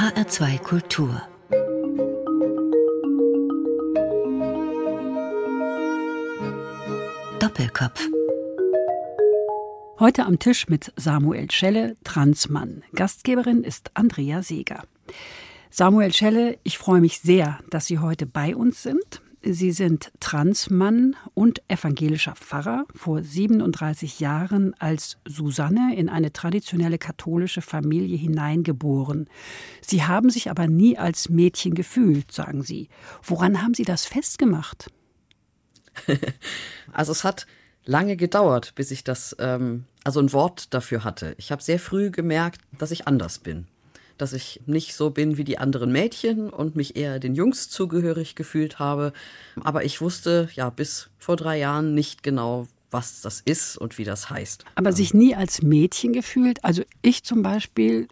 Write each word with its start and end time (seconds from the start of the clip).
HR2 0.00 0.58
Kultur 0.60 1.20
Doppelkopf 7.38 8.08
Heute 9.98 10.24
am 10.24 10.38
Tisch 10.38 10.68
mit 10.68 10.94
Samuel 10.96 11.50
Schelle, 11.50 11.98
Transmann. 12.02 12.82
Gastgeberin 12.94 13.62
ist 13.62 13.90
Andrea 13.92 14.42
Seeger. 14.42 14.84
Samuel 15.68 16.14
Schelle, 16.14 16.58
ich 16.62 16.78
freue 16.78 17.02
mich 17.02 17.20
sehr, 17.20 17.58
dass 17.68 17.84
Sie 17.84 17.98
heute 17.98 18.24
bei 18.24 18.56
uns 18.56 18.82
sind. 18.82 19.20
Sie 19.42 19.72
sind 19.72 20.12
Transmann 20.20 21.16
und 21.32 21.62
evangelischer 21.68 22.34
Pfarrer, 22.34 22.84
vor 22.94 23.22
37 23.22 24.20
Jahren 24.20 24.74
als 24.78 25.16
Susanne 25.26 25.96
in 25.96 26.10
eine 26.10 26.32
traditionelle 26.32 26.98
katholische 26.98 27.62
Familie 27.62 28.18
hineingeboren. 28.18 29.28
Sie 29.80 30.04
haben 30.04 30.28
sich 30.28 30.50
aber 30.50 30.66
nie 30.66 30.98
als 30.98 31.30
Mädchen 31.30 31.74
gefühlt, 31.74 32.30
sagen 32.32 32.62
Sie. 32.62 32.88
Woran 33.22 33.62
haben 33.62 33.72
Sie 33.74 33.84
das 33.84 34.06
festgemacht? 34.06 34.90
Also 36.92 37.12
es 37.12 37.22
hat 37.22 37.46
lange 37.84 38.16
gedauert, 38.16 38.74
bis 38.74 38.90
ich 38.90 39.04
das, 39.04 39.36
ähm, 39.38 39.84
also 40.02 40.18
ein 40.18 40.32
Wort 40.32 40.74
dafür 40.74 41.04
hatte. 41.04 41.34
Ich 41.38 41.52
habe 41.52 41.62
sehr 41.62 41.78
früh 41.78 42.10
gemerkt, 42.10 42.60
dass 42.76 42.90
ich 42.90 43.06
anders 43.06 43.38
bin. 43.38 43.68
Dass 44.20 44.34
ich 44.34 44.60
nicht 44.66 44.94
so 44.94 45.08
bin 45.08 45.38
wie 45.38 45.44
die 45.44 45.56
anderen 45.56 45.90
Mädchen 45.90 46.50
und 46.50 46.76
mich 46.76 46.94
eher 46.94 47.18
den 47.18 47.34
Jungs 47.34 47.70
zugehörig 47.70 48.34
gefühlt 48.34 48.78
habe. 48.78 49.14
Aber 49.62 49.82
ich 49.84 50.02
wusste 50.02 50.50
ja 50.54 50.68
bis 50.68 51.08
vor 51.18 51.36
drei 51.36 51.58
Jahren 51.58 51.94
nicht 51.94 52.22
genau, 52.22 52.68
was 52.90 53.22
das 53.22 53.40
ist 53.40 53.78
und 53.78 53.96
wie 53.96 54.04
das 54.04 54.28
heißt. 54.28 54.64
Aber 54.74 54.92
sich 54.92 55.14
nie 55.14 55.34
als 55.34 55.62
Mädchen 55.62 56.12
gefühlt? 56.12 56.62
Also 56.64 56.82
ich 57.00 57.24
zum 57.24 57.42
Beispiel 57.42 58.08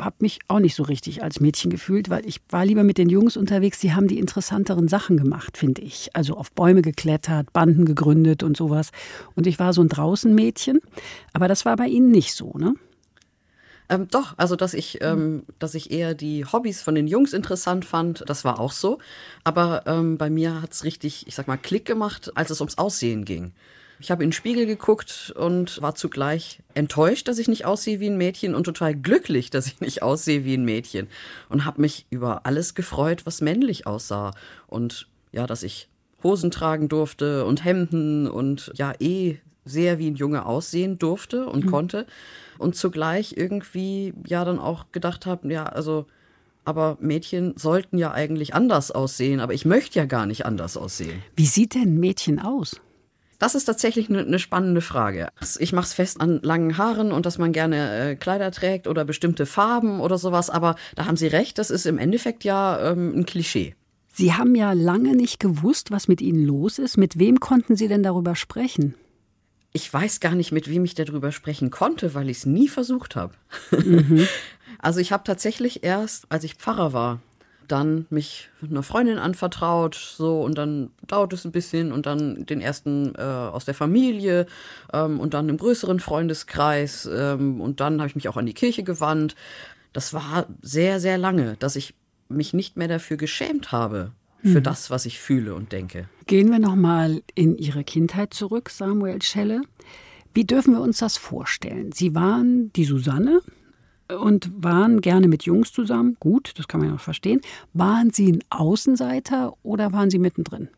habe 0.00 0.16
mich 0.20 0.38
auch 0.48 0.60
nicht 0.60 0.74
so 0.74 0.84
richtig 0.84 1.22
als 1.22 1.40
Mädchen 1.40 1.70
gefühlt, 1.70 2.08
weil 2.08 2.24
ich 2.24 2.40
war 2.50 2.64
lieber 2.64 2.84
mit 2.84 2.96
den 2.96 3.08
Jungs 3.08 3.36
unterwegs, 3.36 3.80
die 3.80 3.92
haben 3.92 4.06
die 4.06 4.18
interessanteren 4.18 4.88
Sachen 4.88 5.16
gemacht, 5.16 5.58
finde 5.58 5.82
ich. 5.82 6.14
Also 6.14 6.36
auf 6.36 6.52
Bäume 6.52 6.82
geklettert, 6.82 7.52
Banden 7.52 7.84
gegründet 7.84 8.42
und 8.42 8.56
sowas. 8.56 8.90
Und 9.34 9.46
ich 9.46 9.58
war 9.58 9.72
so 9.72 9.82
ein 9.82 9.88
Draußenmädchen, 9.88 10.80
aber 11.32 11.48
das 11.48 11.64
war 11.64 11.76
bei 11.76 11.86
Ihnen 11.86 12.10
nicht 12.10 12.34
so, 12.34 12.52
ne? 12.52 12.74
Ähm, 13.90 14.08
doch, 14.08 14.34
also 14.36 14.54
dass 14.54 14.74
ich, 14.74 15.02
ähm, 15.02 15.44
dass 15.58 15.74
ich 15.74 15.90
eher 15.90 16.14
die 16.14 16.44
Hobbys 16.44 16.82
von 16.82 16.94
den 16.94 17.06
Jungs 17.06 17.32
interessant 17.32 17.84
fand, 17.84 18.22
das 18.26 18.44
war 18.44 18.60
auch 18.60 18.72
so. 18.72 18.98
Aber 19.44 19.84
ähm, 19.86 20.18
bei 20.18 20.28
mir 20.28 20.60
hat's 20.60 20.84
richtig, 20.84 21.26
ich 21.26 21.34
sag 21.34 21.48
mal, 21.48 21.56
Klick 21.56 21.84
gemacht, 21.84 22.32
als 22.34 22.50
es 22.50 22.60
ums 22.60 22.76
Aussehen 22.76 23.24
ging. 23.24 23.52
Ich 24.00 24.10
habe 24.10 24.22
in 24.22 24.28
den 24.28 24.34
Spiegel 24.34 24.66
geguckt 24.66 25.32
und 25.36 25.82
war 25.82 25.94
zugleich 25.94 26.60
enttäuscht, 26.74 27.26
dass 27.26 27.38
ich 27.38 27.48
nicht 27.48 27.64
aussehe 27.64 27.98
wie 27.98 28.08
ein 28.08 28.16
Mädchen 28.16 28.54
und 28.54 28.64
total 28.64 28.94
glücklich, 28.94 29.50
dass 29.50 29.66
ich 29.66 29.80
nicht 29.80 30.02
aussehe 30.02 30.44
wie 30.44 30.54
ein 30.54 30.64
Mädchen. 30.64 31.08
Und 31.48 31.64
habe 31.64 31.80
mich 31.80 32.06
über 32.10 32.46
alles 32.46 32.74
gefreut, 32.74 33.26
was 33.26 33.40
männlich 33.40 33.86
aussah. 33.86 34.32
Und 34.68 35.08
ja, 35.32 35.46
dass 35.46 35.64
ich 35.64 35.88
Hosen 36.22 36.50
tragen 36.50 36.88
durfte 36.88 37.44
und 37.44 37.64
Hemden 37.64 38.28
und 38.28 38.70
ja, 38.74 38.92
eh 39.00 39.38
sehr 39.68 39.98
wie 39.98 40.10
ein 40.10 40.16
Junge 40.16 40.46
aussehen 40.46 40.98
durfte 40.98 41.46
und 41.46 41.66
mhm. 41.66 41.70
konnte. 41.70 42.06
Und 42.58 42.74
zugleich 42.74 43.34
irgendwie 43.36 44.14
ja 44.26 44.44
dann 44.44 44.58
auch 44.58 44.86
gedacht 44.92 45.26
habe, 45.26 45.52
ja, 45.52 45.64
also 45.64 46.06
aber 46.64 46.98
Mädchen 47.00 47.54
sollten 47.56 47.96
ja 47.96 48.12
eigentlich 48.12 48.54
anders 48.54 48.90
aussehen, 48.90 49.40
aber 49.40 49.54
ich 49.54 49.64
möchte 49.64 49.98
ja 49.98 50.04
gar 50.04 50.26
nicht 50.26 50.44
anders 50.44 50.76
aussehen. 50.76 51.22
Wie 51.34 51.46
sieht 51.46 51.74
denn 51.74 51.94
ein 51.94 51.98
Mädchen 51.98 52.40
aus? 52.40 52.80
Das 53.38 53.54
ist 53.54 53.64
tatsächlich 53.64 54.10
eine, 54.10 54.20
eine 54.20 54.38
spannende 54.38 54.80
Frage. 54.80 55.28
Ich 55.60 55.72
mache 55.72 55.86
es 55.86 55.94
fest 55.94 56.20
an 56.20 56.40
langen 56.42 56.76
Haaren 56.76 57.12
und 57.12 57.24
dass 57.24 57.38
man 57.38 57.52
gerne 57.52 58.10
äh, 58.10 58.16
Kleider 58.16 58.50
trägt 58.50 58.86
oder 58.86 59.04
bestimmte 59.04 59.46
Farben 59.46 60.00
oder 60.00 60.18
sowas, 60.18 60.50
aber 60.50 60.74
da 60.96 61.06
haben 61.06 61.16
Sie 61.16 61.28
recht, 61.28 61.56
das 61.56 61.70
ist 61.70 61.86
im 61.86 61.98
Endeffekt 61.98 62.44
ja 62.44 62.90
ähm, 62.90 63.14
ein 63.16 63.26
Klischee. 63.26 63.74
Sie 64.12 64.34
haben 64.34 64.56
ja 64.56 64.72
lange 64.72 65.14
nicht 65.14 65.38
gewusst, 65.38 65.92
was 65.92 66.08
mit 66.08 66.20
Ihnen 66.20 66.44
los 66.44 66.80
ist. 66.80 66.96
Mit 66.96 67.20
wem 67.20 67.38
konnten 67.38 67.76
Sie 67.76 67.86
denn 67.86 68.02
darüber 68.02 68.34
sprechen? 68.34 68.94
Ich 69.78 69.94
weiß 69.94 70.18
gar 70.18 70.34
nicht, 70.34 70.50
mit 70.50 70.68
wem 70.68 70.84
ich 70.84 70.96
darüber 70.96 71.30
sprechen 71.30 71.70
konnte, 71.70 72.12
weil 72.12 72.28
ich 72.30 72.38
es 72.38 72.46
nie 72.46 72.66
versucht 72.66 73.14
habe. 73.14 73.34
Mhm. 73.70 74.26
Also 74.80 75.00
ich 75.00 75.10
habe 75.10 75.24
tatsächlich 75.24 75.82
erst, 75.82 76.26
als 76.28 76.44
ich 76.44 76.54
Pfarrer 76.54 76.92
war, 76.92 77.18
dann 77.66 78.06
mich 78.10 78.48
einer 78.62 78.84
Freundin 78.84 79.18
anvertraut, 79.18 79.96
so 79.96 80.40
und 80.40 80.56
dann 80.56 80.92
dauert 81.04 81.32
es 81.32 81.44
ein 81.44 81.50
bisschen 81.50 81.90
und 81.90 82.06
dann 82.06 82.46
den 82.46 82.60
ersten 82.60 83.12
äh, 83.16 83.22
aus 83.22 83.64
der 83.64 83.74
Familie 83.74 84.46
ähm, 84.92 85.18
und 85.18 85.34
dann 85.34 85.48
im 85.48 85.56
größeren 85.56 85.98
Freundeskreis 85.98 87.10
ähm, 87.12 87.60
und 87.60 87.80
dann 87.80 87.98
habe 87.98 88.06
ich 88.08 88.14
mich 88.14 88.28
auch 88.28 88.36
an 88.36 88.46
die 88.46 88.54
Kirche 88.54 88.84
gewandt. 88.84 89.34
Das 89.92 90.14
war 90.14 90.46
sehr, 90.62 91.00
sehr 91.00 91.18
lange, 91.18 91.56
dass 91.58 91.74
ich 91.74 91.94
mich 92.28 92.54
nicht 92.54 92.76
mehr 92.76 92.88
dafür 92.88 93.16
geschämt 93.16 93.72
habe, 93.72 94.12
für 94.42 94.60
mhm. 94.60 94.62
das, 94.62 94.90
was 94.90 95.06
ich 95.06 95.18
fühle 95.18 95.54
und 95.54 95.72
denke. 95.72 96.08
Gehen 96.26 96.50
wir 96.50 96.58
nochmal 96.58 97.22
in 97.34 97.56
Ihre 97.56 97.84
Kindheit 97.84 98.34
zurück, 98.34 98.70
Samuel 98.70 99.22
Schelle. 99.22 99.62
Wie 100.34 100.44
dürfen 100.44 100.74
wir 100.74 100.80
uns 100.80 100.98
das 100.98 101.16
vorstellen? 101.16 101.92
Sie 101.92 102.14
waren 102.14 102.72
die 102.74 102.84
Susanne, 102.84 103.40
und 104.08 104.50
waren 104.62 105.00
gerne 105.00 105.28
mit 105.28 105.44
Jungs 105.44 105.72
zusammen. 105.72 106.16
Gut, 106.20 106.54
das 106.56 106.68
kann 106.68 106.80
man 106.80 106.90
ja 106.90 106.96
auch 106.96 107.00
verstehen. 107.00 107.40
Waren 107.74 108.10
Sie 108.10 108.32
ein 108.32 108.44
Außenseiter 108.50 109.54
oder 109.62 109.92
waren 109.92 110.10
Sie 110.10 110.18
mittendrin? 110.18 110.68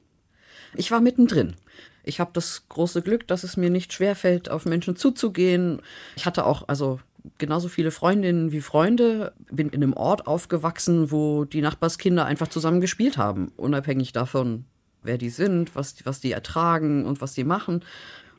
Ich 0.74 0.90
war 0.90 1.00
mittendrin. 1.00 1.54
Ich 2.02 2.20
habe 2.20 2.30
das 2.32 2.66
große 2.68 3.02
Glück, 3.02 3.26
dass 3.28 3.44
es 3.44 3.56
mir 3.56 3.70
nicht 3.70 3.92
schwerfällt, 3.92 4.48
auf 4.48 4.64
Menschen 4.64 4.96
zuzugehen. 4.96 5.82
Ich 6.16 6.26
hatte 6.26 6.46
auch 6.46 6.66
also 6.68 7.00
genauso 7.38 7.68
viele 7.68 7.90
Freundinnen 7.90 8.52
wie 8.52 8.60
Freunde. 8.60 9.32
Bin 9.50 9.68
in 9.68 9.82
einem 9.82 9.92
Ort 9.94 10.26
aufgewachsen, 10.26 11.10
wo 11.10 11.44
die 11.44 11.62
Nachbarskinder 11.62 12.24
einfach 12.24 12.48
zusammen 12.48 12.80
gespielt 12.80 13.18
haben, 13.18 13.52
unabhängig 13.56 14.12
davon, 14.12 14.64
wer 15.02 15.18
die 15.18 15.30
sind, 15.30 15.74
was, 15.74 15.96
was 16.04 16.20
die 16.20 16.32
ertragen 16.32 17.04
und 17.04 17.20
was 17.20 17.34
die 17.34 17.44
machen 17.44 17.82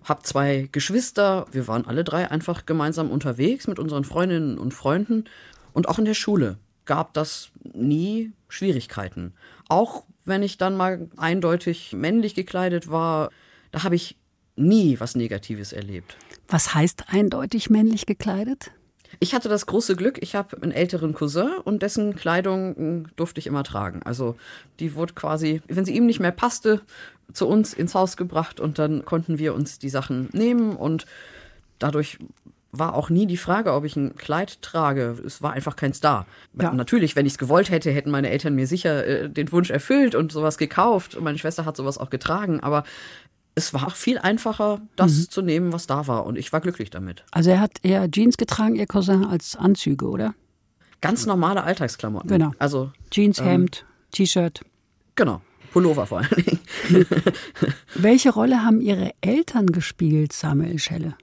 habe 0.03 0.23
zwei 0.23 0.69
Geschwister. 0.71 1.45
Wir 1.51 1.67
waren 1.67 1.85
alle 1.85 2.03
drei 2.03 2.29
einfach 2.29 2.65
gemeinsam 2.65 3.11
unterwegs 3.11 3.67
mit 3.67 3.79
unseren 3.79 4.03
Freundinnen 4.03 4.57
und 4.57 4.73
Freunden. 4.73 5.25
Und 5.73 5.87
auch 5.87 5.99
in 5.99 6.05
der 6.05 6.13
Schule 6.13 6.57
gab 6.85 7.13
das 7.13 7.51
nie 7.73 8.31
Schwierigkeiten. 8.47 9.33
Auch 9.67 10.03
wenn 10.25 10.43
ich 10.43 10.57
dann 10.57 10.75
mal 10.75 11.09
eindeutig 11.17 11.93
männlich 11.93 12.35
gekleidet 12.35 12.89
war, 12.89 13.29
da 13.71 13.83
habe 13.83 13.95
ich 13.95 14.17
nie 14.55 14.99
was 14.99 15.15
Negatives 15.15 15.71
erlebt. 15.71 16.17
Was 16.51 16.75
heißt 16.75 17.05
eindeutig 17.07 17.69
männlich 17.69 18.05
gekleidet? 18.05 18.71
Ich 19.19 19.33
hatte 19.33 19.49
das 19.49 19.65
große 19.65 19.95
Glück, 19.95 20.21
ich 20.21 20.35
habe 20.35 20.61
einen 20.61 20.71
älteren 20.71 21.13
Cousin 21.13 21.53
und 21.63 21.81
dessen 21.81 22.15
Kleidung 22.15 22.75
hm, 22.75 23.05
durfte 23.15 23.39
ich 23.39 23.47
immer 23.47 23.63
tragen. 23.63 24.01
Also 24.03 24.35
die 24.79 24.95
wurde 24.95 25.13
quasi, 25.13 25.61
wenn 25.67 25.85
sie 25.85 25.95
ihm 25.95 26.05
nicht 26.05 26.19
mehr 26.19 26.31
passte, 26.31 26.81
zu 27.33 27.47
uns 27.47 27.73
ins 27.73 27.95
Haus 27.95 28.17
gebracht 28.17 28.59
und 28.59 28.79
dann 28.79 29.05
konnten 29.05 29.39
wir 29.39 29.53
uns 29.53 29.79
die 29.79 29.89
Sachen 29.89 30.29
nehmen 30.33 30.75
und 30.75 31.05
dadurch 31.79 32.19
war 32.73 32.95
auch 32.95 33.09
nie 33.09 33.25
die 33.25 33.37
Frage, 33.37 33.73
ob 33.73 33.83
ich 33.83 33.95
ein 33.95 34.15
Kleid 34.15 34.61
trage. 34.61 35.17
Es 35.25 35.41
war 35.41 35.53
einfach 35.53 35.75
kein 35.75 35.93
Star. 35.93 36.25
Ja. 36.59 36.71
Natürlich, 36.73 37.15
wenn 37.15 37.25
ich 37.25 37.33
es 37.33 37.37
gewollt 37.37 37.69
hätte, 37.69 37.91
hätten 37.91 38.11
meine 38.11 38.29
Eltern 38.29 38.55
mir 38.55 38.67
sicher 38.67 39.05
äh, 39.05 39.29
den 39.29 39.51
Wunsch 39.51 39.69
erfüllt 39.69 40.15
und 40.15 40.31
sowas 40.31 40.57
gekauft. 40.57 41.15
Und 41.15 41.23
meine 41.23 41.37
Schwester 41.37 41.65
hat 41.65 41.75
sowas 41.75 41.97
auch 41.97 42.09
getragen. 42.09 42.61
Aber 42.61 42.83
es 43.55 43.73
war 43.73 43.89
viel 43.91 44.17
einfacher, 44.17 44.81
das 44.95 45.11
mhm. 45.11 45.29
zu 45.29 45.41
nehmen, 45.41 45.73
was 45.73 45.87
da 45.87 46.07
war. 46.07 46.25
Und 46.25 46.37
ich 46.37 46.53
war 46.53 46.61
glücklich 46.61 46.89
damit. 46.89 47.23
Also 47.31 47.49
er 47.49 47.59
hat 47.59 47.79
eher 47.83 48.09
Jeans 48.09 48.37
getragen, 48.37 48.75
ihr 48.75 48.87
Cousin, 48.87 49.25
als 49.25 49.55
Anzüge, 49.55 50.07
oder? 50.07 50.33
Ganz 51.01 51.25
normale 51.25 51.63
Alltagsklamotten. 51.63 52.29
Genau. 52.29 52.51
Also 52.59 52.91
Jeans, 53.09 53.39
ähm, 53.39 53.45
Hemd, 53.45 53.85
T-Shirt. 54.11 54.61
Genau. 55.15 55.41
Pullover 55.71 56.05
vor 56.05 56.19
allen 56.19 56.43
Dingen. 56.43 56.59
Welche 57.95 58.31
Rolle 58.31 58.63
haben 58.63 58.81
Ihre 58.81 59.11
Eltern 59.21 59.67
gespielt, 59.67 60.33
Samuel 60.33 60.79
Schelle? 60.79 61.15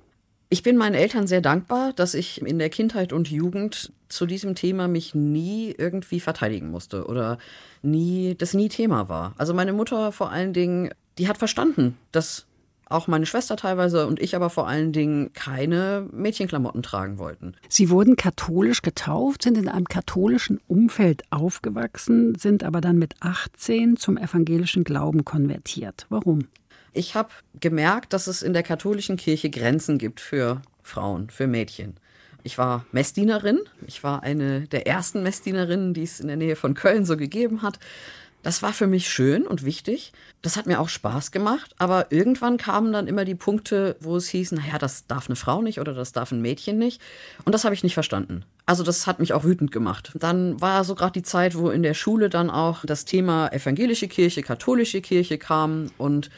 Ich 0.51 0.63
bin 0.63 0.79
meinen 0.79 0.95
Eltern 0.95 1.27
sehr 1.27 1.43
dankbar, 1.43 1.93
dass 1.93 2.15
ich 2.15 2.41
in 2.41 2.59
der 2.59 2.71
Kindheit 2.71 3.13
und 3.13 3.31
Jugend 3.31 3.93
zu 4.09 4.25
diesem 4.25 4.55
Thema 4.55 4.89
mich 4.89 5.15
nie 5.15 5.75
irgendwie 5.77 6.21
verteidigen 6.21 6.71
musste 6.71 7.07
oder 7.07 7.37
nie, 7.83 8.35
das 8.37 8.55
nie 8.55 8.71
Thema 8.71 9.11
war. 9.11 9.35
Also 9.37 9.53
meine 9.53 9.75
Mutter 9.75 10.11
vor 10.11 10.31
allen 10.31 10.55
Dingen, 10.55 10.91
die 11.19 11.29
hat 11.29 11.39
verstanden, 11.39 11.99
dass 12.13 12.47
auch 12.91 13.07
meine 13.07 13.27
Schwester 13.27 13.57
teilweise 13.57 14.07
und 14.07 14.21
ich 14.21 14.35
aber 14.35 14.49
vor 14.51 14.67
allen 14.67 14.93
Dingen 14.93 15.33
keine 15.35 16.09
Mädchenklamotten 16.11 16.83
tragen 16.83 17.19
wollten. 17.19 17.55
Sie 17.69 17.91
wurden 17.91 18.17
katholisch 18.17 18.83
getauft, 18.83 19.43
sind 19.43 19.59
in 19.59 19.69
einem 19.69 19.85
katholischen 19.87 20.61
Umfeld 20.69 21.23
aufgewachsen, 21.31 22.35
sind 22.35 22.65
aber 22.65 22.81
dann 22.81 22.99
mit 22.99 23.15
18 23.21 23.97
zum 23.97 24.17
evangelischen 24.17 24.85
Glauben 24.85 25.25
konvertiert. 25.25 26.07
Warum? 26.09 26.49
Ich 26.95 27.15
habe 27.15 27.29
gemerkt, 27.61 28.13
dass 28.13 28.27
es 28.27 28.43
in 28.43 28.55
der 28.55 28.63
katholischen 28.63 29.17
Kirche 29.17 29.51
Grenzen 29.51 29.99
gibt 29.99 30.21
für 30.21 30.63
Frauen, 30.83 31.29
für 31.29 31.47
Mädchen. 31.47 31.95
Ich 32.43 32.57
war 32.57 32.87
Messdienerin. 32.93 33.61
Ich 33.87 34.03
war 34.03 34.23
eine 34.23 34.63
der 34.63 34.87
ersten 34.87 35.23
Messdienerinnen, 35.23 35.93
die 35.93 36.05
es 36.05 36.21
in 36.21 36.29
der 36.29 36.37
Nähe 36.37 36.57
von 36.57 36.75
Köln 36.75 37.05
so 37.05 37.17
gegeben 37.17 37.63
hat. 37.63 37.79
Das 38.49 38.63
war 38.63 38.73
für 38.73 38.87
mich 38.87 39.11
schön 39.11 39.47
und 39.47 39.63
wichtig. 39.63 40.11
Das 40.41 40.57
hat 40.57 40.65
mir 40.65 40.81
auch 40.81 40.89
Spaß 40.89 41.33
gemacht. 41.33 41.75
Aber 41.77 42.11
irgendwann 42.11 42.57
kamen 42.57 42.95
dann 42.95 43.07
immer 43.07 43.27
die 43.27 43.35
Punkte, 43.35 43.97
wo 44.01 44.17
es 44.17 44.31
hieß, 44.31 44.53
naja, 44.53 44.79
das 44.79 45.07
darf 45.07 45.29
eine 45.29 45.37
Frau 45.37 45.61
nicht 45.61 45.81
oder 45.81 45.93
das 45.93 46.13
darf 46.13 46.33
ein 46.33 46.41
Mädchen 46.41 46.79
nicht. 46.79 46.99
Und 47.45 47.55
das 47.55 47.65
habe 47.67 47.75
ich 47.75 47.83
nicht 47.83 47.93
verstanden. 47.93 48.47
Also 48.65 48.85
das 48.85 49.07
hat 49.07 49.19
mich 49.19 49.35
auch 49.35 49.45
wütend 49.45 49.71
gemacht. 49.71 50.13
Dann 50.15 50.59
war 50.63 50.85
so 50.85 50.95
gerade 50.95 51.13
die 51.13 51.23
Zeit, 51.23 51.59
wo 51.59 51.69
in 51.69 51.83
der 51.83 51.93
Schule 51.93 52.31
dann 52.31 52.49
auch 52.49 52.87
das 52.87 53.05
Thema 53.05 53.49
evangelische 53.53 54.09
Kirche, 54.09 54.41
katholische 54.41 55.03
Kirche 55.03 55.37
kam. 55.37 55.91
Und 55.99 56.31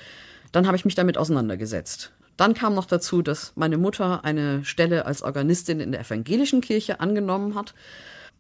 dann 0.51 0.67
habe 0.67 0.77
ich 0.77 0.85
mich 0.85 0.97
damit 0.97 1.17
auseinandergesetzt. 1.17 2.11
Dann 2.37 2.55
kam 2.55 2.75
noch 2.75 2.87
dazu, 2.87 3.23
dass 3.23 3.53
meine 3.55 3.79
Mutter 3.79 4.25
eine 4.25 4.65
Stelle 4.65 5.07
als 5.07 5.23
Organistin 5.23 5.79
in 5.79 5.93
der 5.93 6.01
evangelischen 6.01 6.61
Kirche 6.61 6.99
angenommen 6.99 7.55
hat 7.55 7.73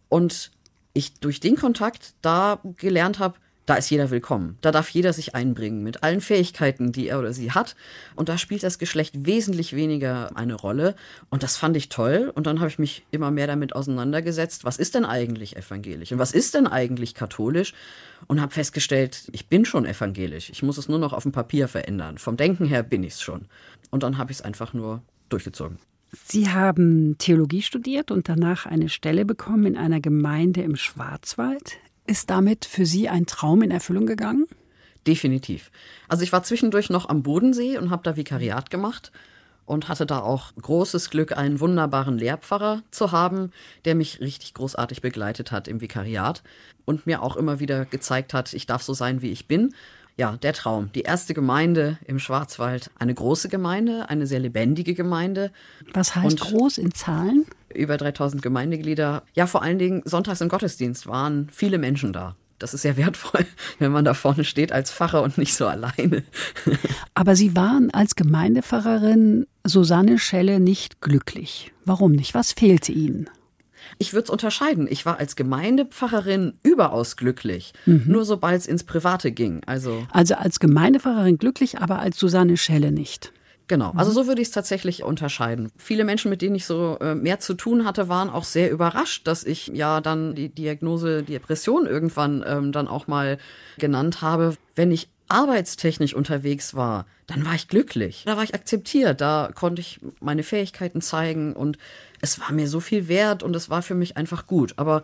und 0.08 0.50
ich 0.93 1.20
durch 1.20 1.38
den 1.38 1.55
Kontakt 1.55 2.14
da 2.20 2.58
gelernt 2.76 3.20
habe, 3.20 3.37
da 3.67 3.75
ist 3.77 3.91
jeder 3.91 4.11
willkommen. 4.11 4.59
Da 4.62 4.73
darf 4.73 4.89
jeder 4.91 5.12
sich 5.12 5.35
einbringen 5.35 5.83
mit 5.83 6.03
allen 6.03 6.21
Fähigkeiten, 6.21 6.93
die 6.93 7.09
er 7.09 7.19
oder 7.19 7.33
sie 7.33 7.53
hat. 7.53 7.77
Und 8.17 8.29
da 8.29 8.37
spielt 8.37 8.62
das 8.62 8.79
Geschlecht 8.79 9.27
wesentlich 9.27 9.77
weniger 9.77 10.37
eine 10.37 10.55
Rolle. 10.55 10.97
Und 11.29 11.43
das 11.43 11.57
fand 11.57 11.77
ich 11.77 11.89
toll. 11.89 12.33
Und 12.35 12.47
dann 12.47 12.61
habe 12.61 12.69
ich 12.69 12.79
mich 12.79 13.05
immer 13.11 13.31
mehr 13.31 13.47
damit 13.47 13.75
auseinandergesetzt, 13.77 14.65
was 14.65 14.79
ist 14.79 14.95
denn 14.95 15.05
eigentlich 15.05 15.57
evangelisch 15.57 16.11
und 16.12 16.19
was 16.19 16.33
ist 16.33 16.55
denn 16.55 16.67
eigentlich 16.67 17.15
katholisch? 17.15 17.75
Und 18.27 18.41
habe 18.41 18.53
festgestellt, 18.53 19.29
ich 19.33 19.47
bin 19.47 19.65
schon 19.65 19.87
evangelisch. 19.87 20.51
Ich 20.51 20.63
muss 20.63 20.77
es 20.77 20.89
nur 20.89 20.99
noch 20.99 21.13
auf 21.13 21.23
dem 21.23 21.33
Papier 21.33 21.69
verändern. 21.69 22.19
Vom 22.19 22.37
Denken 22.37 22.67
her 22.67 22.83
bin 22.83 23.03
ich 23.03 23.15
es 23.15 23.23
schon. 23.23 23.47
Und 23.91 24.03
dann 24.03 24.19
habe 24.19 24.33
ich 24.33 24.39
es 24.39 24.43
einfach 24.43 24.73
nur 24.75 25.03
durchgezogen. 25.29 25.79
Sie 26.13 26.51
haben 26.51 27.17
Theologie 27.19 27.63
studiert 27.63 28.11
und 28.11 28.29
danach 28.29 28.67
eine 28.67 28.89
Stelle 28.89 29.25
bekommen 29.25 29.65
in 29.65 29.77
einer 29.77 30.01
Gemeinde 30.01 30.63
im 30.63 30.77
Schwarzwald. 30.77 31.79
Ist 32.11 32.29
damit 32.29 32.65
für 32.65 32.87
Sie 32.87 33.09
ein 33.09 33.27
Traum 33.27 33.62
in 33.62 33.71
Erfüllung 33.71 34.05
gegangen? 34.05 34.47
Definitiv. 35.07 35.71
Also 36.09 36.25
ich 36.25 36.33
war 36.33 36.43
zwischendurch 36.43 36.91
noch 36.91 37.09
am 37.09 37.23
Bodensee 37.23 37.79
und 37.79 37.91
habe 37.91 38.03
da 38.03 38.17
Vikariat 38.17 38.69
gemacht 38.69 39.12
und 39.65 39.89
hatte 39.89 40.07
da 40.07 40.19
auch 40.19 40.53
großes 40.61 41.11
Glück, 41.11 41.37
einen 41.37 41.61
wunderbaren 41.61 42.19
Lehrpfarrer 42.19 42.83
zu 42.91 43.12
haben, 43.12 43.53
der 43.85 43.95
mich 43.95 44.21
richtig 44.21 44.55
großartig 44.55 45.03
begleitet 45.03 45.53
hat 45.53 45.69
im 45.69 45.81
Vikariat 45.81 46.43
und 46.85 47.07
mir 47.07 47.23
auch 47.23 47.37
immer 47.37 47.61
wieder 47.61 47.85
gezeigt 47.85 48.35
hat, 48.35 48.55
ich 48.55 48.67
darf 48.67 48.83
so 48.83 48.93
sein, 48.93 49.23
wie 49.23 49.31
ich 49.31 49.47
bin 49.47 49.73
ja, 50.20 50.37
der 50.37 50.52
Traum. 50.52 50.90
Die 50.94 51.00
erste 51.00 51.32
Gemeinde 51.32 51.96
im 52.05 52.19
Schwarzwald. 52.19 52.90
Eine 52.99 53.14
große 53.14 53.49
Gemeinde, 53.49 54.11
eine 54.11 54.26
sehr 54.26 54.38
lebendige 54.38 54.93
Gemeinde. 54.93 55.50
Was 55.94 56.14
heißt 56.14 56.26
Und 56.26 56.40
groß 56.40 56.76
in 56.76 56.93
Zahlen? 56.93 57.46
Über 57.75 57.96
3000 57.96 58.43
Gemeindeglieder. 58.43 59.22
Ja, 59.32 59.46
vor 59.46 59.62
allen 59.62 59.78
Dingen 59.78 60.02
sonntags 60.05 60.43
im 60.43 60.50
Gottesdienst 60.50 61.06
waren 61.06 61.49
viele 61.50 61.78
Menschen 61.78 62.12
da. 62.12 62.37
Das 62.58 62.75
ist 62.75 62.82
sehr 62.82 62.99
wertvoll, 62.99 63.46
wenn 63.78 63.93
man 63.93 64.05
da 64.05 64.12
vorne 64.12 64.44
steht 64.44 64.72
als 64.72 64.93
Pfarrer 64.93 65.22
und 65.22 65.38
nicht 65.38 65.55
so 65.55 65.67
alleine. 65.67 66.22
Aber 67.14 67.34
Sie 67.34 67.56
waren 67.56 67.90
als 67.90 68.14
Gemeindepfarrerin 68.14 69.46
Susanne 69.64 70.19
Schelle 70.19 70.61
nicht 70.61 71.00
glücklich. 71.00 71.72
Warum 71.87 72.12
nicht? 72.12 72.34
Was 72.34 72.52
fehlte 72.52 72.93
Ihnen? 72.93 73.31
Ich 73.99 74.13
würde 74.13 74.25
es 74.25 74.31
unterscheiden. 74.31 74.87
Ich 74.91 75.07
war 75.07 75.19
als 75.19 75.37
Gemeindepfarrerin 75.37 76.55
überaus 76.63 77.17
glücklich, 77.17 77.73
mhm. 77.87 78.05
nur 78.07 78.25
sobald 78.25 78.61
es 78.61 78.67
ins 78.67 78.85
Private 78.85 79.33
ging. 79.33 79.63
Also, 79.67 80.07
also 80.13 80.35
als 80.35 80.61
Gemeindepfarrerin 80.61 81.39
glücklich, 81.39 81.79
aber 81.79 81.99
als 81.99 82.19
Susanne 82.19 82.57
Schelle 82.57 82.93
nicht. 82.93 83.33
Genau, 83.71 83.93
also 83.95 84.11
mhm. 84.11 84.15
so 84.17 84.27
würde 84.27 84.43
ich 84.43 84.49
es 84.49 84.53
tatsächlich 84.53 85.05
unterscheiden. 85.05 85.71
Viele 85.77 86.05
Menschen, 86.05 86.29
mit 86.29 86.43
denen 86.43 86.57
ich 86.57 86.65
so 86.65 86.99
äh, 87.01 87.15
mehr 87.15 87.39
zu 87.39 87.55
tun 87.55 87.85
hatte, 87.85 88.09
waren 88.09 88.29
auch 88.29 88.43
sehr 88.43 88.69
überrascht, 88.69 89.29
dass 89.29 89.45
ich 89.45 89.69
ja 89.69 90.01
dann 90.01 90.35
die 90.35 90.49
Diagnose 90.49 91.23
Depression 91.23 91.87
irgendwann 91.87 92.45
ähm, 92.45 92.73
dann 92.73 92.89
auch 92.89 93.07
mal 93.07 93.39
genannt 93.79 94.23
habe. 94.23 94.57
Wenn 94.75 94.91
ich 94.91 95.09
arbeitstechnisch 95.29 96.15
unterwegs 96.15 96.75
war, 96.75 97.07
dann 97.29 97.45
war 97.45 97.55
ich 97.55 97.69
glücklich. 97.69 98.25
Da 98.27 98.37
war 98.37 98.43
ich 98.43 98.57
akzeptiert, 98.57 99.21
da 99.21 99.51
konnte 99.55 99.81
ich 99.81 100.01
meine 100.21 100.43
Fähigkeiten 100.43 101.01
zeigen 101.01 101.53
und 101.53 101.79
es 102.20 102.40
war 102.40 102.52
mir 102.52 102.69
so 102.69 102.81
viel 102.81 103.08
wert 103.08 103.43
und 103.43 103.55
es 103.56 103.70
war 103.70 103.82
für 103.82 103.94
mich 103.94 104.17
einfach 104.17 104.46
gut. 104.46 104.75
Aber 104.76 105.02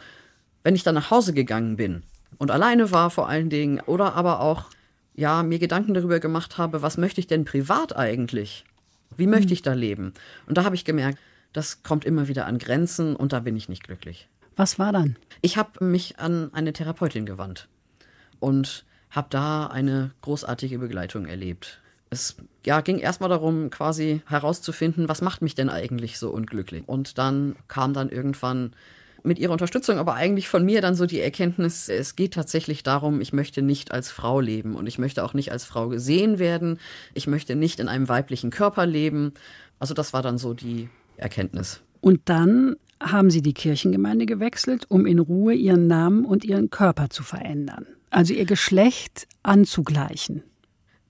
wenn 0.63 0.75
ich 0.75 0.83
dann 0.83 0.95
nach 0.95 1.11
Hause 1.11 1.33
gegangen 1.33 1.77
bin 1.77 2.03
und 2.39 2.51
alleine 2.51 2.91
war 2.91 3.11
vor 3.11 3.29
allen 3.29 3.51
Dingen 3.51 3.81
oder 3.81 4.15
aber 4.15 4.41
auch 4.41 4.71
ja, 5.15 5.43
mir 5.43 5.59
Gedanken 5.59 5.95
darüber 5.95 6.21
gemacht 6.21 6.59
habe, 6.59 6.83
was 6.83 6.99
möchte 6.99 7.21
ich 7.21 7.27
denn 7.27 7.45
privat 7.45 7.97
eigentlich? 7.97 8.65
Wie 9.17 9.27
möchte 9.27 9.55
ich 9.55 9.63
da 9.63 9.73
leben? 9.73 10.13
Und 10.47 10.59
da 10.59 10.65
habe 10.65 10.75
ich 10.75 10.85
gemerkt, 10.85 11.19
das 11.53 11.83
kommt 11.83 12.05
immer 12.05 12.29
wieder 12.29 12.47
an 12.47 12.59
Grenzen 12.59 13.17
und 13.17 13.33
da 13.33 13.41
bin 13.41 13.57
ich 13.57 13.69
nicht 13.69 13.83
glücklich. 13.83 14.29
Was 14.57 14.79
war 14.79 14.93
dann? 14.93 15.17
Ich 15.41 15.57
habe 15.57 15.85
mich 15.85 16.19
an 16.19 16.53
eine 16.53 16.75
Therapeutin 16.75 17.25
gewandt 17.25 17.69
und 18.41 18.85
habe 19.11 19.29
da 19.31 19.67
eine 19.69 20.11
großartige 20.21 20.79
Begleitung 20.79 21.25
erlebt. 21.27 21.81
Es 22.11 22.37
ja, 22.65 22.81
ging 22.81 22.99
erstmal 22.99 23.29
darum, 23.29 23.71
quasi 23.71 24.23
herauszufinden, 24.27 25.09
was 25.09 25.23
macht 25.23 25.43
mich 25.43 25.55
denn 25.55 25.69
eigentlich 25.69 26.19
so 26.19 26.31
unglücklich. 26.31 26.85
Und 26.87 27.19
dann 27.19 27.57
kam 27.69 27.95
dann 27.95 28.09
irgendwann 28.09 28.73
mit 29.23 29.39
ihrer 29.39 29.53
Unterstützung, 29.53 29.99
aber 29.99 30.15
eigentlich 30.15 30.49
von 30.49 30.65
mir 30.65 30.81
dann 30.81 30.95
so 30.95 31.07
die 31.07 31.21
Erkenntnis, 31.21 31.89
es 31.89 32.15
geht 32.15 32.35
tatsächlich 32.35 32.85
darum, 32.85 33.21
ich 33.21 33.33
möchte 33.33 33.61
nicht 33.61 33.91
als 33.91 34.11
Frau 34.11 34.41
leben 34.41 34.77
und 34.77 34.87
ich 34.87 34.99
möchte 34.99 35.25
auch 35.25 35.35
nicht 35.35 35.51
als 35.51 35.65
Frau 35.65 35.89
gesehen 35.89 36.39
werden. 36.39 36.79
Ich 37.15 37.27
möchte 37.27 37.57
nicht 37.57 37.81
in 37.81 37.89
einem 37.89 38.09
weiblichen 38.09 38.51
Körper 38.51 38.87
leben. 38.87 39.33
Also 39.81 39.95
das 39.95 40.13
war 40.13 40.23
dann 40.23 40.39
so 40.39 40.55
die 40.55 40.89
Erkenntnis. 41.17 41.81
Und 42.01 42.21
dann 42.27 42.77
haben 43.01 43.31
Sie 43.31 43.43
die 43.43 43.55
Kirchengemeinde 43.55 44.27
gewechselt, 44.27 44.87
um 44.89 45.07
in 45.07 45.19
Ruhe 45.19 45.55
Ihren 45.55 45.89
Namen 45.89 46.25
und 46.25 46.45
Ihren 46.45 46.71
Körper 46.71 47.11
zu 47.11 47.25
verändern 47.25 47.87
also 48.17 48.33
ihr 48.33 48.47
Geschlecht 48.47 49.29
anzugleichen. 49.43 50.43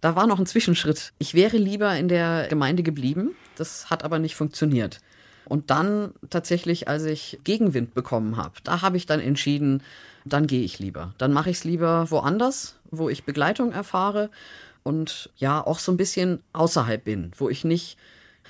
Da 0.07 0.15
war 0.15 0.29
noch 0.29 0.39
ein 0.39 0.47
Zwischenschritt. 0.47 1.13
Ich 1.19 1.35
wäre 1.35 1.57
lieber 1.57 1.97
in 1.97 2.07
der 2.07 2.47
Gemeinde 2.49 2.85
geblieben. 2.85 3.35
Das 3.57 3.91
hat 3.91 4.05
aber 4.05 4.21
nicht 4.21 4.37
funktioniert. 4.37 5.01
Und 5.47 5.71
dann 5.71 6.15
tatsächlich, 6.31 6.87
als 6.87 7.03
ich 7.07 7.41
Gegenwind 7.43 7.93
bekommen 7.93 8.37
habe, 8.37 8.55
da 8.63 8.83
habe 8.83 8.99
ich 8.99 9.07
dann 9.07 9.19
entschieden, 9.19 9.83
dann 10.25 10.47
gehe 10.47 10.63
ich 10.63 10.79
lieber. 10.79 11.13
Dann 11.19 11.33
mache 11.33 11.51
ich 11.51 11.57
es 11.57 11.65
lieber 11.65 12.09
woanders, 12.09 12.77
wo 12.93 13.09
ich 13.09 13.25
Begleitung 13.25 13.73
erfahre 13.73 14.31
und 14.85 15.29
ja 15.39 15.61
auch 15.61 15.81
so 15.81 15.91
ein 15.91 15.97
bisschen 15.97 16.39
außerhalb 16.53 17.03
bin, 17.03 17.33
wo 17.37 17.49
ich 17.49 17.65
nicht 17.65 17.99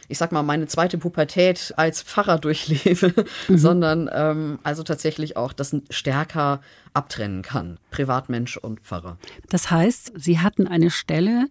ich 0.08 0.18
sag 0.18 0.32
mal, 0.32 0.42
meine 0.42 0.66
zweite 0.66 0.98
Pubertät 0.98 1.74
als 1.76 2.02
Pfarrer 2.02 2.38
durchlebe, 2.38 3.12
mhm. 3.48 3.58
sondern 3.58 4.10
ähm, 4.12 4.58
also 4.62 4.82
tatsächlich 4.82 5.36
auch 5.36 5.52
das 5.52 5.76
stärker 5.90 6.60
abtrennen 6.94 7.42
kann, 7.42 7.78
Privatmensch 7.90 8.56
und 8.56 8.80
Pfarrer. 8.80 9.18
Das 9.48 9.70
heißt, 9.70 10.12
Sie 10.16 10.40
hatten 10.40 10.66
eine 10.66 10.90
Stelle 10.90 11.46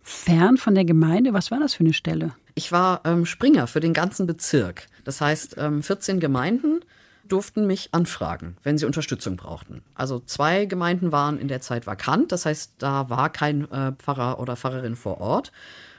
fern 0.00 0.56
von 0.56 0.74
der 0.74 0.84
Gemeinde. 0.84 1.32
Was 1.32 1.50
war 1.50 1.58
das 1.58 1.74
für 1.74 1.84
eine 1.84 1.92
Stelle? 1.92 2.32
Ich 2.54 2.72
war 2.72 3.02
ähm, 3.04 3.26
Springer 3.26 3.66
für 3.66 3.80
den 3.80 3.92
ganzen 3.92 4.26
Bezirk. 4.26 4.86
Das 5.04 5.20
heißt, 5.20 5.56
ähm, 5.58 5.82
14 5.82 6.20
Gemeinden 6.20 6.80
durften 7.28 7.66
mich 7.66 7.88
anfragen, 7.92 8.56
wenn 8.62 8.78
sie 8.78 8.86
Unterstützung 8.86 9.36
brauchten. 9.36 9.82
Also 9.94 10.20
zwei 10.20 10.64
Gemeinden 10.64 11.12
waren 11.12 11.38
in 11.38 11.48
der 11.48 11.60
Zeit 11.60 11.86
vakant, 11.86 12.32
das 12.32 12.46
heißt, 12.46 12.74
da 12.78 13.10
war 13.10 13.30
kein 13.30 13.70
äh, 13.70 13.92
Pfarrer 13.92 14.38
oder 14.38 14.56
Pfarrerin 14.56 14.96
vor 14.96 15.20
Ort. 15.20 15.52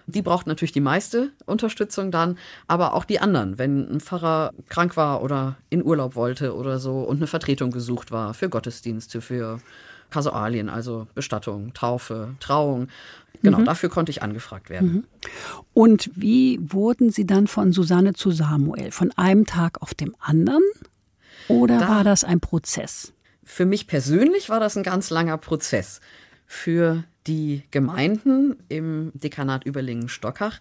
Die 0.07 0.21
braucht 0.21 0.47
natürlich 0.47 0.71
die 0.71 0.79
meiste 0.79 1.31
Unterstützung 1.45 2.11
dann, 2.11 2.37
aber 2.67 2.93
auch 2.93 3.03
die 3.03 3.19
anderen, 3.19 3.57
wenn 3.57 3.91
ein 3.91 3.99
Pfarrer 3.99 4.53
krank 4.69 4.95
war 4.95 5.21
oder 5.21 5.57
in 5.69 5.83
Urlaub 5.83 6.15
wollte 6.15 6.55
oder 6.55 6.79
so 6.79 7.01
und 7.01 7.17
eine 7.17 7.27
Vertretung 7.27 7.71
gesucht 7.71 8.11
war 8.11 8.33
für 8.33 8.47
Gottesdienste, 8.47 9.19
für 9.19 9.59
Kasualien, 10.09 10.69
also 10.69 11.07
Bestattung, 11.13 11.73
Taufe, 11.73 12.35
Trauung. 12.39 12.87
Genau, 13.41 13.59
mhm. 13.59 13.65
dafür 13.65 13.89
konnte 13.89 14.09
ich 14.09 14.23
angefragt 14.23 14.69
werden. 14.69 14.93
Mhm. 14.93 15.03
Und 15.73 16.09
wie 16.15 16.59
wurden 16.61 17.11
Sie 17.11 17.27
dann 17.27 17.47
von 17.47 17.73
Susanne 17.73 18.13
zu 18.13 18.31
Samuel? 18.31 18.91
Von 18.91 19.11
einem 19.11 19.45
Tag 19.45 19.81
auf 19.81 19.93
dem 19.93 20.15
anderen? 20.19 20.63
Oder 21.47 21.79
da, 21.79 21.89
war 21.89 22.03
das 22.03 22.23
ein 22.23 22.39
Prozess? 22.39 23.13
Für 23.43 23.65
mich 23.65 23.87
persönlich 23.87 24.49
war 24.49 24.59
das 24.59 24.75
ein 24.77 24.83
ganz 24.83 25.09
langer 25.09 25.37
Prozess. 25.37 25.99
Für 26.45 27.03
die 27.27 27.63
Gemeinden 27.71 28.55
im 28.69 29.11
Dekanat 29.13 29.65
Überlingen-Stockach 29.65 30.59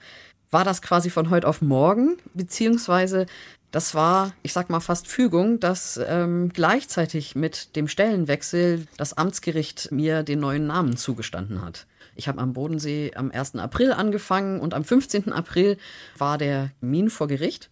war 0.51 0.65
das 0.65 0.83
quasi 0.83 1.11
von 1.11 1.31
heute 1.31 1.49
auf 1.49 1.63
morgen, 1.63 2.17
beziehungsweise 2.35 3.27
das 3.71 3.95
war, 3.95 4.33
ich 4.43 4.53
sag 4.53 4.71
mal, 4.71 4.81
fast 4.81 5.09
Fügung, 5.09 5.61
dass 5.61 6.01
ähm, 6.07 6.51
gleichzeitig 6.53 7.35
mit 7.35 7.77
dem 7.77 7.89
Stellenwechsel 7.89 8.87
das 8.97 9.15
Amtsgericht 9.15 9.91
mir 9.91 10.23
den 10.23 10.41
neuen 10.41 10.67
Namen 10.67 10.97
zugestanden 10.97 11.63
hat. 11.63 11.87
Ich 12.15 12.29
habe 12.29 12.41
am 12.41 12.55
Bodensee 12.55 13.13
am 13.15 13.31
1. 13.31 13.57
April 13.57 13.93
angefangen 13.93 14.61
und 14.61 14.73
am 14.73 14.85
15. 14.85 15.33
April 15.33 15.77
war 16.17 16.39
der 16.39 16.71
Termin 16.81 17.11
vor 17.11 17.29
Gericht. 17.29 17.69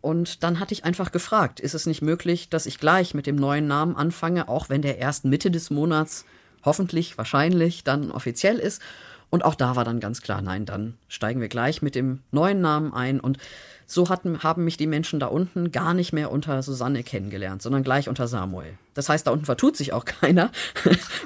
Und 0.00 0.42
dann 0.42 0.60
hatte 0.60 0.74
ich 0.74 0.84
einfach 0.84 1.12
gefragt, 1.12 1.60
ist 1.60 1.74
es 1.74 1.86
nicht 1.86 2.02
möglich, 2.02 2.48
dass 2.48 2.66
ich 2.66 2.78
gleich 2.78 3.14
mit 3.14 3.26
dem 3.26 3.36
neuen 3.36 3.66
Namen 3.66 3.96
anfange, 3.96 4.48
auch 4.48 4.68
wenn 4.68 4.82
der 4.82 4.98
erst 4.98 5.24
Mitte 5.24 5.50
des 5.50 5.70
Monats 5.70 6.24
hoffentlich, 6.64 7.18
wahrscheinlich 7.18 7.84
dann 7.84 8.10
offiziell 8.10 8.58
ist. 8.58 8.82
Und 9.30 9.44
auch 9.44 9.54
da 9.54 9.76
war 9.76 9.84
dann 9.84 9.98
ganz 9.98 10.20
klar, 10.20 10.42
nein, 10.42 10.66
dann 10.66 10.94
steigen 11.08 11.40
wir 11.40 11.48
gleich 11.48 11.80
mit 11.80 11.94
dem 11.94 12.20
neuen 12.32 12.60
Namen 12.60 12.92
ein. 12.92 13.18
Und 13.18 13.38
so 13.86 14.08
hatten, 14.08 14.42
haben 14.42 14.64
mich 14.64 14.76
die 14.76 14.86
Menschen 14.86 15.20
da 15.20 15.26
unten 15.26 15.72
gar 15.72 15.94
nicht 15.94 16.12
mehr 16.12 16.30
unter 16.30 16.62
Susanne 16.62 17.02
kennengelernt, 17.02 17.62
sondern 17.62 17.82
gleich 17.82 18.08
unter 18.08 18.28
Samuel. 18.28 18.74
Das 18.94 19.08
heißt, 19.08 19.26
da 19.26 19.30
unten 19.30 19.46
vertut 19.46 19.76
sich 19.76 19.92
auch 19.92 20.04
keiner, 20.20 20.50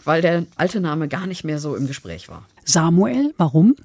weil 0.04 0.22
der 0.22 0.46
alte 0.56 0.80
Name 0.80 1.08
gar 1.08 1.26
nicht 1.26 1.44
mehr 1.44 1.58
so 1.58 1.74
im 1.74 1.86
Gespräch 1.86 2.28
war. 2.28 2.46
Samuel, 2.64 3.34
warum? 3.36 3.76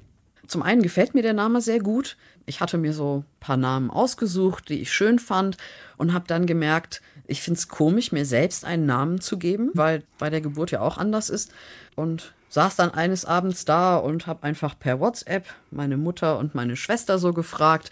Zum 0.46 0.62
einen 0.62 0.82
gefällt 0.82 1.14
mir 1.14 1.22
der 1.22 1.34
Name 1.34 1.60
sehr 1.60 1.78
gut. 1.78 2.16
Ich 2.46 2.60
hatte 2.60 2.78
mir 2.78 2.92
so 2.92 3.18
ein 3.18 3.40
paar 3.40 3.56
Namen 3.56 3.90
ausgesucht, 3.90 4.68
die 4.68 4.80
ich 4.80 4.92
schön 4.92 5.18
fand 5.18 5.56
und 5.96 6.12
habe 6.12 6.26
dann 6.26 6.46
gemerkt, 6.46 7.02
ich 7.26 7.40
finde 7.40 7.58
es 7.58 7.68
komisch, 7.68 8.12
mir 8.12 8.24
selbst 8.24 8.64
einen 8.64 8.86
Namen 8.86 9.20
zu 9.20 9.38
geben, 9.38 9.70
weil 9.74 10.02
bei 10.18 10.30
der 10.30 10.40
Geburt 10.40 10.70
ja 10.70 10.80
auch 10.80 10.98
anders 10.98 11.30
ist. 11.30 11.52
Und 11.94 12.32
saß 12.48 12.76
dann 12.76 12.90
eines 12.92 13.24
Abends 13.24 13.64
da 13.64 13.96
und 13.96 14.26
habe 14.26 14.42
einfach 14.42 14.78
per 14.78 15.00
WhatsApp 15.00 15.46
meine 15.70 15.96
Mutter 15.96 16.38
und 16.38 16.54
meine 16.54 16.76
Schwester 16.76 17.18
so 17.18 17.32
gefragt, 17.32 17.90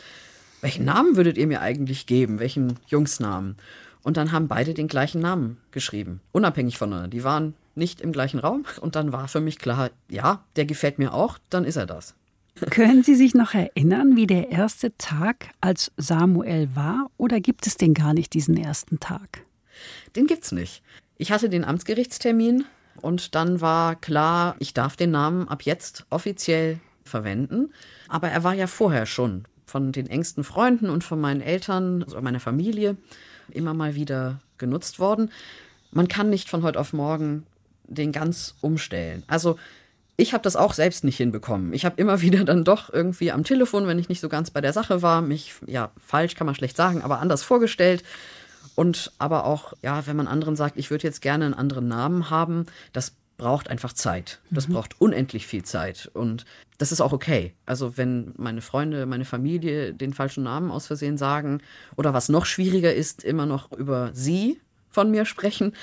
welchen 0.60 0.84
Namen 0.84 1.16
würdet 1.16 1.38
ihr 1.38 1.46
mir 1.46 1.62
eigentlich 1.62 2.06
geben? 2.06 2.38
Welchen 2.38 2.78
Jungsnamen? 2.86 3.56
Und 4.02 4.18
dann 4.18 4.32
haben 4.32 4.48
beide 4.48 4.74
den 4.74 4.88
gleichen 4.88 5.20
Namen 5.20 5.56
geschrieben, 5.70 6.20
unabhängig 6.32 6.76
voneinander. 6.76 7.08
Die 7.08 7.24
waren 7.24 7.54
nicht 7.74 8.00
im 8.00 8.12
gleichen 8.12 8.38
Raum 8.38 8.66
und 8.80 8.96
dann 8.96 9.12
war 9.12 9.28
für 9.28 9.40
mich 9.40 9.58
klar, 9.58 9.90
ja, 10.08 10.44
der 10.56 10.66
gefällt 10.66 10.98
mir 10.98 11.14
auch, 11.14 11.38
dann 11.48 11.64
ist 11.64 11.76
er 11.76 11.86
das. 11.86 12.14
Können 12.68 13.02
Sie 13.02 13.14
sich 13.14 13.34
noch 13.34 13.54
erinnern, 13.54 14.16
wie 14.16 14.26
der 14.26 14.50
erste 14.50 14.96
Tag 14.98 15.48
als 15.60 15.92
Samuel 15.96 16.68
war 16.74 17.10
oder 17.16 17.40
gibt 17.40 17.66
es 17.66 17.76
den 17.76 17.94
gar 17.94 18.12
nicht, 18.12 18.34
diesen 18.34 18.56
ersten 18.56 19.00
Tag? 19.00 19.42
Den 20.14 20.26
gibt's 20.26 20.52
nicht. 20.52 20.82
Ich 21.16 21.32
hatte 21.32 21.48
den 21.48 21.64
Amtsgerichtstermin 21.64 22.64
und 23.00 23.34
dann 23.34 23.60
war 23.60 23.96
klar, 23.96 24.56
ich 24.58 24.74
darf 24.74 24.96
den 24.96 25.10
Namen 25.10 25.48
ab 25.48 25.62
jetzt 25.62 26.04
offiziell 26.10 26.78
verwenden. 27.04 27.72
Aber 28.08 28.28
er 28.28 28.44
war 28.44 28.54
ja 28.54 28.66
vorher 28.66 29.06
schon 29.06 29.44
von 29.64 29.92
den 29.92 30.06
engsten 30.06 30.44
Freunden 30.44 30.90
und 30.90 31.04
von 31.04 31.20
meinen 31.20 31.40
Eltern, 31.40 32.02
also 32.02 32.20
meiner 32.20 32.40
Familie, 32.40 32.96
immer 33.50 33.72
mal 33.72 33.94
wieder 33.94 34.40
genutzt 34.58 34.98
worden. 34.98 35.30
Man 35.92 36.08
kann 36.08 36.28
nicht 36.28 36.48
von 36.48 36.62
heute 36.62 36.78
auf 36.78 36.92
morgen 36.92 37.46
den 37.84 38.12
ganz 38.12 38.54
umstellen. 38.60 39.22
Also 39.26 39.56
ich 40.20 40.32
habe 40.34 40.42
das 40.42 40.56
auch 40.56 40.74
selbst 40.74 41.04
nicht 41.04 41.16
hinbekommen. 41.16 41.72
Ich 41.72 41.84
habe 41.84 42.00
immer 42.00 42.20
wieder 42.22 42.44
dann 42.44 42.64
doch 42.64 42.92
irgendwie 42.92 43.32
am 43.32 43.44
Telefon, 43.44 43.86
wenn 43.86 43.98
ich 43.98 44.08
nicht 44.08 44.20
so 44.20 44.28
ganz 44.28 44.50
bei 44.50 44.60
der 44.60 44.72
Sache 44.72 45.02
war, 45.02 45.22
mich, 45.22 45.54
ja, 45.66 45.90
falsch 46.04 46.34
kann 46.34 46.46
man 46.46 46.54
schlecht 46.54 46.76
sagen, 46.76 47.02
aber 47.02 47.20
anders 47.20 47.42
vorgestellt. 47.42 48.04
Und 48.74 49.12
aber 49.18 49.44
auch, 49.44 49.72
ja, 49.82 50.06
wenn 50.06 50.16
man 50.16 50.28
anderen 50.28 50.56
sagt, 50.56 50.76
ich 50.76 50.90
würde 50.90 51.06
jetzt 51.06 51.22
gerne 51.22 51.44
einen 51.44 51.54
anderen 51.54 51.88
Namen 51.88 52.30
haben, 52.30 52.66
das 52.92 53.14
braucht 53.36 53.68
einfach 53.68 53.94
Zeit. 53.94 54.40
Das 54.50 54.68
mhm. 54.68 54.74
braucht 54.74 55.00
unendlich 55.00 55.46
viel 55.46 55.64
Zeit. 55.64 56.10
Und 56.12 56.44
das 56.78 56.92
ist 56.92 57.00
auch 57.00 57.12
okay. 57.12 57.54
Also 57.66 57.96
wenn 57.96 58.34
meine 58.36 58.60
Freunde, 58.60 59.06
meine 59.06 59.24
Familie 59.24 59.94
den 59.94 60.12
falschen 60.12 60.44
Namen 60.44 60.70
aus 60.70 60.86
Versehen 60.86 61.16
sagen 61.16 61.62
oder 61.96 62.12
was 62.12 62.28
noch 62.28 62.44
schwieriger 62.44 62.94
ist, 62.94 63.24
immer 63.24 63.46
noch 63.46 63.72
über 63.72 64.10
sie 64.12 64.60
von 64.88 65.10
mir 65.10 65.24
sprechen, 65.24 65.74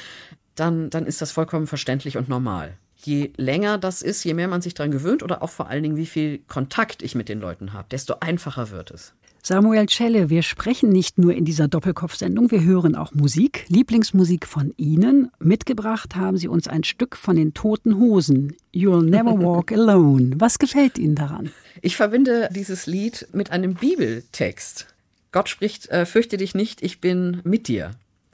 dann, 0.56 0.90
dann 0.90 1.06
ist 1.06 1.22
das 1.22 1.32
vollkommen 1.32 1.68
verständlich 1.68 2.18
und 2.18 2.30
normal. 2.30 2.78
Je 2.98 3.32
länger 3.38 3.78
das 3.78 4.02
ist, 4.02 4.24
je 4.24 4.34
mehr 4.34 4.48
man 4.48 4.62
sich 4.62 4.74
daran 4.74 4.92
gewöhnt 4.92 5.24
oder 5.24 5.44
auch 5.44 5.50
vor 5.50 5.70
allen 5.70 5.84
Dingen, 5.84 5.98
wie 5.98 6.06
viel 6.06 6.40
Kontakt 6.48 7.04
ich 7.04 7.16
mit 7.16 7.30
den 7.30 7.40
Leuten 7.40 7.74
habe, 7.74 7.88
desto 7.90 8.16
einfacher 8.20 8.72
wird 8.72 8.92
es. 8.92 9.14
Samuel 9.44 9.86
Celle, 9.88 10.30
wir 10.30 10.44
sprechen 10.44 10.90
nicht 10.90 11.18
nur 11.18 11.34
in 11.34 11.46
dieser 11.46 11.70
Doppelkopf-Sendung, 11.70 12.52
wir 12.52 12.66
hören 12.66 12.96
auch 12.96 13.14
Musik, 13.14 13.64
Lieblingsmusik 13.70 14.46
von 14.46 14.74
Ihnen. 14.76 15.32
Mitgebracht 15.40 16.18
haben 16.18 16.36
Sie 16.36 16.50
uns 16.50 16.68
ein 16.68 16.84
Stück 16.84 17.16
von 17.16 17.38
den 17.38 17.54
Toten 17.54 17.98
Hosen, 17.98 18.58
You'll 18.74 19.04
Never 19.04 19.40
Walk 19.40 19.72
Alone. 19.72 20.32
Was 20.38 20.60
gefällt 20.60 20.98
Ihnen 20.98 21.16
daran? 21.16 21.52
Ich 21.82 21.96
verbinde 21.96 22.50
dieses 22.52 22.88
Lied 22.88 23.30
mit 23.32 23.52
einem 23.52 23.76
Bibeltext. 23.76 24.88
Gott 25.32 25.48
spricht, 25.48 25.88
äh, 25.92 26.06
fürchte 26.06 26.36
dich 26.36 26.54
nicht, 26.54 26.84
ich 26.84 27.00
bin 27.00 27.40
mit 27.46 27.70
dir. 27.70 27.92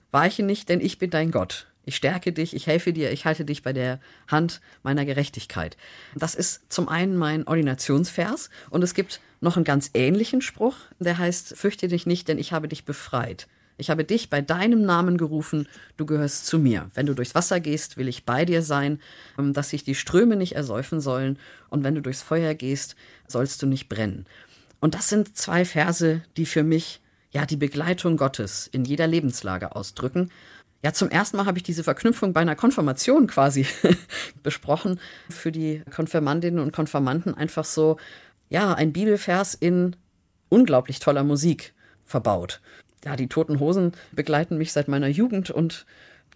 Weiche 0.10 0.42
nicht, 0.42 0.70
denn 0.70 0.82
ich 0.82 0.98
bin 0.98 1.12
dein 1.12 1.30
Gott. 1.30 1.68
Ich 1.86 1.96
stärke 1.96 2.32
dich, 2.32 2.56
ich 2.56 2.68
helfe 2.68 2.94
dir, 2.94 3.12
ich 3.12 3.26
halte 3.26 3.46
dich 3.46 3.62
bei 3.62 3.74
der 3.74 4.00
Hand 4.28 4.62
meiner 4.84 5.06
Gerechtigkeit. 5.06 5.76
Das 6.16 6.36
ist 6.36 6.62
zum 6.70 6.88
einen 6.88 7.18
mein 7.18 7.46
Ordinationsvers 7.46 8.50
und 8.70 8.84
es 8.84 8.94
gibt 8.94 9.20
noch 9.42 9.58
einen 9.58 9.66
ganz 9.66 9.90
ähnlichen 9.94 10.42
Spruch, 10.42 10.76
der 11.00 11.18
heißt, 11.18 11.58
fürchte 11.58 11.90
dich 11.90 12.06
nicht, 12.06 12.28
denn 12.28 12.38
ich 12.38 12.54
habe 12.54 12.70
dich 12.70 12.86
befreit. 12.86 13.48
Ich 13.78 13.90
habe 13.90 14.06
dich 14.06 14.30
bei 14.30 14.42
deinem 14.42 14.84
Namen 14.84 15.18
gerufen, 15.18 15.68
du 15.98 16.06
gehörst 16.06 16.46
zu 16.46 16.60
mir. 16.60 16.90
Wenn 16.94 17.08
du 17.08 17.16
durchs 17.16 17.36
Wasser 17.36 17.60
gehst, 17.60 17.98
will 17.98 18.08
ich 18.08 18.24
bei 18.24 18.46
dir 18.46 18.62
sein, 18.62 19.00
ähm, 19.38 19.54
dass 19.54 19.72
sich 19.72 19.84
die 19.84 19.96
Ströme 19.96 20.36
nicht 20.36 20.56
ersäufen 20.56 21.02
sollen, 21.02 21.40
und 21.70 21.84
wenn 21.84 21.96
du 21.96 22.02
durchs 22.02 22.22
Feuer 22.22 22.54
gehst, 22.54 22.96
sollst 23.28 23.62
du 23.62 23.66
nicht 23.66 23.90
brennen. 23.90 24.26
Und 24.80 24.94
das 24.96 25.10
sind 25.10 25.36
zwei 25.36 25.66
Verse, 25.66 26.22
die 26.38 26.46
für 26.46 26.64
mich 26.64 27.02
ja 27.32 27.46
die 27.46 27.58
Begleitung 27.58 28.16
Gottes 28.16 28.68
in 28.72 28.86
jeder 28.86 29.08
Lebenslage 29.08 29.76
ausdrücken 29.76 30.30
ja, 30.84 30.92
zum 30.92 31.10
ersten 31.10 31.38
Mal 31.38 31.46
habe 31.46 31.58
ich 31.58 31.64
diese 31.64 31.84
Verknüpfung 31.84 32.34
bei 32.34 32.42
einer 32.42 32.58
Konfirmation 32.58 33.28
quasi 33.28 33.66
besprochen. 34.44 35.00
Für 35.30 35.52
die 35.52 35.82
Konfirmandinnen 35.90 36.60
und 36.60 36.74
Konfirmanden 36.74 37.34
einfach 37.34 37.64
so, 37.64 37.98
ja, 38.50 38.74
ein 38.74 38.92
Bibelvers 38.92 39.54
in 39.56 39.96
unglaublich 40.50 41.00
toller 41.00 41.24
Musik 41.24 41.74
verbaut. 42.06 42.60
Ja, 43.06 43.16
die 43.16 43.30
Toten 43.30 43.62
Hosen 43.62 43.94
begleiten 44.12 44.58
mich 44.58 44.74
seit 44.74 44.90
meiner 44.90 45.08
Jugend 45.08 45.50
und 45.50 45.86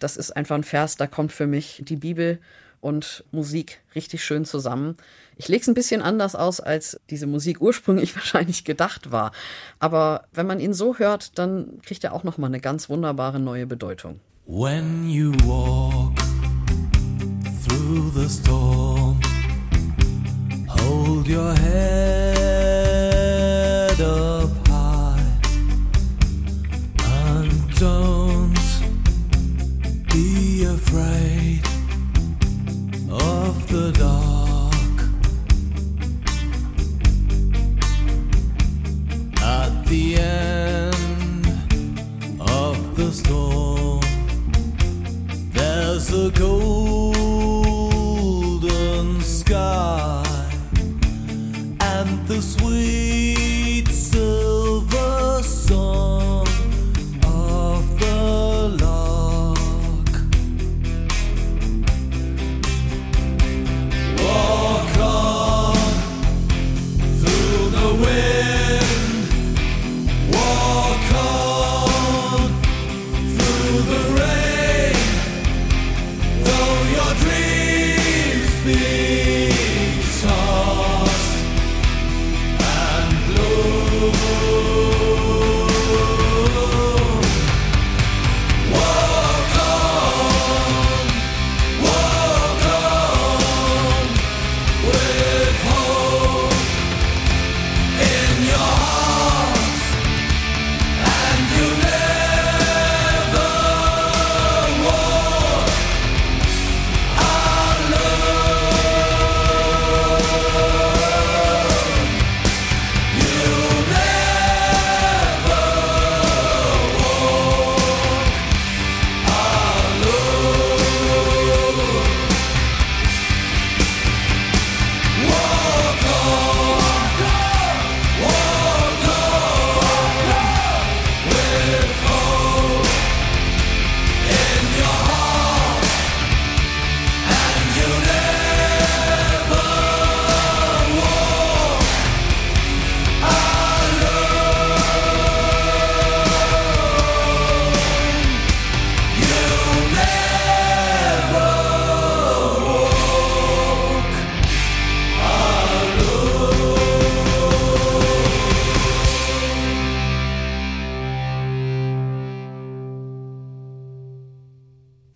das 0.00 0.16
ist 0.16 0.34
einfach 0.34 0.56
ein 0.56 0.64
Vers, 0.64 0.96
da 0.96 1.06
kommt 1.06 1.32
für 1.32 1.46
mich 1.46 1.82
die 1.84 1.96
Bibel 1.96 2.38
und 2.80 3.24
Musik 3.32 3.80
richtig 3.94 4.24
schön 4.24 4.46
zusammen. 4.46 4.96
Ich 5.36 5.48
lege 5.48 5.60
es 5.60 5.68
ein 5.68 5.74
bisschen 5.74 6.00
anders 6.00 6.34
aus, 6.34 6.60
als 6.60 7.00
diese 7.10 7.26
Musik 7.26 7.60
ursprünglich 7.60 8.16
wahrscheinlich 8.16 8.64
gedacht 8.64 9.12
war. 9.12 9.32
Aber 9.78 10.22
wenn 10.32 10.46
man 10.46 10.58
ihn 10.58 10.72
so 10.72 10.98
hört, 10.98 11.38
dann 11.38 11.80
kriegt 11.82 12.02
er 12.04 12.14
auch 12.14 12.24
noch 12.24 12.38
mal 12.38 12.46
eine 12.46 12.60
ganz 12.60 12.88
wunderbare 12.88 13.40
neue 13.40 13.66
Bedeutung. 13.66 14.20
When 14.50 15.06
you 15.06 15.32
walk 15.44 16.16
through 17.60 18.12
the 18.12 18.30
storm, 18.30 19.20
hold 20.66 21.26
your 21.26 21.52
head 21.52 22.17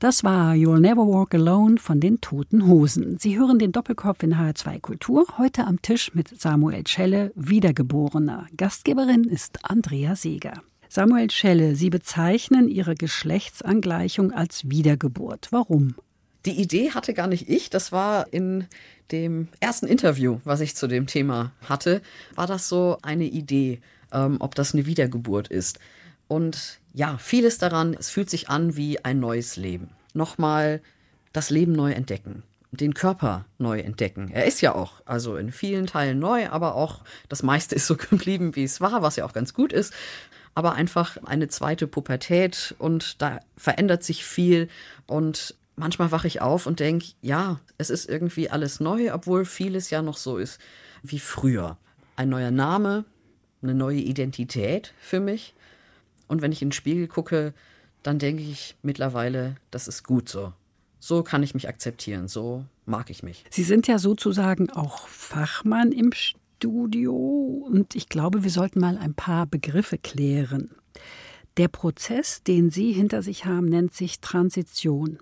Das 0.03 0.25
war 0.25 0.55
You'll 0.55 0.81
Never 0.81 1.07
Walk 1.07 1.33
Alone 1.33 1.77
von 1.79 2.01
den 2.01 2.21
Toten 2.21 2.67
Hosen. 2.67 3.19
Sie 3.21 3.39
hören 3.39 3.61
den 3.61 3.71
Doppelkopf 3.71 4.25
in 4.25 4.35
HR2 4.35 4.81
Kultur, 4.81 5.27
heute 5.39 5.65
am 5.65 5.81
Tisch 5.81 6.13
mit 6.13 6.41
Samuel 6.41 6.85
Schelle, 6.89 7.31
Wiedergeborener. 7.37 8.49
Gastgeberin 8.57 9.23
ist 9.23 9.61
Andrea 9.63 10.17
Seeger. 10.17 10.61
Samuel 10.89 11.31
Schelle, 11.31 11.77
Sie 11.77 11.89
bezeichnen 11.89 12.67
Ihre 12.67 12.97
Geschlechtsangleichung 12.97 14.33
als 14.33 14.69
Wiedergeburt. 14.69 15.47
Warum? 15.53 15.95
Die 16.47 16.61
Idee 16.61 16.91
hatte 16.91 17.15
gar 17.15 17.29
nicht 17.29 17.49
ich, 17.49 17.71
das 17.71 17.93
war 17.93 18.27
in 18.33 18.67
dem 19.13 19.47
ersten 19.61 19.87
Interview, 19.87 20.41
was 20.43 20.63
ich 20.63 20.75
zu 20.75 20.89
dem 20.89 21.07
Thema 21.07 21.53
hatte, 21.61 22.03
war 22.35 22.49
das 22.49 22.69
so 22.69 22.99
eine 23.03 23.27
Idee, 23.27 23.81
ähm, 24.11 24.39
ob 24.41 24.57
das 24.57 24.75
eine 24.75 24.85
Wiedergeburt 24.85 25.47
ist. 25.47 25.79
Und 26.27 26.81
ja, 26.95 27.19
vieles 27.19 27.59
daran, 27.59 27.95
es 27.99 28.11
fühlt 28.11 28.31
sich 28.31 28.49
an 28.49 28.77
wie 28.77 29.05
ein 29.05 29.21
neues 29.21 29.57
Leben. 29.57 29.91
Nochmal 30.15 30.81
das 31.33 31.51
Leben 31.51 31.73
neu 31.73 31.93
entdecken, 31.93 32.43
den 32.71 32.95
Körper 32.95 33.47
neu 33.59 33.81
entdecken. 33.81 34.31
Er 34.31 34.45
ist 34.45 34.61
ja 34.61 34.75
auch, 34.75 35.01
also 35.07 35.37
in 35.37 35.53
vielen 35.53 35.87
Teilen 35.87 36.19
neu, 36.19 36.49
aber 36.49 36.75
auch 36.75 37.03
das 37.29 37.43
meiste 37.43 37.75
ist 37.75 37.87
so 37.87 37.97
geblieben, 38.11 38.55
wie 38.57 38.65
es 38.65 38.81
war, 38.81 39.03
was 39.03 39.17
ja 39.17 39.25
auch 39.25 39.33
ganz 39.33 39.55
gut 39.55 39.73
ist. 39.73 39.93
Aber 40.55 40.75
einfach 40.75 41.17
eine 41.25 41.49
zweite 41.49 41.87
Pubertät 41.87 42.75
und 42.79 43.23
da 43.23 43.41
verändert 43.57 44.05
sich 44.05 44.25
viel 44.25 44.69
und 45.07 45.55
manchmal 45.77 46.13
wache 46.13 46.27
ich 46.27 46.43
auf 46.43 46.67
und 46.67 46.79
denke, 46.79 47.07
ja, 47.23 47.61
es 47.79 47.89
ist 47.89 48.07
irgendwie 48.07 48.51
alles 48.51 48.79
neu, 48.79 49.15
obwohl 49.15 49.47
vieles 49.47 49.89
ja 49.89 50.03
noch 50.03 50.19
so 50.19 50.37
ist 50.37 50.61
wie 51.03 51.19
früher. 51.19 51.79
Ein 52.17 52.29
neuer 52.29 52.51
Name, 52.51 53.07
eine 53.63 53.75
neue 53.75 53.99
Identität 53.99 54.93
für 55.01 55.21
mich. 55.21 55.55
Und 56.33 56.41
wenn 56.41 56.51
ich 56.51 56.63
in 56.63 56.69
den 56.69 56.73
Spiegel 56.73 57.09
gucke, 57.09 57.53
dann 58.03 58.19
denke 58.19 58.43
ich 58.43 58.75
mittlerweile, 58.81 59.57
das 59.71 59.87
ist 59.87 60.03
gut 60.03 60.31
so. 60.31 60.55
So 60.99 61.23
kann 61.23 61.43
ich 61.43 61.53
mich 61.53 61.69
akzeptieren, 61.69 62.27
so 62.27 62.65
mag 62.87 63.11
ich 63.11 63.23
mich. 63.23 63.45
Sie 63.51 63.65
sind 63.65 63.87
ja 63.87 63.99
sozusagen 63.99 64.71
auch 64.71 65.09
Fachmann 65.09 65.93
im 65.93 66.11
Studio 66.15 67.15
und 67.15 67.95
ich 67.95 68.09
glaube, 68.09 68.45
wir 68.45 68.51
sollten 68.51 68.81
mal 68.81 68.97
ein 68.97 69.13
paar 69.13 69.45
Begriffe 69.45 69.99
klären. 69.99 70.71
Der 71.59 71.69
Prozess, 71.69 72.43
den 72.43 72.71
Sie 72.71 72.93
hinter 72.93 73.21
sich 73.21 73.45
haben, 73.45 73.67
nennt 73.67 73.93
sich 73.93 74.21
Transition. 74.21 75.19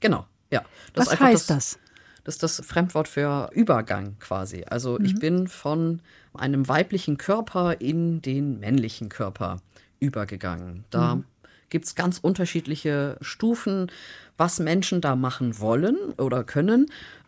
Genau, 0.00 0.24
ja. 0.50 0.64
Was 0.94 1.08
ist 1.08 1.12
einfach 1.12 1.26
heißt 1.26 1.50
das? 1.50 1.78
Das 2.24 2.36
ist 2.36 2.42
das 2.42 2.62
Fremdwort 2.64 3.08
für 3.08 3.50
Übergang 3.52 4.16
quasi. 4.20 4.64
Also 4.66 4.98
ich 5.00 5.18
bin 5.18 5.48
von 5.48 6.00
einem 6.32 6.66
weiblichen 6.66 7.18
Körper 7.18 7.82
in 7.82 8.22
den 8.22 8.58
männlichen 8.58 9.10
Körper 9.10 9.60
übergegangen. 10.00 10.84
Da 10.90 11.22
gibt 11.68 11.86
es 11.86 11.94
ganz 11.94 12.18
unterschiedliche 12.18 13.16
Stufen, 13.20 13.90
was 14.36 14.58
Menschen 14.58 15.00
da 15.00 15.16
machen 15.16 15.60
wollen 15.60 15.96
oder 16.18 16.44
können. 16.44 16.86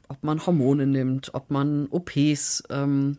Ob 0.09 0.23
man 0.25 0.45
Hormone 0.45 0.87
nimmt, 0.87 1.33
ob 1.35 1.50
man 1.50 1.87
OPs 1.91 2.64
ähm, 2.69 3.17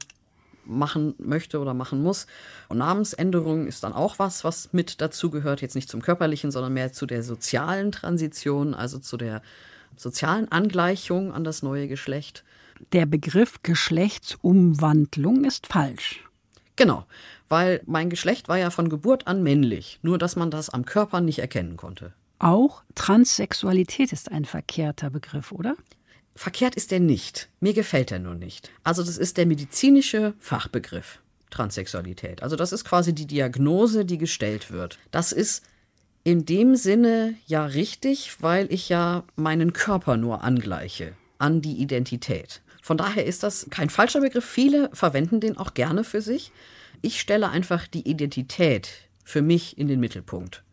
machen 0.66 1.16
möchte 1.18 1.60
oder 1.60 1.74
machen 1.74 2.02
muss. 2.04 2.28
Und 2.70 2.78
Namensänderung 2.78 3.68
ist 3.68 3.84
dann 3.84 3.94
auch 3.94 4.20
was, 4.20 4.44
was 4.44 4.74
mit 4.74 5.02
dazugehört. 5.02 5.62
Jetzt 5.62 5.76
nicht 5.76 5.90
zum 5.90 6.02
körperlichen, 6.02 6.52
sondern 6.52 6.74
mehr 6.74 6.94
zu 6.94 7.06
der 7.06 7.24
sozialen 7.24 7.92
Transition, 7.92 8.74
also 8.74 9.00
zu 9.00 9.18
der 9.18 9.42
sozialen 9.96 10.52
Angleichung 10.52 11.34
an 11.34 11.44
das 11.44 11.64
neue 11.64 11.88
Geschlecht. 11.88 12.44
Der 12.92 13.06
Begriff 13.06 13.62
Geschlechtsumwandlung 13.64 15.46
ist 15.46 15.68
falsch. 15.68 16.24
Genau, 16.76 17.06
weil 17.50 17.82
mein 17.86 18.10
Geschlecht 18.10 18.48
war 18.48 18.58
ja 18.58 18.70
von 18.70 18.90
Geburt 18.90 19.28
an 19.28 19.44
männlich, 19.44 20.00
nur 20.02 20.18
dass 20.18 20.36
man 20.36 20.52
das 20.52 20.70
am 20.70 20.86
Körper 20.86 21.22
nicht 21.22 21.40
erkennen 21.40 21.78
konnte. 21.78 22.14
Auch 22.40 22.84
Transsexualität 22.96 24.12
ist 24.12 24.32
ein 24.32 24.46
verkehrter 24.46 25.10
Begriff, 25.10 25.52
oder? 25.52 25.76
Verkehrt 26.36 26.76
ist 26.76 26.92
er 26.92 27.00
nicht. 27.00 27.50
Mir 27.60 27.74
gefällt 27.74 28.12
er 28.12 28.20
nur 28.20 28.36
nicht. 28.36 28.72
Also 28.84 29.04
das 29.04 29.18
ist 29.18 29.38
der 29.38 29.46
medizinische 29.46 30.34
Fachbegriff 30.40 31.20
Transsexualität. 31.52 32.42
Also 32.42 32.56
das 32.56 32.72
ist 32.74 32.84
quasi 32.84 33.14
die 33.14 33.28
Diagnose, 33.28 34.06
die 34.06 34.18
gestellt 34.18 34.72
wird. 34.72 34.98
Das 35.12 35.32
ist 35.32 35.64
in 36.24 36.46
dem 36.46 36.76
Sinne 36.76 37.36
ja 37.46 37.66
richtig, 37.66 38.42
weil 38.42 38.72
ich 38.74 38.90
ja 38.90 39.24
meinen 39.36 39.72
Körper 39.74 40.18
nur 40.18 40.44
angleiche 40.44 41.14
an 41.38 41.62
die 41.62 41.82
Identität. 41.82 42.63
Von 42.84 42.98
daher 42.98 43.26
ist 43.26 43.44
das 43.44 43.68
kein 43.70 43.90
falscher 43.90 44.20
Begriff. 44.20 44.44
Viele 44.44 44.90
verwenden 44.92 45.40
den 45.40 45.56
auch 45.56 45.74
gerne 45.74 46.04
für 46.04 46.22
sich. 46.22 46.52
Ich 47.02 47.22
stelle 47.22 47.48
einfach 47.48 47.88
die 47.88 48.06
Identität 48.06 49.08
für 49.24 49.42
mich 49.42 49.78
in 49.78 49.88
den 49.88 50.02
Mittelpunkt. 50.02 50.66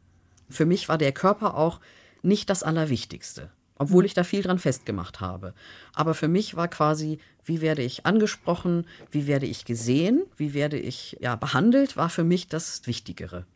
Für 0.49 0.67
mich 0.67 0.89
war 0.89 0.99
der 0.99 1.13
Körper 1.13 1.57
auch 1.57 1.79
nicht 2.23 2.51
das 2.51 2.65
Allerwichtigste, 2.65 3.53
obwohl 3.77 4.05
ich 4.05 4.13
da 4.13 4.25
viel 4.25 4.43
dran 4.43 4.59
festgemacht 4.59 5.21
habe. 5.21 5.55
Aber 5.95 6.15
für 6.15 6.27
mich 6.27 6.57
war 6.57 6.67
quasi, 6.67 7.21
wie 7.45 7.61
werde 7.61 7.83
ich 7.83 8.07
angesprochen, 8.07 8.89
wie 9.13 9.29
werde 9.29 9.47
ich 9.47 9.65
gesehen, 9.65 10.25
wie 10.37 10.53
werde 10.53 10.81
ich 10.81 11.17
ja 11.21 11.37
behandelt, 11.37 11.97
war 11.97 12.11
für 12.11 12.25
mich 12.25 12.49
das 12.49 12.85
Wichtigere. 12.89 13.47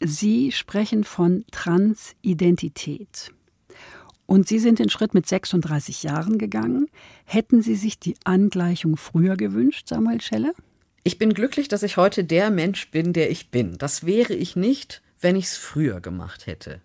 Sie 0.00 0.50
sprechen 0.50 1.04
von 1.04 1.44
Transidentität. 1.52 3.32
Und 4.32 4.48
Sie 4.48 4.58
sind 4.58 4.78
den 4.78 4.88
Schritt 4.88 5.12
mit 5.12 5.26
36 5.26 6.04
Jahren 6.04 6.38
gegangen. 6.38 6.88
Hätten 7.26 7.60
Sie 7.60 7.74
sich 7.74 7.98
die 7.98 8.14
Angleichung 8.24 8.96
früher 8.96 9.36
gewünscht, 9.36 9.88
Samuel 9.88 10.22
Schelle? 10.22 10.54
Ich 11.04 11.18
bin 11.18 11.34
glücklich, 11.34 11.68
dass 11.68 11.82
ich 11.82 11.98
heute 11.98 12.24
der 12.24 12.48
Mensch 12.48 12.90
bin, 12.90 13.12
der 13.12 13.30
ich 13.30 13.50
bin. 13.50 13.76
Das 13.76 14.06
wäre 14.06 14.32
ich 14.32 14.56
nicht, 14.56 15.02
wenn 15.20 15.36
ich 15.36 15.44
es 15.44 15.58
früher 15.58 16.00
gemacht 16.00 16.46
hätte. 16.46 16.80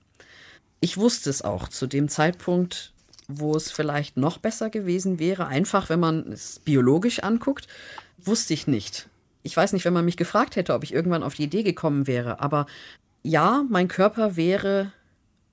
Ich 0.82 0.98
wusste 0.98 1.30
es 1.30 1.42
auch 1.42 1.70
zu 1.70 1.88
dem 1.88 2.10
Zeitpunkt, 2.10 2.92
wo 3.30 3.56
es 3.56 3.72
vielleicht 3.72 4.18
noch 4.18 4.40
besser 4.40 4.70
gewesen 4.70 5.18
wäre. 5.18 5.48
Einfach, 5.48 5.88
wenn 5.88 6.02
man 6.02 6.34
es 6.34 6.60
biologisch 6.60 7.24
anguckt, 7.24 7.70
wusste 8.18 8.56
ich 8.56 8.68
nicht. 8.68 9.08
Ich 9.44 9.56
weiß 9.56 9.72
nicht, 9.72 9.86
wenn 9.86 9.94
man 9.94 10.04
mich 10.04 10.18
gefragt 10.18 10.58
hätte, 10.58 10.74
ob 10.74 10.84
ich 10.84 10.94
irgendwann 10.94 11.24
auf 11.24 11.36
die 11.36 11.46
Idee 11.46 11.64
gekommen 11.64 12.08
wäre. 12.08 12.42
Aber 12.42 12.66
ja, 13.24 13.64
mein 13.70 13.88
Körper 13.88 14.36
wäre 14.36 14.92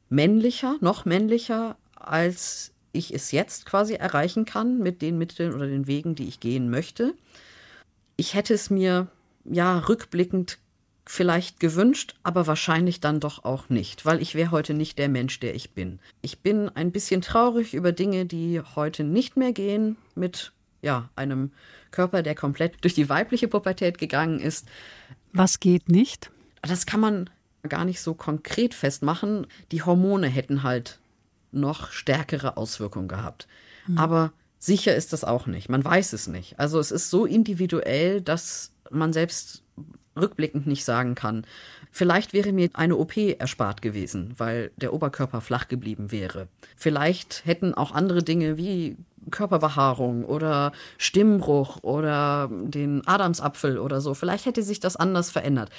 männlicher, 0.08 0.76
noch 0.80 1.04
männlicher, 1.04 1.76
als 2.08 2.72
ich 2.92 3.12
es 3.12 3.32
jetzt 3.32 3.66
quasi 3.66 3.94
erreichen 3.94 4.44
kann 4.44 4.78
mit 4.78 5.02
den 5.02 5.18
Mitteln 5.18 5.52
oder 5.52 5.66
den 5.66 5.86
Wegen, 5.86 6.14
die 6.14 6.28
ich 6.28 6.40
gehen 6.40 6.70
möchte. 6.70 7.14
Ich 8.16 8.34
hätte 8.34 8.54
es 8.54 8.70
mir 8.70 9.08
ja 9.44 9.78
rückblickend 9.78 10.58
vielleicht 11.06 11.60
gewünscht, 11.60 12.14
aber 12.22 12.46
wahrscheinlich 12.46 13.00
dann 13.00 13.20
doch 13.20 13.44
auch 13.44 13.68
nicht, 13.68 14.06
weil 14.06 14.22
ich 14.22 14.34
wäre 14.34 14.50
heute 14.50 14.72
nicht 14.72 14.98
der 14.98 15.08
Mensch, 15.08 15.38
der 15.40 15.54
ich 15.54 15.72
bin. 15.72 15.98
Ich 16.22 16.38
bin 16.38 16.70
ein 16.70 16.92
bisschen 16.92 17.20
traurig 17.20 17.74
über 17.74 17.92
Dinge, 17.92 18.24
die 18.24 18.62
heute 18.74 19.04
nicht 19.04 19.36
mehr 19.36 19.52
gehen 19.52 19.96
mit 20.14 20.52
ja, 20.80 21.10
einem 21.16 21.52
Körper, 21.90 22.22
der 22.22 22.34
komplett 22.34 22.76
durch 22.82 22.94
die 22.94 23.08
weibliche 23.08 23.48
Pubertät 23.48 23.98
gegangen 23.98 24.40
ist. 24.40 24.66
Was 25.32 25.60
geht 25.60 25.88
nicht? 25.88 26.30
Das 26.62 26.86
kann 26.86 27.00
man 27.00 27.30
gar 27.68 27.84
nicht 27.84 28.00
so 28.00 28.14
konkret 28.14 28.72
festmachen. 28.74 29.46
Die 29.72 29.82
Hormone 29.82 30.28
hätten 30.28 30.62
halt 30.62 31.00
noch 31.54 31.90
stärkere 31.90 32.56
Auswirkungen 32.56 33.08
gehabt. 33.08 33.46
Aber 33.96 34.32
sicher 34.58 34.94
ist 34.94 35.12
das 35.12 35.24
auch 35.24 35.46
nicht. 35.46 35.68
Man 35.68 35.84
weiß 35.84 36.12
es 36.12 36.26
nicht. 36.26 36.58
Also 36.58 36.78
es 36.78 36.90
ist 36.90 37.10
so 37.10 37.26
individuell, 37.26 38.20
dass 38.20 38.72
man 38.90 39.12
selbst 39.12 39.62
rückblickend 40.16 40.66
nicht 40.66 40.84
sagen 40.84 41.14
kann. 41.14 41.46
Vielleicht 41.90 42.32
wäre 42.32 42.52
mir 42.52 42.70
eine 42.74 42.96
OP 42.96 43.16
erspart 43.16 43.82
gewesen, 43.82 44.34
weil 44.38 44.70
der 44.76 44.92
Oberkörper 44.92 45.40
flach 45.40 45.68
geblieben 45.68 46.10
wäre. 46.12 46.48
Vielleicht 46.76 47.44
hätten 47.44 47.74
auch 47.74 47.92
andere 47.92 48.22
Dinge 48.22 48.56
wie 48.56 48.96
Körperbehaarung 49.30 50.24
oder 50.24 50.72
Stimmbruch 50.98 51.82
oder 51.82 52.50
den 52.50 53.06
Adamsapfel 53.06 53.78
oder 53.78 54.00
so, 54.00 54.14
vielleicht 54.14 54.46
hätte 54.46 54.62
sich 54.62 54.80
das 54.80 54.96
anders 54.96 55.30
verändert. 55.30 55.70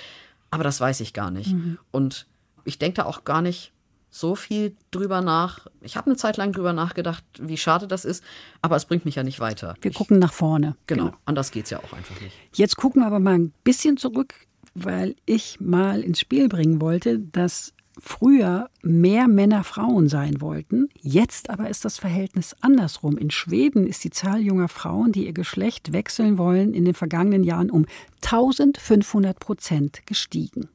Aber 0.51 0.63
das 0.63 0.79
weiß 0.79 1.01
ich 1.01 1.13
gar 1.13 1.31
nicht. 1.31 1.53
Und 1.91 2.27
ich 2.63 2.79
denke 2.79 2.95
da 2.97 3.05
auch 3.05 3.23
gar 3.23 3.41
nicht 3.41 3.71
so 4.15 4.35
viel 4.35 4.75
drüber 4.91 5.21
nach. 5.21 5.67
Ich 5.81 5.97
habe 5.97 6.07
eine 6.07 6.15
Zeit 6.15 6.37
lang 6.37 6.53
drüber 6.53 6.71
nachgedacht, 6.71 7.23
wie 7.39 7.57
schade 7.57 7.85
das 7.87 8.05
ist, 8.05 8.23
aber 8.61 8.77
es 8.77 8.85
bringt 8.85 9.03
mich 9.03 9.15
ja 9.15 9.23
nicht 9.23 9.41
weiter. 9.41 9.75
Wir 9.81 9.91
gucken 9.91 10.19
nach 10.19 10.31
vorne. 10.31 10.77
Genau, 10.87 11.11
anders 11.25 11.51
geht's 11.51 11.69
ja 11.69 11.79
auch 11.79 11.91
einfach 11.91 12.19
nicht. 12.21 12.33
Jetzt 12.53 12.77
gucken 12.77 13.01
wir 13.01 13.07
aber 13.07 13.19
mal 13.19 13.35
ein 13.35 13.53
bisschen 13.65 13.97
zurück, 13.97 14.33
weil 14.73 15.15
ich 15.25 15.59
mal 15.59 16.01
ins 16.01 16.21
Spiel 16.21 16.47
bringen 16.47 16.79
wollte, 16.79 17.19
dass 17.19 17.73
früher 17.99 18.69
mehr 18.81 19.27
Männer 19.27 19.63
Frauen 19.63 20.07
sein 20.07 20.39
wollten. 20.39 20.89
Jetzt 21.01 21.49
aber 21.49 21.69
ist 21.69 21.83
das 21.83 21.97
Verhältnis 21.97 22.55
andersrum. 22.61 23.17
In 23.17 23.31
Schweden 23.31 23.85
ist 23.85 24.03
die 24.03 24.09
Zahl 24.09 24.39
junger 24.39 24.69
Frauen, 24.69 25.11
die 25.11 25.25
ihr 25.25 25.33
Geschlecht 25.33 25.91
wechseln 25.91 26.37
wollen, 26.37 26.73
in 26.73 26.85
den 26.85 26.93
vergangenen 26.93 27.43
Jahren 27.43 27.69
um 27.69 27.85
1500 28.21 29.39
Prozent 29.39 30.05
gestiegen. 30.05 30.69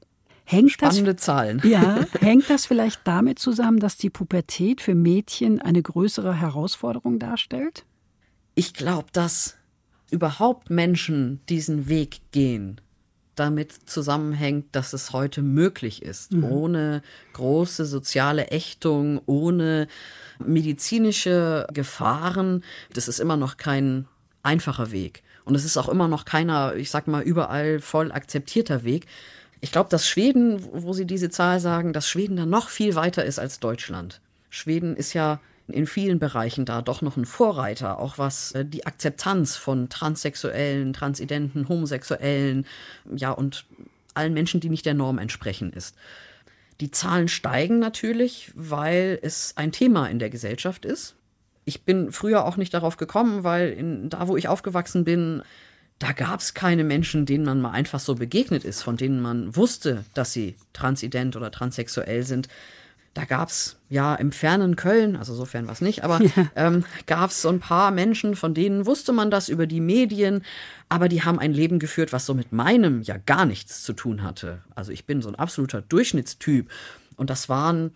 Hängt 0.50 0.72
Spannende 0.72 1.14
das, 1.14 1.24
Zahlen. 1.24 1.62
ja, 1.64 2.04
hängt 2.20 2.50
das 2.50 2.66
vielleicht 2.66 3.00
damit 3.04 3.38
zusammen, 3.38 3.78
dass 3.78 3.96
die 3.96 4.10
Pubertät 4.10 4.80
für 4.80 4.96
Mädchen 4.96 5.60
eine 5.60 5.80
größere 5.80 6.34
Herausforderung 6.34 7.20
darstellt? 7.20 7.84
Ich 8.56 8.74
glaube, 8.74 9.06
dass 9.12 9.56
überhaupt 10.10 10.68
Menschen 10.68 11.40
diesen 11.48 11.88
Weg 11.88 12.20
gehen, 12.32 12.80
damit 13.36 13.72
zusammenhängt, 13.88 14.66
dass 14.72 14.92
es 14.92 15.12
heute 15.12 15.40
möglich 15.40 16.02
ist, 16.02 16.34
ohne 16.34 17.02
große 17.32 17.84
soziale 17.84 18.48
Ächtung, 18.48 19.20
ohne 19.26 19.86
medizinische 20.44 21.68
Gefahren. 21.72 22.64
Das 22.92 23.06
ist 23.06 23.20
immer 23.20 23.36
noch 23.36 23.56
kein 23.56 24.08
einfacher 24.42 24.90
Weg. 24.90 25.22
Und 25.44 25.54
es 25.54 25.64
ist 25.64 25.76
auch 25.76 25.88
immer 25.88 26.08
noch 26.08 26.24
keiner, 26.24 26.74
ich 26.74 26.90
sag 26.90 27.06
mal, 27.06 27.22
überall 27.22 27.78
voll 27.78 28.10
akzeptierter 28.10 28.82
Weg. 28.82 29.06
Ich 29.61 29.73
glaube, 29.73 29.90
dass 29.90 30.09
Schweden, 30.09 30.62
wo 30.73 30.92
Sie 30.92 31.07
diese 31.07 31.31
Zahl 31.31 31.61
sagen, 31.61 31.92
dass 31.92 32.09
Schweden 32.09 32.37
da 32.37 32.46
noch 32.46 32.68
viel 32.68 32.94
weiter 32.94 33.25
ist 33.25 33.38
als 33.38 33.61
Deutschland. 33.61 34.20
Schweden 34.49 34.96
ist 34.96 35.12
ja 35.12 35.40
in 35.68 35.87
vielen 35.87 36.18
Bereichen 36.18 36.64
da 36.64 36.83
doch 36.83 37.03
noch 37.03 37.16
ein 37.16 37.27
Vorreiter, 37.27 37.99
auch 37.99 38.18
was 38.18 38.53
äh, 38.53 38.64
die 38.64 38.87
Akzeptanz 38.87 39.57
von 39.57 39.88
Transsexuellen, 39.88 40.92
Transidenten, 40.92 41.68
Homosexuellen, 41.68 42.66
ja, 43.14 43.31
und 43.31 43.66
allen 44.14 44.35
Menschen, 44.35 44.61
die 44.61 44.68
nicht 44.68 44.87
der 44.87 44.94
Norm 44.94 45.18
entsprechen 45.18 45.73
ist. 45.73 45.94
Die 46.81 46.90
Zahlen 46.90 47.29
steigen 47.29 47.79
natürlich, 47.79 48.51
weil 48.55 49.18
es 49.23 49.53
ein 49.57 49.70
Thema 49.70 50.09
in 50.09 50.18
der 50.18 50.31
Gesellschaft 50.31 50.85
ist. 50.85 51.14
Ich 51.64 51.83
bin 51.83 52.11
früher 52.11 52.46
auch 52.46 52.57
nicht 52.57 52.73
darauf 52.73 52.96
gekommen, 52.96 53.44
weil 53.44 53.70
in, 53.70 54.09
da, 54.09 54.27
wo 54.29 54.37
ich 54.37 54.49
aufgewachsen 54.49 55.05
bin, 55.05 55.42
da 56.00 56.12
gab 56.12 56.40
es 56.40 56.54
keine 56.54 56.82
Menschen, 56.82 57.26
denen 57.26 57.44
man 57.44 57.60
mal 57.60 57.72
einfach 57.72 58.00
so 58.00 58.14
begegnet 58.14 58.64
ist, 58.64 58.82
von 58.82 58.96
denen 58.96 59.20
man 59.20 59.54
wusste, 59.54 60.04
dass 60.14 60.32
sie 60.32 60.56
transident 60.72 61.36
oder 61.36 61.50
transsexuell 61.50 62.24
sind. 62.24 62.48
Da 63.12 63.26
gab 63.26 63.50
es 63.50 63.76
ja 63.90 64.14
im 64.14 64.32
fernen 64.32 64.76
Köln, 64.76 65.14
also 65.14 65.34
sofern 65.34 65.68
was 65.68 65.82
nicht, 65.82 66.02
aber 66.02 66.20
ähm, 66.56 66.84
gab 67.06 67.30
es 67.30 67.42
so 67.42 67.50
ein 67.50 67.60
paar 67.60 67.90
Menschen, 67.90 68.34
von 68.34 68.54
denen 68.54 68.86
wusste 68.86 69.12
man 69.12 69.30
das 69.30 69.50
über 69.50 69.66
die 69.66 69.80
Medien, 69.80 70.42
aber 70.88 71.08
die 71.08 71.22
haben 71.22 71.38
ein 71.38 71.52
Leben 71.52 71.78
geführt, 71.78 72.14
was 72.14 72.24
so 72.24 72.32
mit 72.32 72.50
meinem 72.50 73.02
ja 73.02 73.18
gar 73.18 73.44
nichts 73.44 73.82
zu 73.82 73.92
tun 73.92 74.22
hatte. 74.22 74.62
Also 74.74 74.92
ich 74.92 75.04
bin 75.04 75.20
so 75.20 75.28
ein 75.28 75.34
absoluter 75.34 75.82
Durchschnittstyp 75.82 76.70
und 77.16 77.28
das 77.28 77.50
waren 77.50 77.92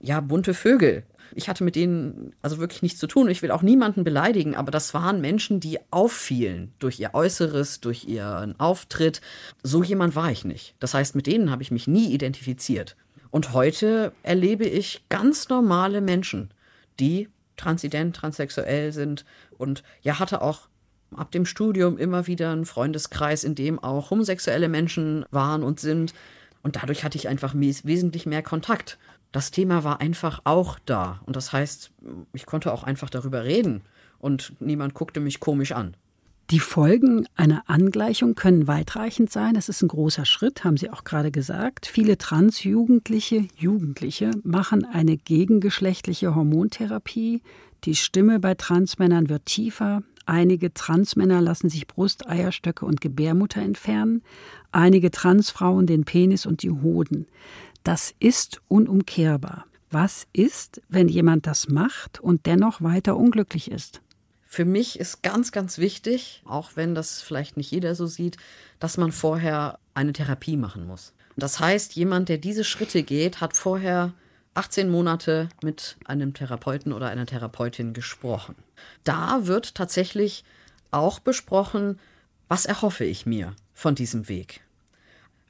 ja 0.00 0.20
bunte 0.20 0.54
Vögel. 0.54 1.04
Ich 1.34 1.48
hatte 1.48 1.64
mit 1.64 1.76
denen 1.76 2.34
also 2.42 2.58
wirklich 2.58 2.82
nichts 2.82 2.98
zu 2.98 3.06
tun. 3.06 3.28
Ich 3.28 3.42
will 3.42 3.50
auch 3.50 3.62
niemanden 3.62 4.04
beleidigen, 4.04 4.54
aber 4.54 4.70
das 4.70 4.94
waren 4.94 5.20
Menschen, 5.20 5.60
die 5.60 5.78
auffielen 5.90 6.72
durch 6.78 7.00
ihr 7.00 7.14
Äußeres, 7.14 7.80
durch 7.80 8.04
ihren 8.04 8.58
Auftritt. 8.60 9.20
So 9.62 9.82
jemand 9.82 10.14
war 10.16 10.30
ich 10.30 10.44
nicht. 10.44 10.74
Das 10.80 10.94
heißt, 10.94 11.14
mit 11.14 11.26
denen 11.26 11.50
habe 11.50 11.62
ich 11.62 11.70
mich 11.70 11.86
nie 11.86 12.12
identifiziert. 12.12 12.96
Und 13.30 13.52
heute 13.52 14.12
erlebe 14.22 14.64
ich 14.66 15.04
ganz 15.08 15.48
normale 15.48 16.00
Menschen, 16.00 16.50
die 17.00 17.28
transident, 17.56 18.14
transsexuell 18.16 18.92
sind 18.92 19.24
und 19.56 19.82
ja, 20.02 20.18
hatte 20.18 20.42
auch 20.42 20.68
ab 21.14 21.30
dem 21.30 21.46
Studium 21.46 21.98
immer 21.98 22.26
wieder 22.26 22.50
einen 22.50 22.66
Freundeskreis, 22.66 23.44
in 23.44 23.54
dem 23.54 23.78
auch 23.78 24.10
homosexuelle 24.10 24.68
Menschen 24.68 25.24
waren 25.30 25.62
und 25.62 25.80
sind. 25.80 26.14
Und 26.62 26.76
dadurch 26.76 27.04
hatte 27.04 27.18
ich 27.18 27.28
einfach 27.28 27.54
wes- 27.54 27.84
wesentlich 27.84 28.24
mehr 28.24 28.42
Kontakt. 28.42 28.98
Das 29.32 29.50
Thema 29.50 29.82
war 29.82 30.00
einfach 30.00 30.40
auch 30.44 30.78
da. 30.84 31.20
Und 31.24 31.36
das 31.36 31.52
heißt, 31.52 31.90
ich 32.34 32.46
konnte 32.46 32.72
auch 32.72 32.84
einfach 32.84 33.10
darüber 33.10 33.44
reden. 33.44 33.82
Und 34.18 34.52
niemand 34.60 34.94
guckte 34.94 35.20
mich 35.20 35.40
komisch 35.40 35.72
an. 35.72 35.96
Die 36.50 36.60
Folgen 36.60 37.26
einer 37.34 37.62
Angleichung 37.66 38.34
können 38.34 38.66
weitreichend 38.66 39.32
sein. 39.32 39.56
Es 39.56 39.70
ist 39.70 39.80
ein 39.82 39.88
großer 39.88 40.26
Schritt, 40.26 40.64
haben 40.64 40.76
Sie 40.76 40.90
auch 40.90 41.04
gerade 41.04 41.30
gesagt. 41.30 41.86
Viele 41.86 42.18
Transjugendliche, 42.18 43.48
Jugendliche 43.56 44.32
machen 44.44 44.84
eine 44.84 45.16
gegengeschlechtliche 45.16 46.34
Hormontherapie. 46.34 47.40
Die 47.84 47.94
Stimme 47.94 48.38
bei 48.38 48.54
Transmännern 48.54 49.30
wird 49.30 49.46
tiefer. 49.46 50.02
Einige 50.26 50.74
Transmänner 50.74 51.40
lassen 51.40 51.70
sich 51.70 51.86
Brust, 51.86 52.28
Eierstöcke 52.28 52.84
und 52.84 53.00
Gebärmutter 53.00 53.62
entfernen. 53.62 54.22
Einige 54.72 55.10
Transfrauen 55.10 55.86
den 55.86 56.04
Penis 56.04 56.44
und 56.44 56.62
die 56.62 56.70
Hoden. 56.70 57.26
Das 57.82 58.14
ist 58.18 58.60
unumkehrbar. 58.68 59.66
Was 59.90 60.26
ist, 60.32 60.80
wenn 60.88 61.08
jemand 61.08 61.46
das 61.46 61.68
macht 61.68 62.20
und 62.20 62.46
dennoch 62.46 62.80
weiter 62.80 63.16
unglücklich 63.16 63.70
ist? 63.70 64.00
Für 64.42 64.64
mich 64.64 65.00
ist 65.00 65.22
ganz, 65.22 65.50
ganz 65.50 65.78
wichtig, 65.78 66.42
auch 66.44 66.72
wenn 66.74 66.94
das 66.94 67.22
vielleicht 67.22 67.56
nicht 67.56 67.70
jeder 67.70 67.94
so 67.94 68.06
sieht, 68.06 68.36
dass 68.78 68.98
man 68.98 69.12
vorher 69.12 69.78
eine 69.94 70.12
Therapie 70.12 70.56
machen 70.56 70.86
muss. 70.86 71.12
Das 71.36 71.60
heißt, 71.60 71.94
jemand, 71.94 72.28
der 72.28 72.38
diese 72.38 72.64
Schritte 72.64 73.02
geht, 73.02 73.40
hat 73.40 73.56
vorher 73.56 74.12
18 74.54 74.90
Monate 74.90 75.48
mit 75.62 75.96
einem 76.04 76.34
Therapeuten 76.34 76.92
oder 76.92 77.08
einer 77.08 77.26
Therapeutin 77.26 77.94
gesprochen. 77.94 78.54
Da 79.04 79.46
wird 79.46 79.74
tatsächlich 79.74 80.44
auch 80.90 81.18
besprochen, 81.18 81.98
was 82.48 82.66
erhoffe 82.66 83.04
ich 83.04 83.24
mir 83.24 83.54
von 83.72 83.94
diesem 83.94 84.28
Weg? 84.28 84.60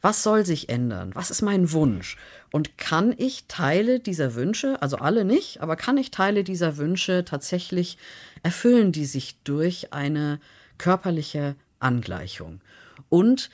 Was 0.02 0.24
soll 0.24 0.44
sich 0.44 0.68
ändern? 0.68 1.12
Was 1.14 1.30
ist 1.30 1.42
mein 1.42 1.70
Wunsch? 1.70 2.16
Und 2.50 2.76
kann 2.76 3.14
ich 3.16 3.44
Teile 3.46 4.00
dieser 4.00 4.34
Wünsche, 4.34 4.82
also 4.82 4.96
alle 4.96 5.24
nicht, 5.24 5.60
aber 5.60 5.76
kann 5.76 5.96
ich 5.96 6.10
Teile 6.10 6.42
dieser 6.42 6.76
Wünsche 6.76 7.24
tatsächlich 7.24 7.98
erfüllen, 8.42 8.90
die 8.90 9.06
sich 9.06 9.36
durch 9.44 9.92
eine 9.92 10.40
körperliche 10.76 11.54
Angleichung? 11.78 12.60
Und 13.08 13.48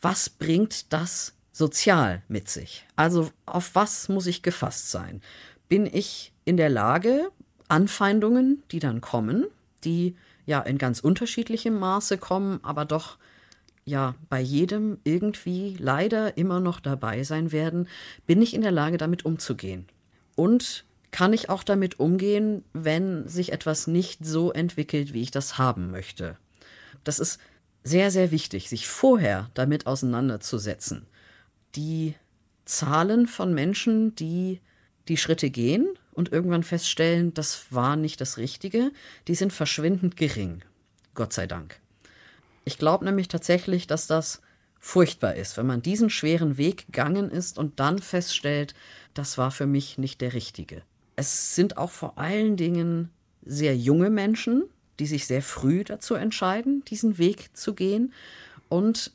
was 0.00 0.30
bringt 0.30 0.92
das 0.92 1.34
sozial 1.52 2.22
mit 2.28 2.48
sich? 2.48 2.86
Also 2.94 3.30
auf 3.44 3.74
was 3.74 4.08
muss 4.08 4.28
ich 4.28 4.42
gefasst 4.42 4.92
sein? 4.92 5.20
Bin 5.68 5.86
ich 5.86 6.32
in 6.44 6.56
der 6.56 6.70
Lage, 6.70 7.30
Anfeindungen, 7.66 8.62
die 8.70 8.78
dann 8.78 9.00
kommen, 9.00 9.46
die 9.82 10.16
ja 10.46 10.60
in 10.60 10.78
ganz 10.78 11.00
unterschiedlichem 11.00 11.76
Maße 11.78 12.16
kommen, 12.16 12.60
aber 12.62 12.84
doch 12.84 13.18
ja 13.84 14.14
bei 14.28 14.40
jedem 14.40 14.98
irgendwie 15.04 15.76
leider 15.78 16.36
immer 16.36 16.60
noch 16.60 16.80
dabei 16.80 17.22
sein 17.22 17.52
werden, 17.52 17.88
bin 18.26 18.42
ich 18.42 18.54
in 18.54 18.62
der 18.62 18.72
Lage, 18.72 18.98
damit 18.98 19.24
umzugehen. 19.24 19.86
Und 20.36 20.84
kann 21.10 21.32
ich 21.32 21.48
auch 21.48 21.62
damit 21.62 21.98
umgehen, 21.98 22.64
wenn 22.72 23.26
sich 23.26 23.52
etwas 23.52 23.86
nicht 23.86 24.24
so 24.24 24.52
entwickelt, 24.52 25.12
wie 25.12 25.22
ich 25.22 25.30
das 25.30 25.58
haben 25.58 25.90
möchte. 25.90 26.36
Das 27.04 27.18
ist 27.18 27.40
sehr, 27.82 28.10
sehr 28.10 28.30
wichtig, 28.30 28.68
sich 28.68 28.86
vorher 28.86 29.50
damit 29.54 29.86
auseinanderzusetzen. 29.86 31.06
Die 31.74 32.14
Zahlen 32.64 33.26
von 33.26 33.54
Menschen, 33.54 34.14
die 34.14 34.60
die 35.08 35.16
Schritte 35.16 35.50
gehen 35.50 35.88
und 36.12 36.30
irgendwann 36.30 36.62
feststellen, 36.62 37.34
das 37.34 37.66
war 37.70 37.96
nicht 37.96 38.20
das 38.20 38.36
Richtige, 38.36 38.92
die 39.26 39.34
sind 39.34 39.52
verschwindend 39.52 40.16
gering. 40.16 40.62
Gott 41.14 41.32
sei 41.32 41.46
Dank. 41.46 41.79
Ich 42.64 42.78
glaube 42.78 43.04
nämlich 43.04 43.28
tatsächlich, 43.28 43.86
dass 43.86 44.06
das 44.06 44.40
furchtbar 44.78 45.34
ist, 45.34 45.56
wenn 45.56 45.66
man 45.66 45.82
diesen 45.82 46.10
schweren 46.10 46.56
Weg 46.56 46.86
gegangen 46.86 47.30
ist 47.30 47.58
und 47.58 47.80
dann 47.80 47.98
feststellt, 47.98 48.74
das 49.14 49.38
war 49.38 49.50
für 49.50 49.66
mich 49.66 49.98
nicht 49.98 50.20
der 50.20 50.32
richtige. 50.32 50.82
Es 51.16 51.54
sind 51.54 51.76
auch 51.76 51.90
vor 51.90 52.18
allen 52.18 52.56
Dingen 52.56 53.10
sehr 53.44 53.76
junge 53.76 54.10
Menschen, 54.10 54.64
die 54.98 55.06
sich 55.06 55.26
sehr 55.26 55.42
früh 55.42 55.84
dazu 55.84 56.14
entscheiden, 56.14 56.84
diesen 56.86 57.18
Weg 57.18 57.56
zu 57.56 57.74
gehen. 57.74 58.12
Und 58.68 59.12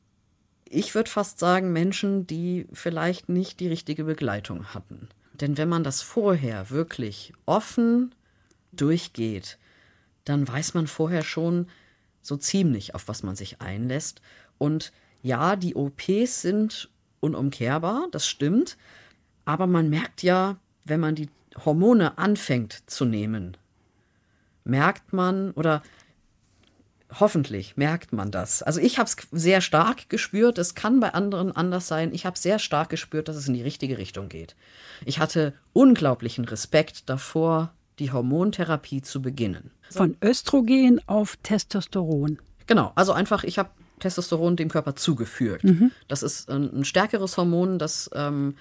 ich 0.69 0.93
würde 0.93 1.09
fast 1.09 1.39
sagen, 1.39 1.73
Menschen, 1.73 2.27
die 2.27 2.67
vielleicht 2.73 3.29
nicht 3.29 3.59
die 3.59 3.67
richtige 3.67 4.03
Begleitung 4.03 4.73
hatten. 4.73 5.09
Denn 5.33 5.57
wenn 5.57 5.69
man 5.69 5.83
das 5.83 6.01
vorher 6.01 6.69
wirklich 6.69 7.33
offen 7.45 8.13
durchgeht, 8.71 9.57
dann 10.25 10.47
weiß 10.47 10.73
man 10.73 10.87
vorher 10.87 11.23
schon 11.23 11.67
so 12.25 12.37
ziemlich, 12.37 12.95
auf 12.95 13.07
was 13.07 13.23
man 13.23 13.35
sich 13.35 13.61
einlässt. 13.61 14.21
Und 14.57 14.91
ja, 15.21 15.55
die 15.55 15.75
OPs 15.75 16.41
sind 16.41 16.89
unumkehrbar, 17.19 18.07
das 18.11 18.27
stimmt. 18.27 18.77
Aber 19.45 19.67
man 19.67 19.89
merkt 19.89 20.23
ja, 20.23 20.57
wenn 20.85 20.99
man 20.99 21.15
die 21.15 21.29
Hormone 21.63 22.17
anfängt 22.17 22.89
zu 22.89 23.05
nehmen, 23.05 23.57
merkt 24.63 25.13
man 25.13 25.51
oder 25.51 25.83
hoffentlich 27.19 27.77
merkt 27.77 28.13
man 28.13 28.31
das. 28.31 28.63
Also 28.63 28.81
ich 28.81 28.97
habe 28.97 29.07
es 29.07 29.15
sehr 29.31 29.61
stark 29.61 30.09
gespürt, 30.09 30.57
es 30.57 30.75
kann 30.75 30.99
bei 30.99 31.13
anderen 31.13 31.55
anders 31.55 31.87
sein. 31.87 32.13
Ich 32.13 32.25
habe 32.25 32.37
sehr 32.37 32.59
stark 32.59 32.89
gespürt, 32.89 33.27
dass 33.27 33.35
es 33.35 33.47
in 33.47 33.53
die 33.53 33.61
richtige 33.61 33.97
Richtung 33.97 34.27
geht. 34.27 34.55
Ich 35.05 35.19
hatte 35.19 35.53
unglaublichen 35.73 36.45
Respekt 36.45 37.09
davor, 37.09 37.73
die 37.99 38.11
Hormontherapie 38.11 39.01
zu 39.01 39.21
beginnen. 39.21 39.71
Von 39.89 40.17
Östrogen 40.23 41.01
auf 41.07 41.37
Testosteron. 41.37 42.39
Genau, 42.67 42.91
also 42.95 43.13
einfach, 43.13 43.43
ich 43.43 43.59
habe 43.59 43.69
Testosteron 43.99 44.55
dem 44.55 44.69
Körper 44.69 44.95
zugeführt. 44.95 45.63
Das 46.07 46.23
ist 46.23 46.49
ein, 46.49 46.79
ein 46.79 46.85
stärkeres 46.85 47.37
Hormon, 47.37 47.79
das 47.79 48.09
ähm, 48.13 48.55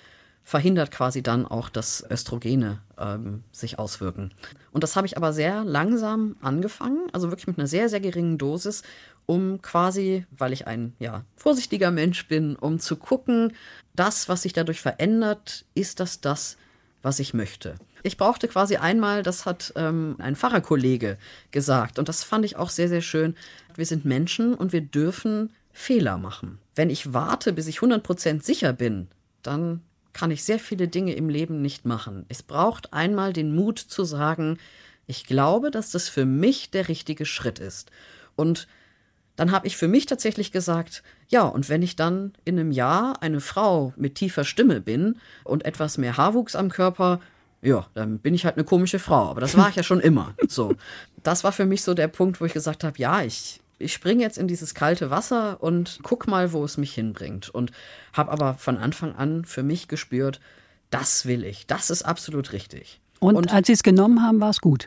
verhindert 0.45 0.91
quasi 0.91 1.23
dann 1.23 1.47
auch, 1.47 1.71
dass 1.71 2.05
Östrogene 2.09 2.81
ähm, 2.99 3.43
sich 3.51 3.79
auswirken. 3.79 4.33
Und 4.73 4.85
das 4.85 4.95
habe 4.95 5.07
ich 5.07 5.17
aber 5.17 5.33
sehr 5.33 5.65
langsam 5.65 6.37
angefangen, 6.43 7.09
also 7.13 7.31
wirklich 7.31 7.47
mit 7.47 7.59
einer 7.59 7.67
sehr, 7.67 7.89
sehr 7.89 8.01
geringen 8.01 8.39
Dosis, 8.39 8.83
um 9.27 9.63
quasi, 9.63 10.27
weil 10.31 10.53
ich 10.53 10.67
ein 10.67 10.93
ja, 10.99 11.25
vorsichtiger 11.35 11.91
Mensch 11.91 12.29
bin, 12.29 12.57
um 12.57 12.79
zu 12.79 12.97
gucken, 12.97 13.55
das, 13.97 14.29
was 14.29 14.43
sich 14.43 14.53
dadurch 14.53 14.83
verändert, 14.83 15.65
ist 15.75 15.99
das 15.99 16.21
das, 16.21 16.59
was 17.03 17.19
ich 17.21 17.33
möchte. 17.33 17.77
Ich 18.07 18.19
brauchte 18.19 18.49
quasi 18.49 18.77
einmal, 18.77 19.23
das 19.23 19.47
hat 19.47 19.73
ähm, 19.77 20.17
ein 20.19 20.37
Pfarrerkollege 20.37 21.17
gesagt, 21.53 21.99
und 21.99 22.11
das 22.11 22.23
fand 22.23 22.45
ich 22.45 22.57
auch 22.57 22.69
sehr, 22.69 22.91
sehr 22.91 23.01
schön. 23.01 23.35
Wir 23.75 23.87
sind 23.87 24.05
Menschen 24.05 24.53
und 24.55 24.75
wir 24.75 24.83
dürfen 24.83 25.51
Fehler 25.73 26.19
machen. 26.19 26.59
wenn 26.77 26.91
ich 26.91 27.13
warte, 27.15 27.53
bis 27.53 27.67
ich 27.67 27.79
100% 27.79 28.43
sicher 28.43 28.73
bin, 28.73 29.09
dann 29.43 29.81
kann 30.13 30.31
ich 30.31 30.45
sehr 30.45 30.59
viele 30.59 30.87
Dinge 30.87 31.15
im 31.15 31.29
Leben 31.29 31.63
nicht 31.63 31.85
machen. 31.85 32.27
Es 32.29 32.43
braucht 32.43 32.93
einmal 32.93 33.33
den 33.33 33.55
Mut 33.55 33.79
zu 33.79 34.05
sagen, 34.05 34.59
ich 35.07 35.25
glaube, 35.25 35.71
dass 35.71 35.91
das 35.91 36.09
für 36.09 36.27
mich 36.27 36.71
der 36.71 36.89
richtige 36.89 37.27
Schritt 37.27 37.59
ist. 37.59 37.91
Und 38.37 38.69
dann 39.37 39.51
habe 39.51 39.67
ich 39.67 39.77
für 39.77 39.89
mich 39.89 40.07
tatsächlich 40.07 40.53
gesagt, 40.53 41.03
ja, 41.29 41.43
und 41.43 41.69
wenn 41.69 41.83
ich 41.83 41.97
dann 41.97 42.35
in 42.45 42.59
einem 42.59 42.71
Jahr 42.71 43.23
eine 43.23 43.41
Frau 43.41 43.93
mit 43.97 44.15
tiefer 44.15 44.45
Stimme 44.45 44.81
bin 44.81 45.17
und 45.43 45.65
etwas 45.65 45.99
mehr 45.99 46.17
Haarwuchs 46.17 46.55
am 46.55 46.71
Körper, 46.71 47.21
ja, 47.65 47.87
dann 47.95 48.19
bin 48.19 48.35
ich 48.35 48.45
halt 48.45 48.57
eine 48.57 48.65
komische 48.65 48.99
Frau. 49.01 49.29
Aber 49.31 49.41
das 49.41 49.57
war 49.57 49.69
ich 49.69 49.77
ja 49.77 49.83
schon 49.83 50.01
immer. 50.01 50.35
So, 50.49 50.75
das 51.23 51.43
war 51.43 51.51
für 51.53 51.65
mich 51.67 51.83
so 51.83 51.95
der 51.95 52.09
Punkt, 52.09 52.41
wo 52.41 52.45
ich 52.45 52.53
gesagt 52.53 52.85
habe, 52.85 52.97
ja, 52.99 53.23
ich 53.23 53.61
ich 53.79 53.93
springe 53.93 54.23
jetzt 54.23 54.39
in 54.39 54.47
dieses 54.47 54.75
kalte 54.75 55.11
Wasser 55.11 55.61
und 55.61 55.99
guck 56.05 56.29
mal, 56.29 56.53
wo 56.53 56.65
es 56.65 56.77
mich 56.79 56.95
hinbringt. 56.95 57.49
Und 57.51 57.73
habe 58.13 58.31
aber 58.31 58.55
von 58.55 58.79
Anfang 58.79 59.17
an 59.17 59.45
für 59.45 59.65
mich 59.65 59.89
gespürt, 59.89 60.41
das 60.91 61.27
will 61.27 61.45
ich, 61.45 61.67
das 61.67 61.91
ist 61.91 62.03
absolut 62.03 62.53
richtig. 62.53 63.01
Und, 63.19 63.35
Und- 63.35 63.53
als 63.53 63.67
Sie 63.67 63.73
es 63.73 63.83
genommen 63.83 64.23
haben, 64.23 64.41
war 64.41 64.51
es 64.51 64.61
gut. 64.61 64.87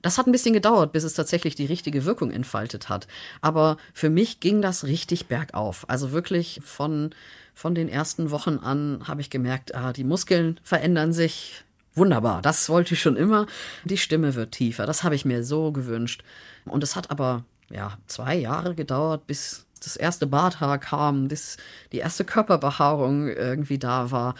Das 0.00 0.16
hat 0.18 0.26
ein 0.26 0.32
bisschen 0.32 0.54
gedauert, 0.54 0.92
bis 0.92 1.04
es 1.04 1.14
tatsächlich 1.14 1.54
die 1.56 1.66
richtige 1.66 2.04
Wirkung 2.06 2.30
entfaltet 2.32 2.88
hat. 2.88 3.06
Aber 3.42 3.76
für 3.92 4.08
mich 4.10 4.40
ging 4.40 4.62
das 4.62 4.82
richtig 4.84 5.26
bergauf. 5.26 5.84
Also 5.88 6.10
wirklich 6.10 6.60
von, 6.64 7.10
von 7.54 7.74
den 7.74 7.88
ersten 7.88 8.30
Wochen 8.32 8.56
an 8.58 9.02
habe 9.06 9.20
ich 9.20 9.30
gemerkt, 9.30 9.74
ah, 9.74 9.92
die 9.92 10.04
Muskeln 10.04 10.58
verändern 10.64 11.12
sich. 11.12 11.64
Wunderbar, 11.94 12.40
das 12.40 12.68
wollte 12.68 12.94
ich 12.94 13.02
schon 13.02 13.16
immer. 13.16 13.46
Die 13.84 13.98
Stimme 13.98 14.34
wird 14.34 14.52
tiefer, 14.52 14.86
das 14.86 15.04
habe 15.04 15.14
ich 15.14 15.24
mir 15.24 15.44
so 15.44 15.72
gewünscht. 15.72 16.22
Und 16.64 16.82
es 16.82 16.96
hat 16.96 17.10
aber 17.10 17.44
ja 17.70 17.98
zwei 18.06 18.36
Jahre 18.36 18.74
gedauert, 18.74 19.26
bis 19.26 19.66
das 19.80 19.96
erste 19.96 20.26
Barthaar 20.26 20.78
kam, 20.78 21.28
bis 21.28 21.56
die 21.92 21.98
erste 21.98 22.24
Körperbehaarung 22.24 23.28
irgendwie 23.28 23.78
da 23.78 24.10
war. 24.10 24.34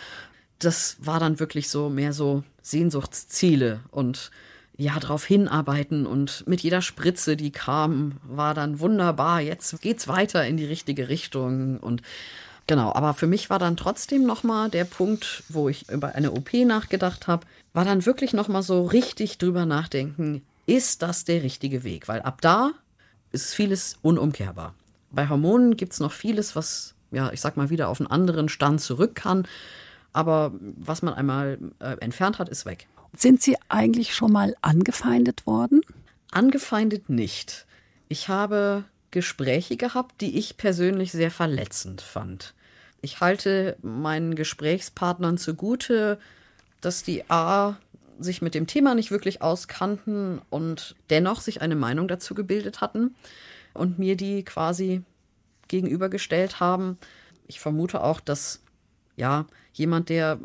Das 0.58 0.96
war 1.00 1.20
dann 1.20 1.40
wirklich 1.40 1.68
so 1.68 1.88
mehr 1.88 2.12
so 2.12 2.44
Sehnsuchtsziele 2.62 3.80
und 3.90 4.30
ja, 4.76 4.98
drauf 4.98 5.24
hinarbeiten 5.24 6.06
und 6.06 6.46
mit 6.46 6.62
jeder 6.62 6.80
Spritze, 6.80 7.36
die 7.36 7.50
kam, 7.50 8.14
war 8.22 8.54
dann 8.54 8.80
wunderbar. 8.80 9.40
Jetzt 9.40 9.80
geht's 9.82 10.08
weiter 10.08 10.46
in 10.46 10.56
die 10.56 10.64
richtige 10.64 11.08
Richtung 11.08 11.78
und 11.78 12.02
genau. 12.66 12.92
Aber 12.92 13.14
für 13.14 13.26
mich 13.26 13.50
war 13.50 13.58
dann 13.58 13.76
trotzdem 13.76 14.24
nochmal 14.24 14.70
der 14.70 14.84
Punkt, 14.84 15.42
wo 15.48 15.68
ich 15.68 15.88
über 15.90 16.14
eine 16.14 16.32
OP 16.32 16.52
nachgedacht 16.54 17.26
habe, 17.26 17.46
war 17.72 17.84
dann 17.84 18.04
wirklich 18.06 18.32
nochmal 18.32 18.62
so 18.62 18.84
richtig 18.84 19.38
drüber 19.38 19.66
nachdenken, 19.66 20.42
ist 20.66 21.02
das 21.02 21.24
der 21.24 21.42
richtige 21.42 21.84
Weg? 21.84 22.08
Weil 22.08 22.22
ab 22.22 22.40
da 22.40 22.72
ist 23.32 23.54
vieles 23.54 23.96
unumkehrbar. 24.02 24.74
Bei 25.10 25.28
Hormonen 25.28 25.76
gibt's 25.76 26.00
noch 26.00 26.12
vieles, 26.12 26.54
was, 26.56 26.94
ja, 27.10 27.32
ich 27.32 27.40
sag 27.40 27.56
mal, 27.56 27.70
wieder 27.70 27.88
auf 27.88 28.00
einen 28.00 28.10
anderen 28.10 28.48
Stand 28.48 28.80
zurück 28.80 29.14
kann. 29.14 29.46
Aber 30.12 30.52
was 30.60 31.02
man 31.02 31.14
einmal 31.14 31.58
äh, 31.78 31.96
entfernt 32.00 32.38
hat, 32.38 32.48
ist 32.48 32.66
weg. 32.66 32.86
Sind 33.16 33.42
Sie 33.42 33.56
eigentlich 33.68 34.14
schon 34.14 34.32
mal 34.32 34.54
angefeindet 34.62 35.46
worden? 35.46 35.82
Angefeindet 36.30 37.10
nicht. 37.10 37.66
Ich 38.08 38.28
habe 38.28 38.84
Gespräche 39.12 39.76
gehabt, 39.76 40.20
die 40.20 40.36
ich 40.38 40.56
persönlich 40.56 41.12
sehr 41.12 41.30
verletzend 41.30 42.00
fand. 42.00 42.54
Ich 43.00 43.20
halte 43.20 43.76
meinen 43.82 44.34
Gesprächspartnern 44.34 45.38
zugute, 45.38 46.18
dass 46.80 47.04
die 47.04 47.30
A 47.30 47.76
sich 48.18 48.42
mit 48.42 48.54
dem 48.54 48.66
Thema 48.66 48.94
nicht 48.94 49.10
wirklich 49.10 49.42
auskannten 49.42 50.40
und 50.50 50.96
dennoch 51.10 51.40
sich 51.40 51.62
eine 51.62 51.76
Meinung 51.76 52.08
dazu 52.08 52.34
gebildet 52.34 52.80
hatten 52.80 53.14
und 53.74 53.98
mir 53.98 54.16
die 54.16 54.44
quasi 54.44 55.02
gegenübergestellt 55.68 56.60
haben. 56.60 56.98
Ich 57.46 57.60
vermute 57.60 58.02
auch, 58.02 58.20
dass 58.20 58.62
ja 59.16 59.46
jemand, 59.72 60.08
der 60.08 60.38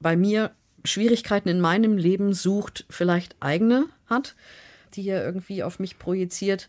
bei 0.00 0.16
mir 0.16 0.52
Schwierigkeiten 0.84 1.48
in 1.48 1.60
meinem 1.60 1.96
Leben 1.96 2.32
sucht, 2.32 2.84
vielleicht 2.88 3.36
eigene 3.40 3.86
hat, 4.06 4.34
die 4.94 5.08
er 5.08 5.24
irgendwie 5.24 5.62
auf 5.62 5.78
mich 5.78 5.98
projiziert. 5.98 6.68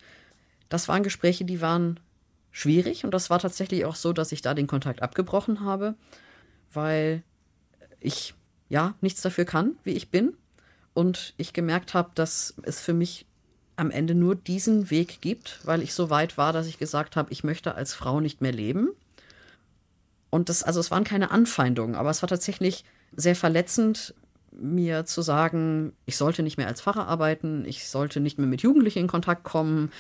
Das 0.70 0.88
waren 0.88 1.04
Gespräche, 1.04 1.46
die 1.46 1.62
waren 1.62 2.00
schwierig 2.52 3.04
und 3.04 3.12
das 3.12 3.30
war 3.30 3.40
tatsächlich 3.40 3.86
auch 3.86 3.96
so, 3.96 4.14
dass 4.14 4.32
ich 4.32 4.42
da 4.42 4.54
den 4.54 4.68
Kontakt 4.68 5.02
abgebrochen 5.02 5.62
habe, 5.62 5.96
weil 6.74 7.24
ich 8.00 8.34
ja 8.70 8.96
nichts 9.02 9.22
dafür 9.22 9.46
kann, 9.46 9.76
wie 9.84 9.92
ich 9.92 10.10
bin 10.10 10.34
und 10.94 11.34
ich 11.38 11.54
gemerkt 11.54 11.94
habe, 11.94 12.12
dass 12.16 12.56
es 12.64 12.82
für 12.82 12.94
mich 12.94 13.26
am 13.76 13.92
Ende 13.92 14.14
nur 14.14 14.36
diesen 14.36 14.90
Weg 14.90 15.22
gibt, 15.22 15.60
weil 15.64 15.82
ich 15.82 15.94
so 15.94 16.10
weit 16.10 16.38
war, 16.38 16.54
dass 16.54 16.68
ich 16.68 16.78
gesagt 16.78 17.16
habe, 17.16 17.32
ich 17.32 17.44
möchte 17.44 17.76
als 17.76 17.94
Frau 17.94 18.20
nicht 18.20 18.42
mehr 18.42 18.52
leben. 18.52 18.90
Und 20.30 20.50
das, 20.50 20.64
also 20.64 20.80
es 20.80 20.92
waren 20.92 21.06
keine 21.06 21.32
Anfeindungen, 21.32 21.96
aber 21.96 22.10
es 22.10 22.22
war 22.22 22.30
tatsächlich 22.30 22.84
sehr 23.16 23.36
verletzend, 23.36 24.14
mir 24.52 25.06
zu 25.06 25.22
sagen, 25.22 25.94
ich 26.06 26.18
sollte 26.18 26.44
nicht 26.44 26.58
mehr 26.58 26.68
als 26.68 26.82
Pfarrer 26.82 27.08
arbeiten, 27.08 27.64
ich 27.66 27.88
sollte 27.88 28.20
nicht 28.20 28.38
mehr 28.38 28.48
mit 28.48 28.62
Jugendlichen 28.62 29.00
in 29.00 29.08
Kontakt 29.08 29.44
kommen. 29.44 29.92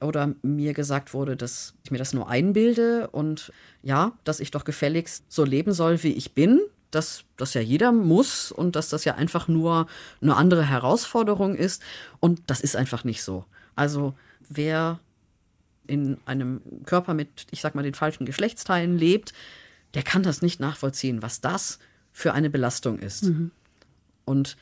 Oder 0.00 0.34
mir 0.42 0.74
gesagt 0.74 1.12
wurde, 1.12 1.36
dass 1.36 1.74
ich 1.84 1.90
mir 1.90 1.98
das 1.98 2.12
nur 2.12 2.28
einbilde 2.28 3.08
und 3.10 3.52
ja, 3.82 4.12
dass 4.24 4.40
ich 4.40 4.50
doch 4.50 4.64
gefälligst 4.64 5.24
so 5.28 5.44
leben 5.44 5.72
soll, 5.72 6.02
wie 6.02 6.12
ich 6.12 6.34
bin, 6.34 6.60
dass 6.90 7.24
das 7.36 7.54
ja 7.54 7.60
jeder 7.60 7.92
muss 7.92 8.52
und 8.52 8.76
dass 8.76 8.88
das 8.88 9.04
ja 9.04 9.16
einfach 9.16 9.48
nur 9.48 9.86
eine 10.22 10.36
andere 10.36 10.64
Herausforderung 10.64 11.54
ist. 11.54 11.82
Und 12.20 12.42
das 12.46 12.60
ist 12.60 12.76
einfach 12.76 13.04
nicht 13.04 13.22
so. 13.22 13.44
Also 13.74 14.14
wer 14.48 15.00
in 15.86 16.18
einem 16.26 16.60
Körper 16.84 17.14
mit, 17.14 17.46
ich 17.50 17.60
sag 17.60 17.74
mal, 17.74 17.82
den 17.82 17.94
falschen 17.94 18.26
Geschlechtsteilen 18.26 18.96
lebt, 18.96 19.32
der 19.94 20.02
kann 20.02 20.22
das 20.22 20.42
nicht 20.42 20.60
nachvollziehen, 20.60 21.22
was 21.22 21.40
das 21.40 21.78
für 22.12 22.34
eine 22.34 22.50
Belastung 22.50 22.98
ist. 22.98 23.30
Und 24.24 24.56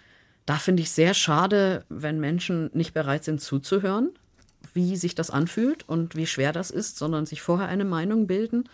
da 0.47 0.57
finde 0.57 0.83
ich 0.83 0.91
sehr 0.91 1.15
schade, 1.15 1.85
wenn 1.89 2.21
Menschen 2.21 2.71
nicht 2.73 2.95
bereit 2.95 3.25
sind 3.25 3.41
zuzuhören, 3.41 4.11
wie 4.77 4.97
sich 4.97 5.17
das 5.17 5.31
anfühlt 5.31 5.89
und 5.89 6.15
wie 6.15 6.27
schwer 6.27 6.53
das 6.53 6.71
ist, 6.71 6.97
sondern 6.99 7.27
sich 7.27 7.43
vorher 7.43 7.67
eine 7.67 7.85
Meinung 7.85 8.29
bilden. 8.29 8.69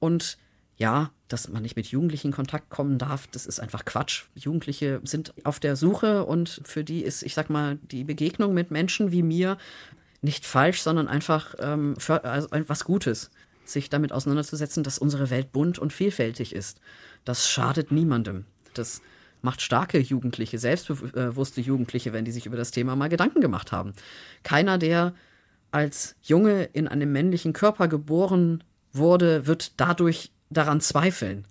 Und 0.00 0.38
ja, 0.76 1.12
dass 1.28 1.48
man 1.48 1.62
nicht 1.62 1.76
mit 1.76 1.86
Jugendlichen 1.86 2.28
in 2.28 2.32
Kontakt 2.32 2.68
kommen 2.68 2.98
darf, 2.98 3.28
das 3.28 3.46
ist 3.46 3.60
einfach 3.60 3.84
Quatsch. 3.84 4.24
Jugendliche 4.34 5.00
sind 5.04 5.32
auf 5.44 5.60
der 5.60 5.76
Suche 5.76 6.24
und 6.24 6.60
für 6.64 6.82
die 6.82 7.02
ist, 7.02 7.22
ich 7.22 7.34
sag 7.34 7.48
mal, 7.48 7.78
die 7.90 8.02
Begegnung 8.02 8.54
mit 8.54 8.72
Menschen 8.72 9.12
wie 9.12 9.22
mir 9.22 9.56
nicht 10.20 10.46
falsch, 10.46 10.80
sondern 10.80 11.06
einfach 11.06 11.54
ähm, 11.58 11.94
für, 11.96 12.24
also 12.24 12.48
etwas 12.48 12.84
Gutes, 12.84 13.30
sich 13.64 13.88
damit 13.88 14.10
auseinanderzusetzen, 14.10 14.82
dass 14.82 14.98
unsere 14.98 15.30
Welt 15.30 15.52
bunt 15.52 15.78
und 15.78 15.92
vielfältig 15.92 16.54
ist. 16.54 16.80
Das 17.24 17.48
schadet 17.48 17.92
niemandem. 17.92 18.44
Das 18.74 19.00
macht 19.42 19.60
starke 19.60 19.98
Jugendliche, 19.98 20.58
selbstbewusste 20.58 21.60
Jugendliche, 21.60 22.12
wenn 22.12 22.24
die 22.24 22.32
sich 22.32 22.46
über 22.46 22.56
das 22.56 22.70
Thema 22.70 22.96
mal 22.96 23.08
Gedanken 23.08 23.40
gemacht 23.40 23.72
haben. 23.72 23.92
Keiner, 24.42 24.78
der 24.78 25.14
als 25.74 26.14
Junge 26.22 26.64
in 26.72 26.86
einem 26.86 27.10
männlichen 27.10 27.52
Körper 27.52 27.88
geboren 27.88 28.62
wurde, 28.92 29.46
wird 29.48 29.80
dadurch 29.80 30.30
daran 30.48 30.80
zweifeln. 30.80 31.46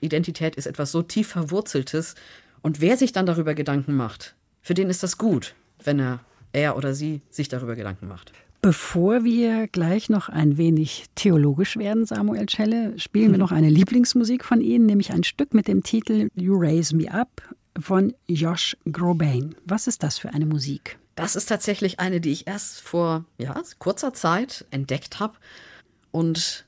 Identität 0.00 0.56
ist 0.56 0.66
etwas 0.66 0.90
so 0.90 1.02
tief 1.02 1.28
verwurzeltes. 1.28 2.14
Und 2.62 2.80
wer 2.80 2.96
sich 2.96 3.12
dann 3.12 3.26
darüber 3.26 3.54
Gedanken 3.54 3.94
macht, 3.94 4.34
für 4.62 4.72
den 4.72 4.88
ist 4.88 5.02
das 5.02 5.18
gut, 5.18 5.54
wenn 5.82 5.98
er, 5.98 6.20
er 6.52 6.76
oder 6.76 6.94
sie 6.94 7.20
sich 7.28 7.48
darüber 7.48 7.76
Gedanken 7.76 8.08
macht. 8.08 8.32
Bevor 8.62 9.24
wir 9.24 9.68
gleich 9.68 10.08
noch 10.08 10.30
ein 10.30 10.56
wenig 10.56 11.04
theologisch 11.14 11.76
werden, 11.76 12.06
Samuel 12.06 12.48
Schelle, 12.48 12.98
spielen 12.98 13.32
wir 13.32 13.38
noch 13.38 13.52
eine 13.52 13.68
Lieblingsmusik 13.68 14.42
von 14.42 14.62
Ihnen, 14.62 14.86
nämlich 14.86 15.12
ein 15.12 15.22
Stück 15.22 15.52
mit 15.52 15.68
dem 15.68 15.82
Titel 15.82 16.28
You 16.34 16.56
Raise 16.56 16.96
Me 16.96 17.12
Up 17.12 17.42
von 17.78 18.14
Josh 18.26 18.74
Groban. 18.90 19.54
Was 19.66 19.86
ist 19.86 20.02
das 20.02 20.16
für 20.16 20.32
eine 20.32 20.46
Musik? 20.46 20.98
Das 21.14 21.36
ist 21.36 21.46
tatsächlich 21.46 22.00
eine, 22.00 22.20
die 22.20 22.32
ich 22.32 22.46
erst 22.46 22.80
vor 22.80 23.24
ja, 23.38 23.60
kurzer 23.78 24.12
Zeit 24.12 24.64
entdeckt 24.70 25.20
habe. 25.20 25.34
Und 26.10 26.66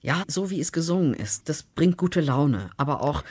ja, 0.00 0.22
so 0.28 0.50
wie 0.50 0.60
es 0.60 0.72
gesungen 0.72 1.14
ist, 1.14 1.48
das 1.48 1.62
bringt 1.62 1.96
gute 1.96 2.20
Laune. 2.20 2.70
Aber 2.76 3.02
auch 3.02 3.22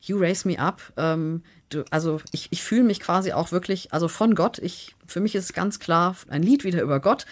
You 0.00 0.18
Raise 0.18 0.46
Me 0.46 0.58
Up, 0.58 0.92
ähm, 0.96 1.42
du, 1.68 1.84
also 1.90 2.20
ich, 2.32 2.48
ich 2.50 2.62
fühle 2.62 2.82
mich 2.82 3.00
quasi 3.00 3.32
auch 3.32 3.52
wirklich, 3.52 3.92
also 3.92 4.08
von 4.08 4.34
Gott, 4.34 4.58
ich, 4.58 4.94
für 5.06 5.20
mich 5.20 5.34
ist 5.34 5.54
ganz 5.54 5.78
klar 5.78 6.16
ein 6.28 6.42
Lied 6.42 6.64
wieder 6.64 6.82
über 6.82 7.00
Gott. 7.00 7.26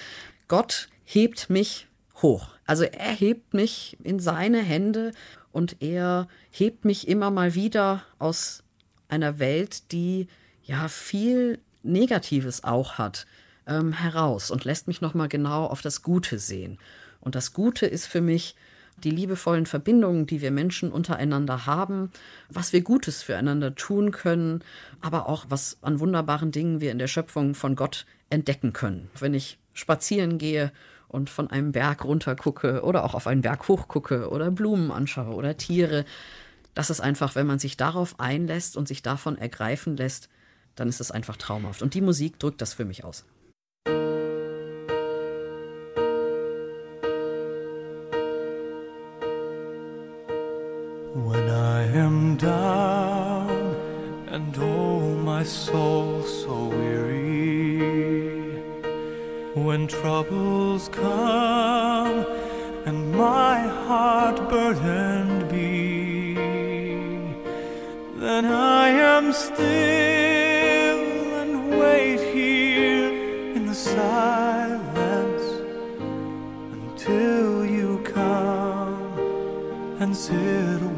Gott 0.48 0.88
hebt 1.04 1.50
mich 1.50 1.88
hoch. 2.22 2.48
Also 2.66 2.84
er 2.84 3.12
hebt 3.12 3.54
mich 3.54 3.96
in 4.02 4.20
seine 4.20 4.62
Hände 4.62 5.12
und 5.52 5.76
er 5.80 6.28
hebt 6.50 6.84
mich 6.84 7.08
immer 7.08 7.30
mal 7.30 7.54
wieder 7.54 8.04
aus 8.18 8.62
einer 9.08 9.38
Welt, 9.38 9.92
die 9.92 10.28
ja 10.62 10.88
viel 10.88 11.58
Negatives 11.82 12.64
auch 12.64 12.98
hat, 12.98 13.26
ähm, 13.66 13.92
heraus 13.92 14.50
und 14.50 14.64
lässt 14.64 14.88
mich 14.88 15.00
nochmal 15.00 15.28
genau 15.28 15.66
auf 15.66 15.82
das 15.82 16.02
Gute 16.02 16.38
sehen. 16.38 16.78
Und 17.20 17.34
das 17.34 17.52
Gute 17.52 17.86
ist 17.86 18.06
für 18.06 18.20
mich 18.20 18.56
die 19.04 19.10
liebevollen 19.10 19.66
Verbindungen, 19.66 20.26
die 20.26 20.40
wir 20.40 20.50
Menschen 20.50 20.92
untereinander 20.92 21.66
haben, 21.66 22.10
was 22.48 22.72
wir 22.72 22.82
Gutes 22.82 23.22
füreinander 23.22 23.74
tun 23.74 24.10
können, 24.10 24.62
aber 25.00 25.28
auch 25.28 25.46
was 25.48 25.78
an 25.82 26.00
wunderbaren 26.00 26.52
Dingen 26.52 26.80
wir 26.80 26.92
in 26.92 26.98
der 26.98 27.06
Schöpfung 27.06 27.54
von 27.54 27.76
Gott 27.76 28.04
entdecken 28.28 28.72
können. 28.72 29.10
Wenn 29.18 29.34
ich 29.34 29.58
spazieren 29.72 30.38
gehe 30.38 30.72
und 31.08 31.30
von 31.30 31.50
einem 31.50 31.72
Berg 31.72 32.04
runter 32.04 32.36
gucke 32.36 32.82
oder 32.82 33.04
auch 33.04 33.14
auf 33.14 33.26
einen 33.26 33.40
Berg 33.40 33.68
hoch 33.68 33.88
gucke 33.88 34.28
oder 34.30 34.50
Blumen 34.50 34.90
anschaue 34.90 35.34
oder 35.34 35.56
Tiere. 35.56 36.04
Das 36.74 36.90
ist 36.90 37.00
einfach, 37.00 37.34
wenn 37.34 37.46
man 37.46 37.58
sich 37.58 37.76
darauf 37.76 38.20
einlässt 38.20 38.76
und 38.76 38.86
sich 38.86 39.02
davon 39.02 39.36
ergreifen 39.36 39.96
lässt, 39.96 40.28
dann 40.76 40.88
ist 40.88 41.00
es 41.00 41.10
einfach 41.10 41.36
traumhaft. 41.36 41.82
Und 41.82 41.94
die 41.94 42.00
Musik 42.00 42.38
drückt 42.38 42.60
das 42.60 42.74
für 42.74 42.84
mich 42.84 43.04
aus. 43.04 43.24
When 51.12 51.48
I 51.48 51.82
am 51.98 52.36
down 52.36 53.74
and 54.30 54.56
oh 54.58 55.00
my 55.00 55.42
soul 55.42 56.22
so 56.22 56.68
weary, 56.70 57.78
when 59.54 59.88
troubles 59.88 60.88
come 60.88 62.24
and 62.86 63.12
my 63.12 63.58
heart 63.86 64.48
burdened 64.48 65.48
be, 65.48 66.34
then 68.18 68.44
I 68.44 68.90
am 68.90 69.32
still. 69.32 70.19
새로 80.12 80.89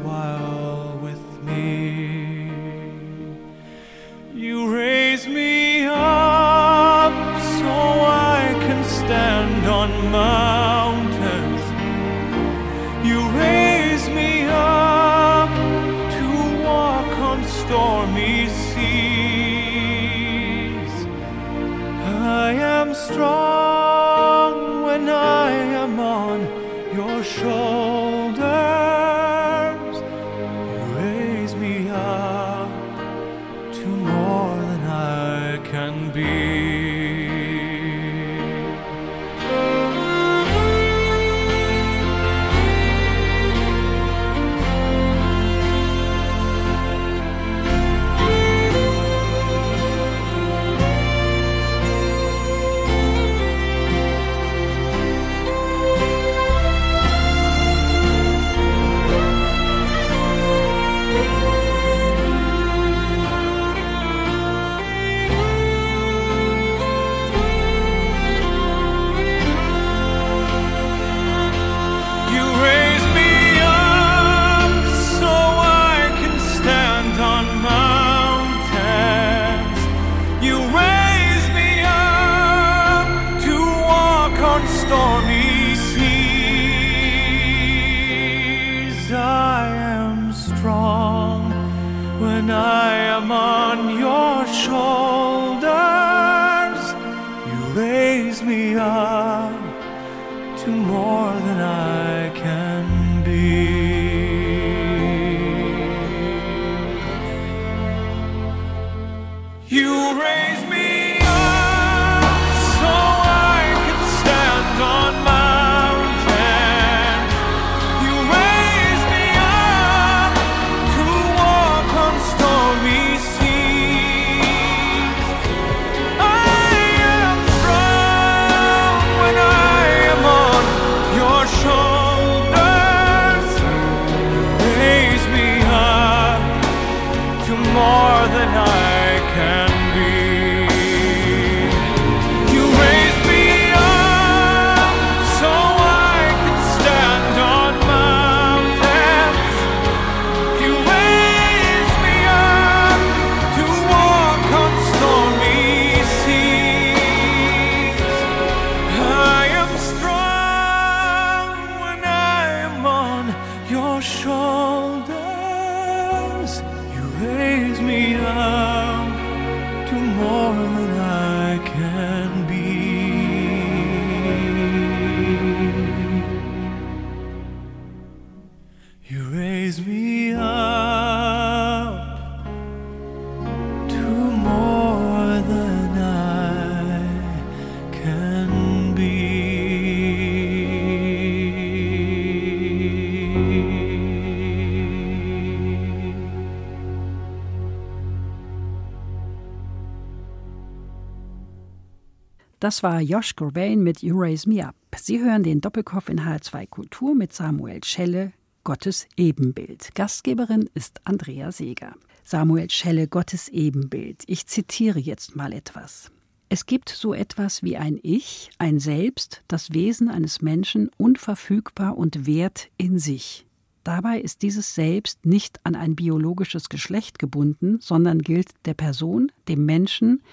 Das 202.63 202.81
war 202.81 203.01
Josh 203.01 203.35
Gurbain 203.35 203.83
mit 203.83 204.03
You 204.03 204.17
Raise 204.17 204.47
Me 204.47 204.65
Up. 204.65 204.73
Sie 204.95 205.19
hören 205.19 205.43
den 205.43 205.59
Doppelkopf 205.59 206.07
in 206.07 206.21
H2 206.21 206.65
Kultur 206.67 207.13
mit 207.13 207.33
Samuel 207.33 207.83
Schelle, 207.83 208.31
Gottes 208.63 209.05
Ebenbild. 209.17 209.93
Gastgeberin 209.95 210.69
ist 210.73 211.01
Andrea 211.03 211.51
Seeger. 211.51 211.93
Samuel 212.23 212.69
Schelle, 212.69 213.09
Gottes 213.09 213.49
Ebenbild. 213.49 214.23
Ich 214.27 214.47
zitiere 214.47 214.99
jetzt 214.99 215.35
mal 215.35 215.51
etwas. 215.51 216.09
Es 216.47 216.65
gibt 216.65 216.87
so 216.87 217.13
etwas 217.13 217.63
wie 217.63 217.75
ein 217.75 217.99
Ich, 218.01 218.49
ein 218.59 218.79
Selbst, 218.79 219.43
das 219.49 219.73
Wesen 219.73 220.07
eines 220.07 220.41
Menschen 220.41 220.89
unverfügbar 220.95 221.97
und 221.97 222.25
wert 222.25 222.69
in 222.77 222.97
sich. 222.97 223.45
Dabei 223.83 224.21
ist 224.21 224.41
dieses 224.41 224.73
Selbst 224.73 225.25
nicht 225.25 225.59
an 225.65 225.75
ein 225.75 225.97
biologisches 225.97 226.69
Geschlecht 226.69 227.19
gebunden, 227.19 227.79
sondern 227.81 228.19
gilt 228.19 228.51
der 228.63 228.73
Person, 228.73 229.33
dem 229.49 229.65
Menschen, 229.65 230.23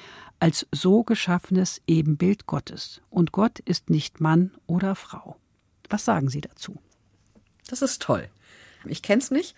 als 0.41 0.67
so 0.73 1.05
geschaffenes 1.05 1.81
Ebenbild 1.87 2.47
Gottes. 2.47 3.01
Und 3.11 3.33
Gott 3.33 3.61
ist 3.61 3.91
nicht 3.91 4.21
Mann 4.21 4.53
oder 4.67 4.95
Frau. 4.95 5.37
Was 5.89 6.05
sagen 6.05 6.29
Sie 6.29 6.41
dazu? 6.41 6.81
Das 7.69 7.83
ist 7.83 8.03
toll. 8.03 8.29
Ich 8.87 9.03
kenne 9.03 9.23
es 9.23 9.31
nicht. 9.31 9.55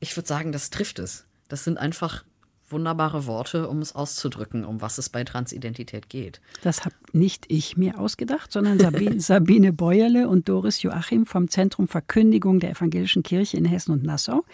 Ich 0.00 0.16
würde 0.16 0.28
sagen, 0.28 0.52
das 0.52 0.70
trifft 0.70 0.98
es. 0.98 1.24
Das 1.48 1.64
sind 1.64 1.78
einfach 1.78 2.24
wunderbare 2.70 3.26
Worte, 3.26 3.68
um 3.68 3.80
es 3.80 3.94
auszudrücken, 3.94 4.64
um 4.64 4.82
was 4.82 4.98
es 4.98 5.08
bei 5.08 5.24
Transidentität 5.24 6.10
geht. 6.10 6.40
Das 6.62 6.84
habe 6.84 6.94
nicht 7.12 7.46
ich 7.48 7.76
mir 7.76 7.98
ausgedacht, 7.98 8.52
sondern 8.52 8.78
Sabine, 8.78 9.20
Sabine 9.20 9.72
Beuerle 9.72 10.28
und 10.28 10.48
Doris 10.48 10.82
Joachim 10.82 11.24
vom 11.24 11.48
Zentrum 11.48 11.88
Verkündigung 11.88 12.60
der 12.60 12.70
Evangelischen 12.70 13.22
Kirche 13.22 13.56
in 13.56 13.64
Hessen 13.64 13.92
und 13.92 14.02
Nassau. 14.02 14.44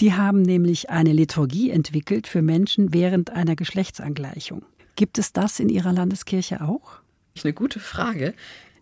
Die 0.00 0.14
haben 0.14 0.42
nämlich 0.42 0.90
eine 0.90 1.12
Liturgie 1.12 1.70
entwickelt 1.70 2.26
für 2.26 2.42
Menschen 2.42 2.92
während 2.92 3.30
einer 3.30 3.56
Geschlechtsangleichung. 3.56 4.64
Gibt 4.98 5.16
es 5.18 5.32
das 5.32 5.60
in 5.60 5.68
Ihrer 5.68 5.92
Landeskirche 5.92 6.60
auch? 6.60 6.98
Eine 7.44 7.52
gute 7.52 7.78
Frage. 7.78 8.34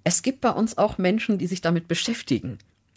Es 0.02 0.22
gibt 0.22 0.40
bei 0.40 0.48
uns 0.48 0.78
auch 0.78 0.96
Menschen, 0.96 1.36
die 1.36 1.46
sich 1.46 1.60
damit 1.60 1.88
beschäftigen. 1.88 2.56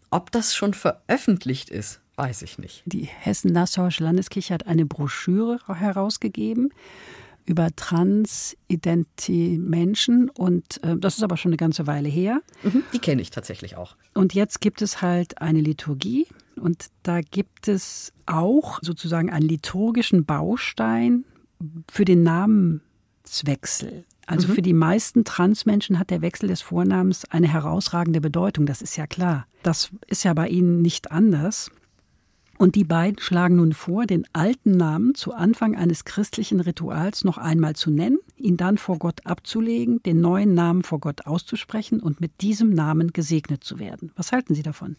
Ob 0.09 0.31
das 0.31 0.55
schon 0.55 0.73
veröffentlicht 0.73 1.69
ist, 1.69 1.99
weiß 2.15 2.43
ich 2.43 2.59
nicht. 2.59 2.81
Die 2.85 3.03
Hessen-Nassauische 3.03 4.05
Landeskirche 4.05 4.53
hat 4.53 4.67
eine 4.67 4.85
Broschüre 4.85 5.59
herausgegeben 5.67 6.69
über 7.43 7.67
transidenti 7.75 9.57
Menschen 9.59 10.29
und 10.29 10.81
äh, 10.85 10.95
das 10.95 11.17
ist 11.17 11.23
aber 11.23 11.35
schon 11.35 11.49
eine 11.49 11.57
ganze 11.57 11.87
Weile 11.87 12.07
her. 12.07 12.41
Mhm, 12.63 12.83
die 12.93 12.99
kenne 12.99 13.21
ich 13.21 13.31
tatsächlich 13.31 13.75
auch. 13.75 13.97
Und 14.13 14.33
jetzt 14.33 14.61
gibt 14.61 14.81
es 14.81 15.01
halt 15.01 15.41
eine 15.41 15.59
Liturgie 15.59 16.25
und 16.55 16.85
da 17.03 17.19
gibt 17.19 17.67
es 17.67 18.13
auch 18.27 18.79
sozusagen 18.81 19.29
einen 19.29 19.49
liturgischen 19.49 20.23
Baustein 20.23 21.25
für 21.91 22.05
den 22.05 22.23
Namenswechsel. 23.29 24.05
Also 24.25 24.47
mhm. 24.47 24.53
für 24.53 24.61
die 24.61 24.73
meisten 24.73 25.23
Transmenschen 25.23 25.97
hat 25.97 26.09
der 26.09 26.21
Wechsel 26.21 26.49
des 26.49 26.61
Vornamens 26.61 27.25
eine 27.25 27.47
herausragende 27.47 28.21
Bedeutung, 28.21 28.65
das 28.65 28.81
ist 28.81 28.95
ja 28.95 29.07
klar. 29.07 29.45
Das 29.63 29.91
ist 30.07 30.23
ja 30.23 30.33
bei 30.33 30.47
Ihnen 30.47 30.81
nicht 30.81 31.11
anders. 31.11 31.71
Und 32.57 32.75
die 32.75 32.83
beiden 32.83 33.19
schlagen 33.19 33.55
nun 33.55 33.71
vor, 33.71 34.05
den 34.05 34.25
alten 34.33 34.71
Namen 34.71 35.15
zu 35.15 35.33
Anfang 35.33 35.77
eines 35.77 36.03
christlichen 36.03 36.59
Rituals 36.59 37.23
noch 37.23 37.37
einmal 37.37 37.75
zu 37.75 37.89
nennen, 37.89 38.19
ihn 38.35 38.57
dann 38.57 38.77
vor 38.77 38.99
Gott 38.99 39.25
abzulegen, 39.25 40.03
den 40.03 40.19
neuen 40.19 40.53
Namen 40.53 40.83
vor 40.83 40.99
Gott 40.99 41.25
auszusprechen 41.25 42.01
und 42.01 42.19
mit 42.19 42.41
diesem 42.41 42.71
Namen 42.71 43.13
gesegnet 43.13 43.63
zu 43.63 43.79
werden. 43.79 44.11
Was 44.17 44.33
halten 44.33 44.55
Sie 44.55 44.63
davon? 44.63 44.97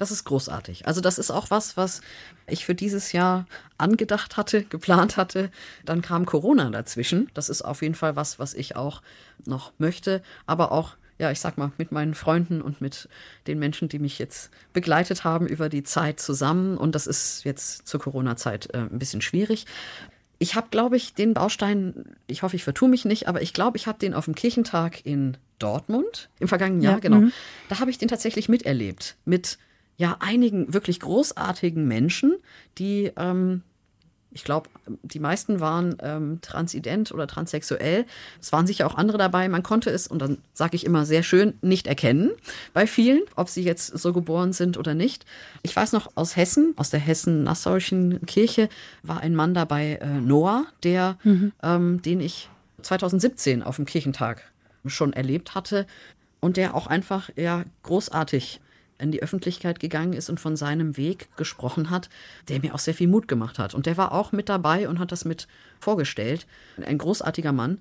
Das 0.00 0.10
ist 0.10 0.24
großartig. 0.24 0.86
Also 0.86 1.02
das 1.02 1.18
ist 1.18 1.30
auch 1.30 1.50
was, 1.50 1.76
was 1.76 2.00
ich 2.46 2.64
für 2.64 2.74
dieses 2.74 3.12
Jahr 3.12 3.44
angedacht 3.76 4.38
hatte, 4.38 4.62
geplant 4.70 5.18
hatte. 5.18 5.50
Dann 5.84 6.00
kam 6.00 6.24
Corona 6.24 6.70
dazwischen. 6.70 7.28
Das 7.34 7.50
ist 7.50 7.60
auf 7.60 7.82
jeden 7.82 7.94
Fall 7.94 8.16
was, 8.16 8.38
was 8.38 8.54
ich 8.54 8.76
auch 8.76 9.02
noch 9.44 9.72
möchte. 9.76 10.22
Aber 10.46 10.72
auch, 10.72 10.96
ja, 11.18 11.30
ich 11.30 11.38
sag 11.38 11.58
mal, 11.58 11.70
mit 11.76 11.92
meinen 11.92 12.14
Freunden 12.14 12.62
und 12.62 12.80
mit 12.80 13.10
den 13.46 13.58
Menschen, 13.58 13.90
die 13.90 13.98
mich 13.98 14.18
jetzt 14.18 14.50
begleitet 14.72 15.24
haben 15.24 15.46
über 15.46 15.68
die 15.68 15.82
Zeit 15.82 16.18
zusammen. 16.18 16.78
Und 16.78 16.94
das 16.94 17.06
ist 17.06 17.44
jetzt 17.44 17.86
zur 17.86 18.00
Corona-Zeit 18.00 18.72
äh, 18.72 18.78
ein 18.78 18.98
bisschen 18.98 19.20
schwierig. 19.20 19.66
Ich 20.38 20.54
habe, 20.54 20.68
glaube 20.70 20.96
ich, 20.96 21.12
den 21.12 21.34
Baustein, 21.34 22.16
ich 22.26 22.42
hoffe, 22.42 22.56
ich 22.56 22.64
vertue 22.64 22.88
mich 22.88 23.04
nicht, 23.04 23.28
aber 23.28 23.42
ich 23.42 23.52
glaube, 23.52 23.76
ich 23.76 23.86
habe 23.86 23.98
den 23.98 24.14
auf 24.14 24.24
dem 24.24 24.34
Kirchentag 24.34 25.04
in 25.04 25.36
Dortmund 25.58 26.30
im 26.38 26.48
vergangenen 26.48 26.80
Jahr, 26.80 26.94
ja, 26.94 27.00
genau. 27.00 27.18
Mhm. 27.18 27.32
Da 27.68 27.80
habe 27.80 27.90
ich 27.90 27.98
den 27.98 28.08
tatsächlich 28.08 28.48
miterlebt. 28.48 29.16
Mit 29.26 29.58
ja 30.00 30.16
einigen 30.20 30.72
wirklich 30.72 30.98
großartigen 30.98 31.86
Menschen, 31.86 32.38
die, 32.78 33.12
ähm, 33.18 33.60
ich 34.30 34.44
glaube, 34.44 34.70
die 35.02 35.20
meisten 35.20 35.60
waren 35.60 35.96
ähm, 36.00 36.38
transident 36.40 37.12
oder 37.12 37.26
transsexuell. 37.26 38.06
Es 38.40 38.50
waren 38.50 38.66
sicher 38.66 38.86
auch 38.86 38.94
andere 38.94 39.18
dabei. 39.18 39.46
Man 39.50 39.62
konnte 39.62 39.90
es, 39.90 40.06
und 40.06 40.20
dann 40.20 40.38
sage 40.54 40.74
ich 40.74 40.86
immer 40.86 41.04
sehr 41.04 41.22
schön, 41.22 41.52
nicht 41.60 41.86
erkennen 41.86 42.30
bei 42.72 42.86
vielen, 42.86 43.20
ob 43.36 43.50
sie 43.50 43.62
jetzt 43.62 43.88
so 43.88 44.14
geboren 44.14 44.54
sind 44.54 44.78
oder 44.78 44.94
nicht. 44.94 45.26
Ich 45.62 45.76
weiß 45.76 45.92
noch 45.92 46.12
aus 46.14 46.34
Hessen, 46.34 46.72
aus 46.76 46.88
der 46.88 47.00
Hessen-Nassauischen 47.00 48.24
Kirche, 48.24 48.70
war 49.02 49.20
ein 49.20 49.34
Mann 49.34 49.52
dabei, 49.52 49.98
äh, 50.00 50.06
Noah, 50.06 50.64
der, 50.82 51.18
mhm. 51.24 51.52
ähm, 51.62 52.00
den 52.00 52.20
ich 52.20 52.48
2017 52.80 53.62
auf 53.62 53.76
dem 53.76 53.84
Kirchentag 53.84 54.50
schon 54.86 55.12
erlebt 55.12 55.54
hatte 55.54 55.86
und 56.40 56.56
der 56.56 56.74
auch 56.74 56.86
einfach 56.86 57.28
ja 57.36 57.64
großartig 57.82 58.62
in 59.00 59.12
die 59.12 59.22
Öffentlichkeit 59.22 59.80
gegangen 59.80 60.12
ist 60.12 60.30
und 60.30 60.40
von 60.40 60.56
seinem 60.56 60.96
Weg 60.96 61.28
gesprochen 61.36 61.90
hat, 61.90 62.08
der 62.48 62.60
mir 62.60 62.74
auch 62.74 62.78
sehr 62.78 62.94
viel 62.94 63.08
Mut 63.08 63.28
gemacht 63.28 63.58
hat. 63.58 63.74
Und 63.74 63.86
der 63.86 63.96
war 63.96 64.12
auch 64.12 64.32
mit 64.32 64.48
dabei 64.48 64.88
und 64.88 64.98
hat 64.98 65.12
das 65.12 65.24
mit 65.24 65.48
vorgestellt. 65.78 66.46
Ein 66.84 66.98
großartiger 66.98 67.52
Mann. 67.52 67.78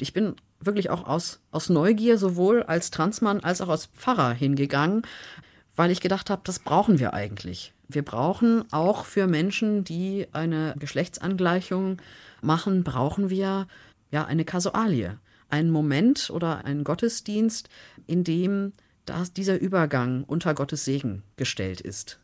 Ich 0.00 0.12
bin 0.12 0.34
wirklich 0.60 0.90
auch 0.90 1.06
aus, 1.06 1.40
aus 1.50 1.68
Neugier 1.68 2.18
sowohl 2.18 2.62
als 2.62 2.90
Transmann 2.90 3.40
als 3.40 3.60
auch 3.60 3.68
als 3.68 3.86
Pfarrer 3.86 4.32
hingegangen, 4.32 5.02
weil 5.76 5.90
ich 5.90 6.00
gedacht 6.00 6.30
habe, 6.30 6.42
das 6.44 6.58
brauchen 6.58 6.98
wir 6.98 7.14
eigentlich. 7.14 7.72
Wir 7.88 8.02
brauchen 8.02 8.64
auch 8.72 9.04
für 9.04 9.26
Menschen, 9.26 9.84
die 9.84 10.26
eine 10.32 10.74
Geschlechtsangleichung 10.78 12.00
machen, 12.40 12.82
brauchen 12.82 13.30
wir 13.30 13.66
ja 14.10 14.24
eine 14.24 14.44
Kasualie. 14.44 15.18
Einen 15.50 15.70
Moment 15.70 16.30
oder 16.30 16.64
einen 16.64 16.84
Gottesdienst, 16.84 17.68
in 18.06 18.24
dem 18.24 18.72
dass 19.06 19.32
dieser 19.32 19.60
Übergang 19.60 20.24
unter 20.24 20.54
Gottes 20.54 20.84
Segen 20.84 21.22
gestellt 21.36 21.80
ist. 21.80 22.18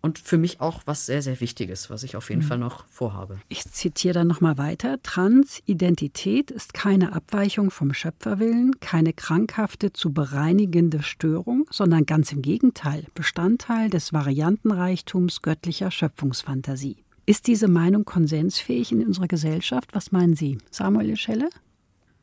Und 0.00 0.20
für 0.20 0.38
mich 0.38 0.60
auch 0.60 0.82
was 0.84 1.06
sehr, 1.06 1.22
sehr 1.22 1.40
Wichtiges, 1.40 1.90
was 1.90 2.04
ich 2.04 2.14
auf 2.14 2.30
jeden 2.30 2.42
mhm. 2.42 2.46
Fall 2.46 2.58
noch 2.58 2.86
vorhabe. 2.86 3.40
Ich 3.48 3.64
zitiere 3.64 4.14
dann 4.14 4.28
nochmal 4.28 4.56
weiter. 4.56 5.02
Transidentität 5.02 6.52
ist 6.52 6.72
keine 6.72 7.12
Abweichung 7.12 7.72
vom 7.72 7.92
Schöpferwillen, 7.92 8.78
keine 8.78 9.12
krankhafte 9.12 9.92
zu 9.92 10.12
bereinigende 10.12 11.02
Störung, 11.02 11.66
sondern 11.70 12.06
ganz 12.06 12.30
im 12.30 12.42
Gegenteil 12.42 13.06
Bestandteil 13.14 13.90
des 13.90 14.12
Variantenreichtums 14.12 15.42
göttlicher 15.42 15.90
Schöpfungsfantasie. 15.90 17.02
Ist 17.26 17.48
diese 17.48 17.68
Meinung 17.68 18.04
konsensfähig 18.04 18.92
in 18.92 19.04
unserer 19.04 19.26
Gesellschaft? 19.26 19.90
Was 19.94 20.12
meinen 20.12 20.34
Sie, 20.34 20.58
Samuel 20.70 21.16
Schelle? 21.16 21.50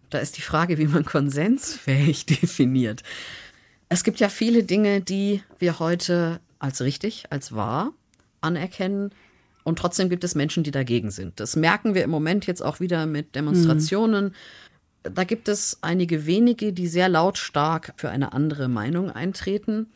Da 0.10 0.20
ist 0.20 0.38
die 0.38 0.42
Frage, 0.42 0.78
wie 0.78 0.88
man 0.88 1.04
konsensfähig 1.04 2.26
definiert. 2.42 3.04
Es 3.96 4.04
gibt 4.04 4.20
ja 4.20 4.28
viele 4.28 4.66
Dinge, 4.66 5.00
die 5.00 5.42
wir 5.58 5.80
heute 5.80 6.42
als 6.60 6.82
richtig, 6.82 7.28
als 7.30 7.56
wahr 7.56 7.94
anerkennen. 8.42 9.12
Und 9.64 9.80
trotzdem 9.80 10.10
gibt 10.10 10.26
es 10.26 10.36
Menschen, 10.36 10.64
die 10.64 10.72
dagegen 10.72 11.12
sind. 11.12 11.40
Das 11.40 11.56
merken 11.56 11.96
wir 11.96 12.04
im 12.04 12.10
Moment 12.10 12.46
jetzt 12.46 12.62
auch 12.62 12.82
wieder 12.82 13.06
mit 13.06 13.36
Demonstrationen. 13.36 14.34
Mhm. 15.06 15.14
Da 15.14 15.24
gibt 15.24 15.48
es 15.48 15.78
einige 15.80 16.26
wenige, 16.26 16.74
die 16.74 16.88
sehr 16.88 17.08
lautstark 17.08 17.94
für 17.96 18.10
eine 18.10 18.34
andere 18.34 18.68
Meinung 18.68 19.12
eintreten. 19.12 19.88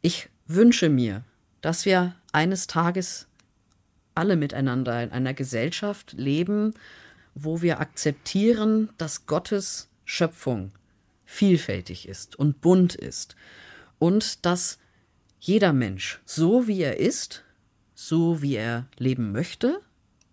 Ich 0.00 0.28
wünsche 0.48 0.88
mir, 0.88 1.22
dass 1.60 1.84
wir 1.84 2.16
eines 2.32 2.66
Tages 2.66 3.28
alle 4.16 4.34
miteinander 4.34 5.00
in 5.00 5.12
einer 5.12 5.32
Gesellschaft 5.32 6.12
leben, 6.14 6.74
wo 7.36 7.62
wir 7.62 7.78
akzeptieren, 7.78 8.88
dass 8.98 9.26
Gottes 9.26 9.90
Schöpfung 10.04 10.72
vielfältig 11.32 12.06
ist 12.06 12.36
und 12.36 12.60
bunt 12.60 12.94
ist. 12.94 13.36
Und 13.98 14.44
dass 14.44 14.78
jeder 15.40 15.72
Mensch, 15.72 16.20
so 16.26 16.68
wie 16.68 16.82
er 16.82 16.98
ist, 16.98 17.42
so 17.94 18.42
wie 18.42 18.54
er 18.54 18.86
leben 18.98 19.32
möchte, 19.32 19.80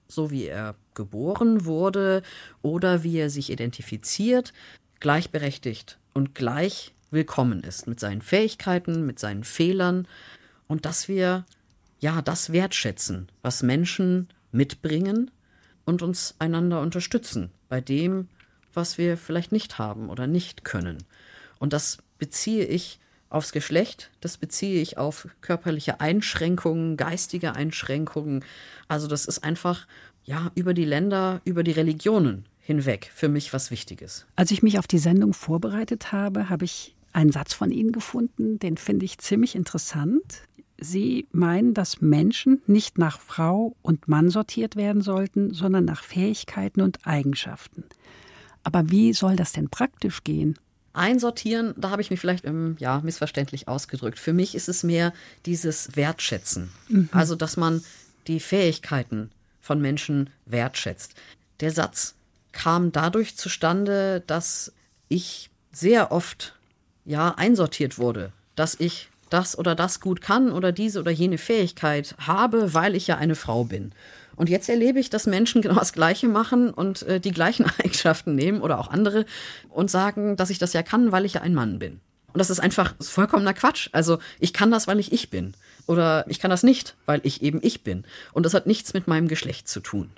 so 0.07 0.29
wie 0.29 0.45
er 0.45 0.75
geboren 0.95 1.65
wurde 1.65 2.21
oder 2.61 3.03
wie 3.03 3.17
er 3.17 3.29
sich 3.29 3.49
identifiziert, 3.49 4.51
gleichberechtigt 4.99 5.99
und 6.13 6.35
gleich 6.35 6.93
willkommen 7.11 7.63
ist 7.63 7.87
mit 7.87 7.99
seinen 7.99 8.21
Fähigkeiten, 8.21 9.05
mit 9.05 9.19
seinen 9.19 9.45
Fehlern. 9.45 10.05
Und 10.67 10.85
dass 10.85 11.07
wir 11.07 11.45
ja 11.99 12.21
das 12.21 12.51
wertschätzen, 12.51 13.29
was 13.41 13.63
Menschen 13.63 14.27
mitbringen 14.51 15.31
und 15.85 16.01
uns 16.01 16.35
einander 16.39 16.81
unterstützen 16.81 17.51
bei 17.69 17.79
dem, 17.79 18.27
was 18.79 18.97
wir 18.97 19.17
vielleicht 19.17 19.51
nicht 19.51 19.77
haben 19.77 20.09
oder 20.09 20.25
nicht 20.25 20.63
können. 20.63 21.03
Und 21.59 21.73
das 21.73 21.97
beziehe 22.17 22.65
ich 22.65 22.99
aufs 23.29 23.51
Geschlecht, 23.51 24.09
das 24.21 24.37
beziehe 24.37 24.81
ich 24.81 24.97
auf 24.97 25.27
körperliche 25.41 25.99
Einschränkungen, 25.99 26.95
geistige 26.95 27.55
Einschränkungen. 27.55 28.43
Also 28.87 29.07
das 29.07 29.25
ist 29.25 29.43
einfach 29.43 29.85
ja 30.23 30.49
über 30.55 30.73
die 30.73 30.85
Länder, 30.85 31.41
über 31.43 31.63
die 31.63 31.71
Religionen 31.71 32.45
hinweg 32.59 33.11
für 33.13 33.27
mich 33.27 33.51
was 33.51 33.69
Wichtiges. 33.69 34.25
Als 34.37 34.51
ich 34.51 34.63
mich 34.63 34.79
auf 34.79 34.87
die 34.87 34.97
Sendung 34.97 35.33
vorbereitet 35.33 36.13
habe, 36.13 36.49
habe 36.49 36.65
ich 36.65 36.95
einen 37.11 37.31
Satz 37.31 37.53
von 37.53 37.71
Ihnen 37.71 37.91
gefunden, 37.91 38.59
den 38.59 38.77
finde 38.77 39.05
ich 39.05 39.17
ziemlich 39.17 39.55
interessant. 39.55 40.43
Sie 40.79 41.27
meinen, 41.31 41.73
dass 41.73 41.99
Menschen 41.99 42.61
nicht 42.67 42.97
nach 42.97 43.19
Frau 43.19 43.75
und 43.81 44.07
Mann 44.07 44.29
sortiert 44.29 44.77
werden 44.77 45.01
sollten, 45.01 45.53
sondern 45.53 45.83
nach 45.83 46.03
Fähigkeiten 46.03 46.81
und 46.81 47.05
Eigenschaften. 47.05 47.83
Aber 48.63 48.89
wie 48.89 49.13
soll 49.13 49.35
das 49.35 49.51
denn 49.51 49.69
praktisch 49.69 50.23
gehen? 50.23 50.57
Einsortieren, 50.93 51.73
da 51.77 51.91
habe 51.91 52.01
ich 52.01 52.09
mich 52.09 52.19
vielleicht 52.19 52.45
ähm, 52.45 52.75
ja, 52.79 52.99
missverständlich 53.01 53.67
ausgedrückt. 53.67 54.19
Für 54.19 54.33
mich 54.33 54.55
ist 54.55 54.69
es 54.69 54.83
mehr 54.83 55.13
dieses 55.45 55.95
Wertschätzen. 55.95 56.71
Mhm. 56.87 57.09
Also, 57.11 57.35
dass 57.35 57.57
man 57.57 57.83
die 58.27 58.39
Fähigkeiten 58.39 59.31
von 59.61 59.81
Menschen 59.81 60.29
wertschätzt. 60.45 61.15
Der 61.59 61.71
Satz 61.71 62.15
kam 62.51 62.91
dadurch 62.91 63.37
zustande, 63.37 64.23
dass 64.25 64.73
ich 65.07 65.49
sehr 65.71 66.11
oft 66.11 66.55
ja 67.05 67.35
einsortiert 67.35 67.97
wurde, 67.97 68.31
dass 68.55 68.75
ich 68.79 69.09
das 69.29 69.57
oder 69.57 69.75
das 69.75 69.99
gut 69.99 70.21
kann 70.21 70.51
oder 70.51 70.71
diese 70.71 70.99
oder 70.99 71.11
jene 71.11 71.37
Fähigkeit 71.37 72.15
habe, 72.19 72.73
weil 72.73 72.95
ich 72.95 73.07
ja 73.07 73.17
eine 73.17 73.35
Frau 73.35 73.63
bin. 73.63 73.91
Und 74.39 74.47
jetzt 74.49 74.69
erlebe 74.69 75.01
ich, 75.01 75.09
dass 75.09 75.27
Menschen 75.27 75.61
genau 75.61 75.75
das 75.75 75.91
Gleiche 75.91 76.29
machen 76.29 76.73
und 76.73 77.03
äh, 77.03 77.19
die 77.19 77.31
gleichen 77.31 77.65
Eigenschaften 77.79 78.35
nehmen 78.35 78.61
oder 78.61 78.79
auch 78.79 78.89
andere 78.89 79.25
und 79.69 79.91
sagen, 79.91 80.37
dass 80.37 80.49
ich 80.49 80.57
das 80.57 80.71
ja 80.71 80.81
kann, 80.81 81.11
weil 81.11 81.25
ich 81.25 81.33
ja 81.33 81.41
ein 81.41 81.53
Mann 81.53 81.77
bin. 81.77 81.99
Und 82.31 82.39
das 82.39 82.49
ist 82.49 82.59
einfach 82.59 82.95
vollkommener 83.01 83.53
Quatsch. 83.53 83.89
Also 83.91 84.19
ich 84.39 84.53
kann 84.53 84.71
das, 84.71 84.87
weil 84.87 84.99
ich 84.99 85.11
ich 85.11 85.29
bin. 85.29 85.55
Oder 85.87 86.23
ich 86.29 86.39
kann 86.39 86.51
das 86.51 86.63
nicht, 86.63 86.95
weil 87.05 87.19
ich 87.23 87.41
eben 87.41 87.59
ich 87.61 87.83
bin. 87.83 88.05
Und 88.31 88.45
das 88.45 88.53
hat 88.53 88.65
nichts 88.65 88.93
mit 88.93 89.07
meinem 89.07 89.27
Geschlecht 89.27 89.67
zu 89.67 89.81
tun. 89.81 90.09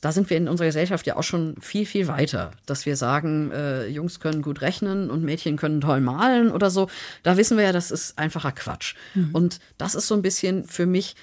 Da 0.00 0.12
sind 0.12 0.30
wir 0.30 0.36
in 0.36 0.46
unserer 0.46 0.68
Gesellschaft 0.68 1.06
ja 1.06 1.16
auch 1.16 1.24
schon 1.24 1.56
viel, 1.60 1.84
viel 1.84 2.06
weiter, 2.06 2.52
dass 2.66 2.86
wir 2.86 2.94
sagen, 2.94 3.50
äh, 3.50 3.88
Jungs 3.88 4.20
können 4.20 4.42
gut 4.42 4.60
rechnen 4.60 5.10
und 5.10 5.24
Mädchen 5.24 5.56
können 5.56 5.80
toll 5.80 6.00
malen 6.00 6.52
oder 6.52 6.70
so. 6.70 6.88
Da 7.24 7.36
wissen 7.36 7.56
wir 7.56 7.64
ja, 7.64 7.72
das 7.72 7.90
ist 7.90 8.16
einfacher 8.18 8.52
Quatsch. 8.52 8.94
Mhm. 9.14 9.30
Und 9.32 9.58
das 9.78 9.96
ist 9.96 10.06
so 10.06 10.14
ein 10.14 10.22
bisschen 10.22 10.64
für 10.64 10.86
mich 10.86 11.16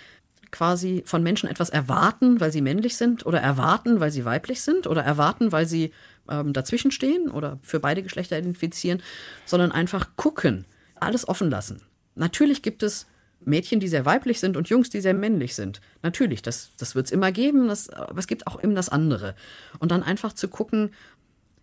quasi 0.56 1.04
von 1.06 1.22
Menschen 1.22 1.50
etwas 1.50 1.70
erwarten, 1.70 2.40
weil 2.40 2.50
sie 2.50 2.62
männlich 2.62 2.96
sind 2.96 3.26
oder 3.26 3.42
erwarten, 3.42 4.00
weil 4.00 4.10
sie 4.10 4.24
weiblich 4.24 4.62
sind 4.62 4.88
oder 4.88 5.04
erwarten, 5.04 5.52
weil 5.52 5.66
sie 5.66 5.92
ähm, 6.30 6.54
dazwischen 6.54 6.92
stehen 6.92 7.30
oder 7.30 7.60
für 7.62 7.82
beide 7.82 8.02
Geschlechter 8.02 8.40
identifizieren, 8.40 9.04
sondern 9.46 9.74
einfach 9.74 10.16
gucken, 10.16 10.64
alles 10.96 11.28
offen 11.28 11.50
lassen. 11.50 11.82
Natürlich 12.16 12.62
gibt 12.62 12.84
es 12.84 13.06
Mädchen, 13.42 13.82
die 13.82 13.90
sehr 13.90 14.06
weiblich 14.06 14.40
sind 14.40 14.56
und 14.56 14.70
Jungs, 14.70 14.90
die 14.90 15.02
sehr 15.02 15.14
männlich 15.14 15.56
sind. 15.56 15.82
Natürlich, 16.04 16.42
das, 16.42 16.72
das 16.78 16.96
wird 16.96 17.08
es 17.08 17.12
immer 17.12 17.34
geben, 17.34 17.68
das, 17.68 17.90
aber 17.90 18.18
es 18.18 18.28
gibt 18.28 18.48
auch 18.48 18.56
immer 18.56 18.76
das 18.76 18.88
andere. 18.88 19.36
Und 19.80 19.92
dann 19.92 20.04
einfach 20.04 20.32
zu 20.32 20.48
gucken, 20.48 20.92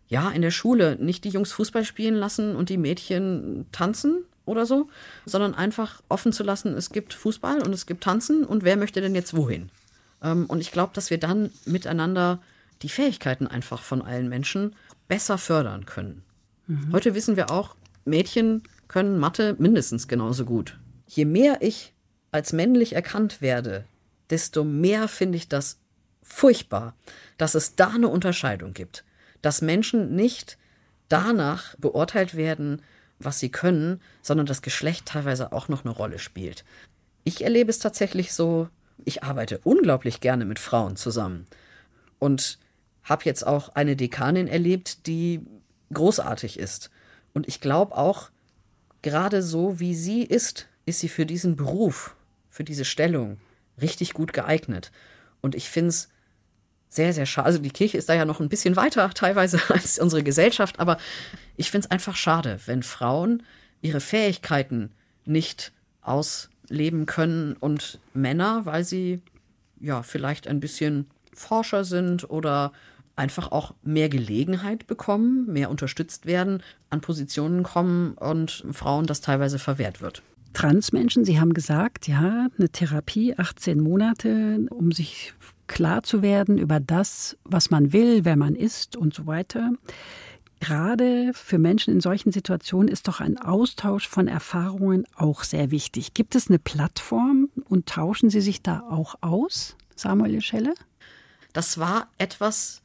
ja, 0.06 0.30
in 0.30 0.42
der 0.42 0.50
Schule 0.50 0.96
nicht 1.00 1.24
die 1.24 1.30
Jungs 1.30 1.50
Fußball 1.52 1.86
spielen 1.86 2.14
lassen 2.14 2.56
und 2.56 2.68
die 2.68 2.76
Mädchen 2.76 3.64
tanzen 3.72 4.26
oder 4.44 4.66
so, 4.66 4.88
sondern 5.24 5.54
einfach 5.54 6.02
offen 6.08 6.32
zu 6.32 6.42
lassen, 6.42 6.74
es 6.74 6.90
gibt 6.90 7.14
Fußball 7.14 7.62
und 7.62 7.72
es 7.72 7.86
gibt 7.86 8.04
Tanzen 8.04 8.44
und 8.44 8.64
wer 8.64 8.76
möchte 8.76 9.00
denn 9.00 9.14
jetzt 9.14 9.36
wohin? 9.36 9.70
Ähm, 10.22 10.46
und 10.46 10.60
ich 10.60 10.72
glaube, 10.72 10.92
dass 10.94 11.10
wir 11.10 11.18
dann 11.18 11.50
miteinander 11.64 12.40
die 12.82 12.88
Fähigkeiten 12.88 13.46
einfach 13.46 13.82
von 13.82 14.02
allen 14.02 14.28
Menschen 14.28 14.74
besser 15.08 15.38
fördern 15.38 15.86
können. 15.86 16.22
Mhm. 16.66 16.92
Heute 16.92 17.14
wissen 17.14 17.36
wir 17.36 17.50
auch, 17.50 17.76
Mädchen 18.04 18.62
können 18.88 19.18
Mathe 19.18 19.56
mindestens 19.58 20.08
genauso 20.08 20.44
gut. 20.44 20.78
Je 21.06 21.24
mehr 21.24 21.58
ich 21.60 21.94
als 22.30 22.52
männlich 22.52 22.94
erkannt 22.94 23.40
werde, 23.40 23.84
desto 24.30 24.64
mehr 24.64 25.08
finde 25.08 25.36
ich 25.36 25.48
das 25.48 25.78
furchtbar, 26.22 26.96
dass 27.36 27.54
es 27.54 27.76
da 27.76 27.88
eine 27.88 28.08
Unterscheidung 28.08 28.72
gibt. 28.72 29.04
Dass 29.42 29.60
Menschen 29.60 30.14
nicht 30.14 30.56
danach 31.08 31.76
beurteilt 31.76 32.34
werden, 32.34 32.82
was 33.24 33.38
sie 33.38 33.50
können, 33.50 34.00
sondern 34.22 34.46
das 34.46 34.62
Geschlecht 34.62 35.06
teilweise 35.06 35.52
auch 35.52 35.68
noch 35.68 35.84
eine 35.84 35.94
Rolle 35.94 36.18
spielt. 36.18 36.64
Ich 37.24 37.44
erlebe 37.44 37.70
es 37.70 37.78
tatsächlich 37.78 38.32
so, 38.32 38.68
ich 39.04 39.22
arbeite 39.22 39.60
unglaublich 39.64 40.20
gerne 40.20 40.44
mit 40.44 40.58
Frauen 40.58 40.96
zusammen. 40.96 41.46
Und 42.18 42.58
habe 43.04 43.24
jetzt 43.24 43.46
auch 43.46 43.70
eine 43.70 43.96
Dekanin 43.96 44.46
erlebt, 44.46 45.06
die 45.06 45.40
großartig 45.92 46.58
ist. 46.58 46.90
Und 47.34 47.48
ich 47.48 47.60
glaube 47.60 47.96
auch, 47.96 48.30
gerade 49.02 49.42
so 49.42 49.80
wie 49.80 49.94
sie 49.94 50.22
ist, 50.22 50.68
ist 50.86 51.00
sie 51.00 51.08
für 51.08 51.26
diesen 51.26 51.56
Beruf, 51.56 52.14
für 52.48 52.64
diese 52.64 52.84
Stellung 52.84 53.38
richtig 53.80 54.14
gut 54.14 54.32
geeignet. 54.32 54.92
Und 55.40 55.54
ich 55.54 55.68
finde 55.68 55.88
es 55.88 56.08
sehr, 56.92 57.14
sehr 57.14 57.24
schade. 57.24 57.46
Also 57.46 57.58
die 57.58 57.70
Kirche 57.70 57.96
ist 57.96 58.08
da 58.10 58.14
ja 58.14 58.26
noch 58.26 58.40
ein 58.40 58.50
bisschen 58.50 58.76
weiter 58.76 59.08
teilweise 59.10 59.58
als 59.70 59.98
unsere 59.98 60.22
Gesellschaft, 60.22 60.78
aber 60.78 60.98
ich 61.56 61.70
finde 61.70 61.86
es 61.86 61.90
einfach 61.90 62.16
schade, 62.16 62.60
wenn 62.66 62.82
Frauen 62.82 63.42
ihre 63.80 64.00
Fähigkeiten 64.00 64.90
nicht 65.24 65.72
ausleben 66.02 67.06
können 67.06 67.56
und 67.58 67.98
Männer, 68.12 68.66
weil 68.66 68.84
sie 68.84 69.22
ja 69.80 70.02
vielleicht 70.02 70.46
ein 70.46 70.60
bisschen 70.60 71.06
Forscher 71.32 71.84
sind 71.84 72.28
oder 72.28 72.72
einfach 73.16 73.52
auch 73.52 73.74
mehr 73.82 74.08
Gelegenheit 74.10 74.86
bekommen, 74.86 75.50
mehr 75.50 75.70
unterstützt 75.70 76.26
werden, 76.26 76.62
an 76.90 77.00
Positionen 77.00 77.62
kommen 77.62 78.12
und 78.14 78.64
Frauen 78.72 79.06
das 79.06 79.22
teilweise 79.22 79.58
verwehrt 79.58 80.02
wird. 80.02 80.22
Transmenschen, 80.52 81.24
Sie 81.24 81.40
haben 81.40 81.54
gesagt, 81.54 82.06
ja, 82.06 82.48
eine 82.58 82.68
Therapie, 82.68 83.34
18 83.38 83.80
Monate, 83.80 84.66
um 84.68 84.92
sich 84.92 85.32
klar 85.72 86.02
zu 86.02 86.22
werden 86.22 86.58
über 86.58 86.80
das, 86.80 87.36
was 87.44 87.70
man 87.70 87.92
will, 87.92 88.24
wer 88.24 88.36
man 88.36 88.54
ist 88.54 88.96
und 88.96 89.14
so 89.14 89.26
weiter. 89.26 89.72
Gerade 90.60 91.32
für 91.34 91.58
Menschen 91.58 91.92
in 91.92 92.00
solchen 92.00 92.30
Situationen 92.30 92.88
ist 92.88 93.08
doch 93.08 93.18
ein 93.18 93.36
Austausch 93.36 94.06
von 94.06 94.28
Erfahrungen 94.28 95.04
auch 95.16 95.42
sehr 95.42 95.72
wichtig. 95.72 96.14
Gibt 96.14 96.36
es 96.36 96.48
eine 96.48 96.60
Plattform 96.60 97.48
und 97.68 97.86
tauschen 97.88 98.30
Sie 98.30 98.40
sich 98.40 98.62
da 98.62 98.84
auch 98.88 99.16
aus, 99.22 99.76
Samuel 99.96 100.40
Schelle? 100.40 100.74
Das 101.52 101.78
war 101.78 102.08
etwas, 102.18 102.82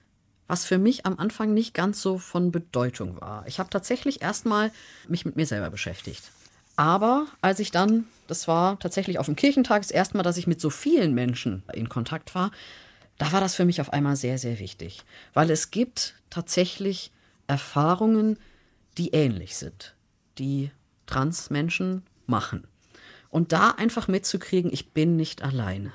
was 0.47 0.65
für 0.65 0.77
mich 0.77 1.05
am 1.05 1.19
Anfang 1.19 1.53
nicht 1.53 1.73
ganz 1.73 2.01
so 2.01 2.17
von 2.17 2.51
Bedeutung 2.51 3.21
war. 3.21 3.45
Ich 3.47 3.59
habe 3.59 3.69
tatsächlich 3.69 4.21
erstmal 4.21 4.71
mich 5.07 5.25
mit 5.25 5.35
mir 5.35 5.45
selber 5.45 5.69
beschäftigt. 5.69 6.23
Aber 6.77 7.25
als 7.41 7.59
ich 7.59 7.71
dann, 7.71 8.05
das 8.27 8.47
war 8.47 8.79
tatsächlich 8.79 9.19
auf 9.19 9.25
dem 9.25 9.35
Kirchentag 9.35 9.81
das 9.81 9.91
erste 9.91 10.15
Mal, 10.15 10.23
dass 10.23 10.37
ich 10.37 10.47
mit 10.47 10.61
so 10.61 10.69
vielen 10.69 11.13
Menschen 11.13 11.63
in 11.73 11.89
Kontakt 11.89 12.35
war, 12.35 12.51
da 13.17 13.31
war 13.31 13.41
das 13.41 13.55
für 13.55 13.65
mich 13.65 13.81
auf 13.81 13.91
einmal 13.91 14.15
sehr, 14.15 14.37
sehr 14.37 14.59
wichtig. 14.59 15.01
Weil 15.33 15.49
es 15.49 15.71
gibt 15.71 16.13
tatsächlich 16.29 17.11
Erfahrungen, 17.47 18.37
die 18.97 19.09
ähnlich 19.09 19.57
sind, 19.57 19.95
die 20.37 20.69
Transmenschen 21.07 22.03
machen. 22.27 22.67
Und 23.29 23.51
da 23.51 23.71
einfach 23.71 24.07
mitzukriegen, 24.07 24.71
ich 24.71 24.91
bin 24.91 25.15
nicht 25.15 25.41
alleine. 25.41 25.91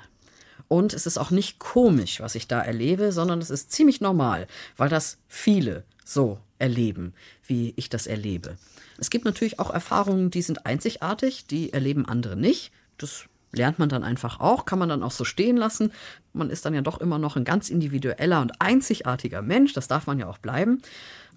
Und 0.67 0.93
es 0.93 1.05
ist 1.05 1.17
auch 1.17 1.31
nicht 1.31 1.59
komisch, 1.59 2.19
was 2.19 2.35
ich 2.35 2.47
da 2.47 2.59
erlebe, 2.61 3.11
sondern 3.11 3.39
es 3.39 3.49
ist 3.49 3.71
ziemlich 3.71 4.01
normal, 4.01 4.47
weil 4.75 4.89
das 4.89 5.17
viele 5.27 5.85
so 6.05 6.39
erleben, 6.59 7.13
wie 7.45 7.73
ich 7.75 7.89
das 7.89 8.07
erlebe. 8.07 8.57
Es 8.97 9.09
gibt 9.09 9.25
natürlich 9.25 9.59
auch 9.59 9.71
Erfahrungen, 9.71 10.31
die 10.31 10.41
sind 10.41 10.65
einzigartig, 10.65 11.45
die 11.47 11.73
erleben 11.73 12.05
andere 12.05 12.35
nicht. 12.35 12.71
Das 12.97 13.25
lernt 13.51 13.79
man 13.79 13.89
dann 13.89 14.03
einfach 14.03 14.39
auch, 14.39 14.65
kann 14.65 14.79
man 14.79 14.89
dann 14.89 15.03
auch 15.03 15.11
so 15.11 15.25
stehen 15.25 15.57
lassen. 15.57 15.91
Man 16.33 16.49
ist 16.49 16.65
dann 16.65 16.73
ja 16.73 16.81
doch 16.81 16.99
immer 16.99 17.19
noch 17.19 17.35
ein 17.35 17.43
ganz 17.43 17.69
individueller 17.69 18.41
und 18.41 18.61
einzigartiger 18.61 19.41
Mensch, 19.41 19.73
das 19.73 19.87
darf 19.87 20.07
man 20.07 20.19
ja 20.19 20.27
auch 20.27 20.39
bleiben. 20.39 20.81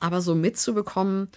Aber 0.00 0.20
so 0.20 0.34
mitzubekommen, 0.34 1.28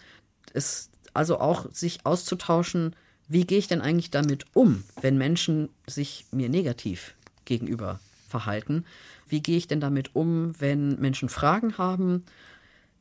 ist 0.54 0.90
also 1.14 1.40
auch 1.40 1.72
sich 1.72 2.06
auszutauschen, 2.06 2.96
wie 3.28 3.46
gehe 3.46 3.60
ich 3.60 3.68
denn 3.68 3.82
eigentlich 3.82 4.12
damit 4.12 4.46
um, 4.54 4.84
wenn 5.02 5.18
Menschen 5.18 5.70
sich 5.86 6.26
mir 6.32 6.50
negativ 6.50 7.16
gegenüber 7.46 8.00
verhalten. 8.28 8.86
Wie 9.28 9.42
gehe 9.42 9.58
ich 9.58 9.68
denn 9.68 9.80
damit 9.80 10.16
um, 10.16 10.60
wenn 10.60 11.00
Menschen 11.00 11.30
Fragen 11.30 11.78
haben? 11.78 12.26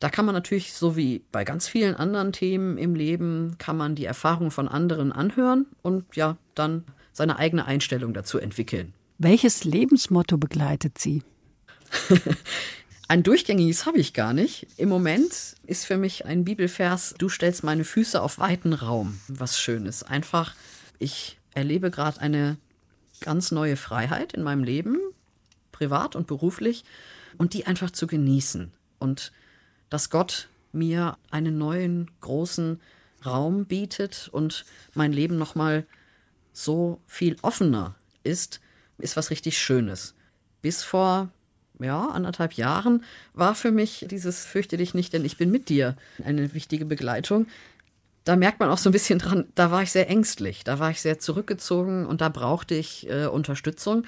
Da 0.01 0.11
kann 0.11 0.25
man 0.25 0.35
natürlich, 0.35 0.75
so 0.75 0.97
wie 0.97 1.23
bei 1.33 1.45
ganz 1.45 1.69
vielen 1.69 1.95
anderen 1.95 2.33
Themen 2.33 2.79
im 2.79 2.95
Leben, 2.95 3.57
kann 3.59 3.77
man 3.77 3.95
die 3.95 4.05
Erfahrungen 4.05 4.51
von 4.51 4.69
anderen 4.69 5.13
anhören 5.13 5.67
und 5.83 6.05
ja, 6.15 6.37
dann 6.55 6.85
seine 7.13 7.39
eigene 7.39 7.65
Einstellung 7.67 8.15
dazu 8.15 8.39
entwickeln. 8.39 8.95
Welches 9.19 9.65
Lebensmotto 9.65 10.39
begleitet 10.39 10.99
Sie? 10.99 11.25
ein 13.09 13.25
durchgängiges 13.25 13.87
habe 13.87 13.99
ich 13.99 14.15
gar 14.15 14.33
nicht. 14.33 14.69
Im 14.77 14.89
Moment 14.89 15.57
ist 15.67 15.85
für 15.85 15.97
mich 15.97 16.27
ein 16.27 16.45
Bibelvers, 16.45 17.15
du 17.19 17.29
stellst 17.29 17.65
meine 17.65 17.83
Füße 17.83 18.23
auf 18.23 18.39
weiten 18.39 18.73
Raum. 18.73 19.19
Was 19.27 19.59
Schönes. 19.59 20.05
Einfach, 20.05 20.55
ich 21.01 21.39
erlebe 21.55 21.91
gerade 21.91 22.21
eine 22.21 22.57
ganz 23.21 23.51
neue 23.51 23.77
Freiheit 23.77 24.33
in 24.33 24.45
meinem 24.45 24.63
Leben, 24.63 24.99
privat 25.73 26.15
und 26.15 26.29
beruflich, 26.29 26.85
und 27.37 27.55
die 27.55 27.67
einfach 27.67 27.91
zu 27.91 28.07
genießen. 28.07 28.71
Und 29.01 29.33
dass 29.91 30.11
Gott 30.11 30.49
mir 30.73 31.17
einen 31.31 31.59
neuen 31.59 32.11
großen 32.21 32.81
Raum 33.25 33.67
bietet 33.67 34.29
und 34.33 34.65
mein 34.95 35.13
Leben 35.13 35.39
nochmal 35.39 35.87
so 36.53 37.01
viel 37.07 37.37
offener 37.43 37.95
ist, 38.23 38.61
ist 38.99 39.17
was 39.17 39.31
richtig 39.31 39.59
Schönes. 39.59 40.15
Bis 40.63 40.83
vor 40.83 41.31
ja, 41.81 42.09
anderthalb 42.09 42.55
Jahren 42.55 43.05
war 43.35 43.55
für 43.55 43.71
mich 43.71 44.07
dieses 44.11 44.45
Fürchte 44.45 44.77
dich 44.77 44.95
nicht, 44.95 45.13
denn 45.13 45.25
ich 45.25 45.37
bin 45.37 45.51
mit 45.51 45.69
dir 45.69 45.97
eine 46.25 46.53
wichtige 46.55 46.85
Begleitung 46.85 47.47
da 48.29 48.37
merkt 48.37 48.61
man 48.61 48.69
auch 48.69 48.77
so 48.77 48.91
ein 48.91 48.93
bisschen 48.93 49.19
dran, 49.19 49.47
da 49.55 49.71
war 49.71 49.83
ich 49.83 49.91
sehr 49.91 50.11
ängstlich, 50.11 50.63
da 50.63 50.79
war 50.79 50.91
ich 50.91 51.01
sehr 51.01 51.19
zurückgezogen 51.19 52.05
und 52.05 52.21
da 52.21 52.29
brauchte 52.29 52.75
ich 52.75 53.09
äh, 53.09 53.25
Unterstützung. 53.25 54.05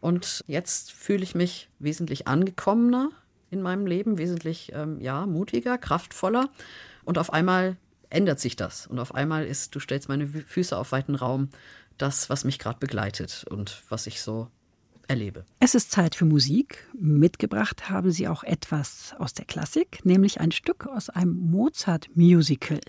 Und 0.00 0.44
jetzt 0.46 0.92
fühle 0.92 1.22
ich 1.22 1.34
mich 1.34 1.70
wesentlich 1.78 2.28
angekommener 2.28 3.08
in 3.54 3.62
meinem 3.62 3.86
Leben, 3.86 4.18
wesentlich 4.18 4.72
ähm, 4.74 5.00
ja, 5.00 5.24
mutiger, 5.26 5.78
kraftvoller. 5.78 6.50
Und 7.04 7.18
auf 7.18 7.32
einmal 7.32 7.76
ändert 8.10 8.40
sich 8.40 8.56
das. 8.56 8.86
Und 8.86 8.98
auf 8.98 9.14
einmal 9.14 9.46
ist, 9.46 9.74
du 9.74 9.80
stellst 9.80 10.08
meine 10.08 10.26
Füße 10.26 10.76
auf 10.76 10.92
weiten 10.92 11.14
Raum, 11.14 11.48
das, 11.96 12.28
was 12.28 12.44
mich 12.44 12.58
gerade 12.58 12.78
begleitet 12.78 13.44
und 13.48 13.82
was 13.88 14.06
ich 14.06 14.20
so 14.20 14.48
erlebe. 15.08 15.44
Es 15.60 15.74
ist 15.74 15.90
Zeit 15.90 16.14
für 16.14 16.24
Musik. 16.24 16.86
Mitgebracht 16.98 17.90
haben 17.90 18.10
Sie 18.10 18.28
auch 18.28 18.42
etwas 18.42 19.14
aus 19.18 19.34
der 19.34 19.44
Klassik, 19.44 20.04
nämlich 20.04 20.40
ein 20.40 20.52
Stück 20.52 20.86
aus 20.86 21.10
einem 21.10 21.34
Mozart-Musical. 21.50 22.80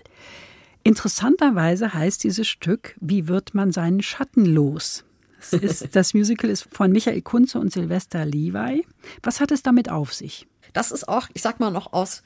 Interessanterweise 0.82 1.94
heißt 1.94 2.24
dieses 2.24 2.48
Stück 2.48 2.96
Wie 3.00 3.28
wird 3.28 3.54
man 3.54 3.72
seinen 3.72 4.02
Schatten 4.02 4.44
los? 4.44 5.04
Ist, 5.50 5.94
das 5.94 6.14
Musical 6.14 6.50
ist 6.50 6.66
von 6.72 6.90
Michael 6.90 7.22
Kunze 7.22 7.58
und 7.60 7.72
Sylvester 7.72 8.24
Levi. 8.24 8.84
Was 9.22 9.40
hat 9.40 9.52
es 9.52 9.62
damit 9.62 9.90
auf 9.90 10.12
sich? 10.12 10.46
Das 10.76 10.90
ist 10.90 11.08
auch, 11.08 11.28
ich 11.32 11.40
sag 11.40 11.58
mal, 11.58 11.70
noch 11.70 11.94
aus 11.94 12.22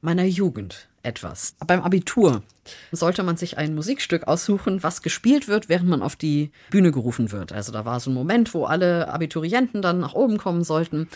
meiner 0.00 0.24
Jugend 0.24 0.88
etwas. 1.02 1.54
Beim 1.66 1.82
Abitur 1.82 2.42
sollte 2.92 3.22
man 3.22 3.36
sich 3.36 3.58
ein 3.58 3.74
Musikstück 3.74 4.26
aussuchen, 4.26 4.82
was 4.82 5.02
gespielt 5.02 5.48
wird, 5.48 5.68
während 5.68 5.90
man 5.90 6.00
auf 6.00 6.16
die 6.16 6.50
Bühne 6.70 6.92
gerufen 6.92 7.30
wird. 7.30 7.52
Also 7.52 7.72
da 7.72 7.84
war 7.84 8.00
so 8.00 8.10
ein 8.10 8.14
Moment, 8.14 8.54
wo 8.54 8.64
alle 8.64 9.08
Abiturienten 9.08 9.82
dann 9.82 10.00
nach 10.00 10.14
oben 10.14 10.38
kommen 10.38 10.64
sollten. 10.64 11.10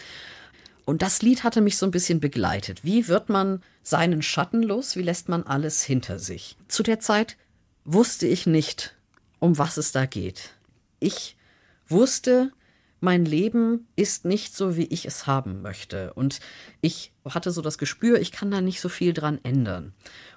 Und 0.85 1.01
das 1.01 1.23
Lied 1.23 1.43
hatte 1.43 1.63
mich 1.63 1.79
so 1.79 1.87
ein 1.87 1.91
bisschen 1.91 2.21
begleitet. 2.21 2.85
Wie 2.85 3.09
wird 3.09 3.31
man 3.31 3.63
seinen 3.83 4.21
Schatten 4.21 4.63
los? 4.63 4.95
Wie 4.95 5.03
lässt 5.03 5.31
man 5.31 5.45
alles 5.45 5.83
hinter 5.83 6.19
sich? 6.19 6.59
Zu 6.69 6.83
der 6.83 7.01
Zeit 7.01 7.39
wusste 7.87 8.27
ich 8.27 8.45
nicht, 8.45 8.95
um 9.39 9.57
was 9.57 9.79
es 9.79 9.91
da 9.93 10.05
geht. 10.05 10.51
Ich 11.01 11.39
wusste, 11.89 12.53
mein 13.05 13.27
Leben 13.27 13.87
ist 13.97 14.25
nicht 14.25 14.57
so, 14.57 14.77
wie 14.77 14.87
ich 14.87 15.05
es 15.05 15.27
haben 15.27 15.61
möchte. 15.61 16.15
Und 16.15 16.41
ich 16.81 17.13
hatte 17.29 17.51
so 17.51 17.61
das 17.61 17.77
Gespür, 17.77 18.19
ich 18.19 18.33
kann 18.33 18.51
da 18.51 18.63
nicht 18.63 18.81
so 18.81 18.89
viel 18.89 19.13
dran 19.13 19.39
ändern. 19.43 19.93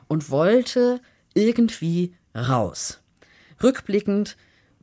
Und 0.10 0.30
wollte 0.30 1.02
irgendwie 1.34 2.14
raus. 2.36 3.00
Rückblickend 3.64 4.36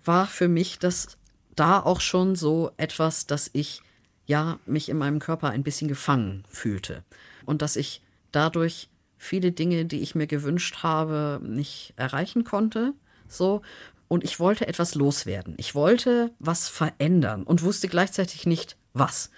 war 0.03 0.27
für 0.27 0.49
mich 0.49 0.79
das 0.79 1.19
da 1.57 1.79
auch 1.79 2.01
schon 2.01 2.37
so 2.37 2.73
etwas, 2.79 3.27
dass 3.27 3.51
ich 3.53 3.83
ja 4.27 4.59
mich 4.65 4.89
in 4.89 4.97
meinem 4.97 5.19
Körper 5.19 5.51
ein 5.51 5.63
bisschen 5.63 5.89
gefangen 5.89 6.45
fühlte. 6.49 7.05
Und 7.45 7.61
dass 7.61 7.77
ich 7.77 8.01
dadurch 8.33 8.89
viele 9.19 9.53
Dinge, 9.53 9.85
die 9.85 10.01
ich 10.01 10.15
mir 10.15 10.27
gewünscht 10.27 10.83
habe, 10.83 11.39
nicht 11.43 11.93
erreichen 11.97 12.45
konnte. 12.45 12.95
So, 13.29 13.61
und 14.09 14.25
ich 14.25 14.39
wollte 14.41 14.67
etwas 14.67 14.95
loswerden. 14.95 15.55
Ich 15.57 15.75
wollte 15.75 16.33
was 16.39 16.69
verändern 16.69 17.45
und 17.45 17.63
wusste 17.63 17.89
gleichzeitig 17.89 18.47
nicht 18.47 18.77
was. 18.93 19.31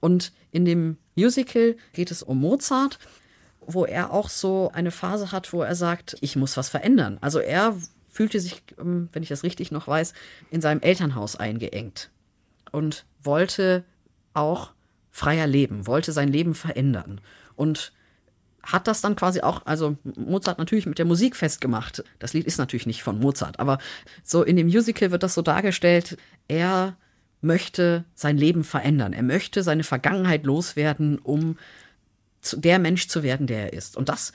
Und 0.00 0.32
in 0.50 0.64
dem 0.64 0.98
Musical 1.16 1.76
geht 1.92 2.10
es 2.10 2.22
um 2.22 2.40
Mozart, 2.40 2.98
wo 3.66 3.84
er 3.84 4.12
auch 4.12 4.28
so 4.28 4.70
eine 4.74 4.90
Phase 4.90 5.32
hat, 5.32 5.52
wo 5.52 5.62
er 5.62 5.74
sagt, 5.74 6.16
ich 6.20 6.36
muss 6.36 6.56
was 6.56 6.68
verändern. 6.68 7.18
Also 7.20 7.38
er 7.38 7.76
fühlte 8.10 8.38
sich, 8.40 8.62
ähm, 8.78 9.08
wenn 9.12 9.22
ich 9.22 9.28
das 9.28 9.42
richtig 9.42 9.72
noch 9.72 9.88
weiß, 9.88 10.12
in 10.50 10.60
seinem 10.60 10.80
Elternhaus 10.80 11.36
eingeengt 11.36 12.10
und 12.70 13.06
wollte 13.22 13.84
auch 14.34 14.72
freier 15.10 15.46
leben, 15.46 15.86
wollte 15.86 16.12
sein 16.12 16.28
Leben 16.28 16.54
verändern. 16.54 17.20
Und 17.56 17.92
hat 18.64 18.86
das 18.86 19.00
dann 19.00 19.16
quasi 19.16 19.40
auch, 19.40 19.62
also 19.66 19.96
Mozart 20.16 20.58
natürlich 20.58 20.86
mit 20.86 20.98
der 20.98 21.04
Musik 21.04 21.36
festgemacht. 21.36 22.02
Das 22.18 22.32
Lied 22.32 22.46
ist 22.46 22.58
natürlich 22.58 22.86
nicht 22.86 23.02
von 23.02 23.18
Mozart, 23.18 23.60
aber 23.60 23.78
so 24.22 24.42
in 24.42 24.56
dem 24.56 24.66
Musical 24.66 25.10
wird 25.10 25.22
das 25.22 25.34
so 25.34 25.42
dargestellt, 25.42 26.16
er 26.48 26.96
möchte 27.40 28.04
sein 28.14 28.38
Leben 28.38 28.64
verändern. 28.64 29.12
Er 29.12 29.22
möchte 29.22 29.62
seine 29.62 29.84
Vergangenheit 29.84 30.44
loswerden, 30.44 31.18
um 31.18 31.58
der 32.54 32.78
Mensch 32.78 33.08
zu 33.08 33.22
werden, 33.22 33.46
der 33.46 33.64
er 33.64 33.72
ist. 33.74 33.96
Und 33.96 34.08
das 34.08 34.32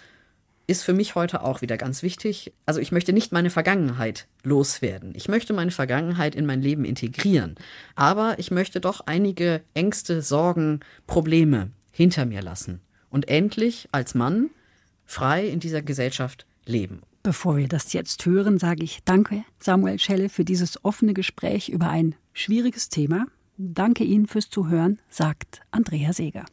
ist 0.67 0.84
für 0.84 0.93
mich 0.93 1.15
heute 1.15 1.43
auch 1.43 1.61
wieder 1.61 1.77
ganz 1.77 2.03
wichtig. 2.03 2.53
Also 2.67 2.80
ich 2.80 2.91
möchte 2.91 3.11
nicht 3.11 3.32
meine 3.32 3.49
Vergangenheit 3.49 4.27
loswerden. 4.43 5.13
Ich 5.15 5.27
möchte 5.27 5.53
meine 5.53 5.71
Vergangenheit 5.71 6.36
in 6.36 6.45
mein 6.45 6.61
Leben 6.61 6.86
integrieren. 6.86 7.55
Aber 7.95 8.36
ich 8.38 8.51
möchte 8.51 8.80
doch 8.80 9.01
einige 9.07 9.61
Ängste, 9.73 10.21
Sorgen, 10.21 10.82
Probleme 11.07 11.71
hinter 11.91 12.27
mir 12.27 12.43
lassen 12.43 12.82
und 13.10 13.28
endlich 13.28 13.88
als 13.91 14.16
Mann 14.16 14.49
frei 15.05 15.47
in 15.47 15.60
dieser 15.60 15.82
Gesellschaft 15.82 16.45
leben. 16.66 17.01
Bevor 17.24 17.57
wir 17.57 17.68
das 17.68 17.93
jetzt 17.93 18.26
hören, 18.26 18.60
sage 18.60 18.84
ich 18.84 18.99
danke, 19.03 19.43
Samuel 19.60 19.99
Schelle, 19.99 20.30
für 20.30 20.45
dieses 20.45 20.84
offene 20.86 21.14
Gespräch 21.14 21.70
über 21.70 21.89
ein 21.89 22.16
schwieriges 22.34 22.89
Thema. 22.89 23.26
Danke 23.57 24.05
Ihnen 24.05 24.26
fürs 24.26 24.49
Zuhören, 24.49 24.99
sagt 25.10 25.62
Andrea 25.72 26.14
Seeger. 26.14 26.45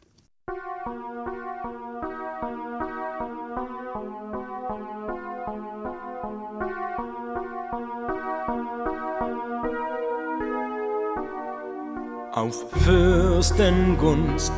Auf 12.33 12.69
Fürstengunst 12.83 14.53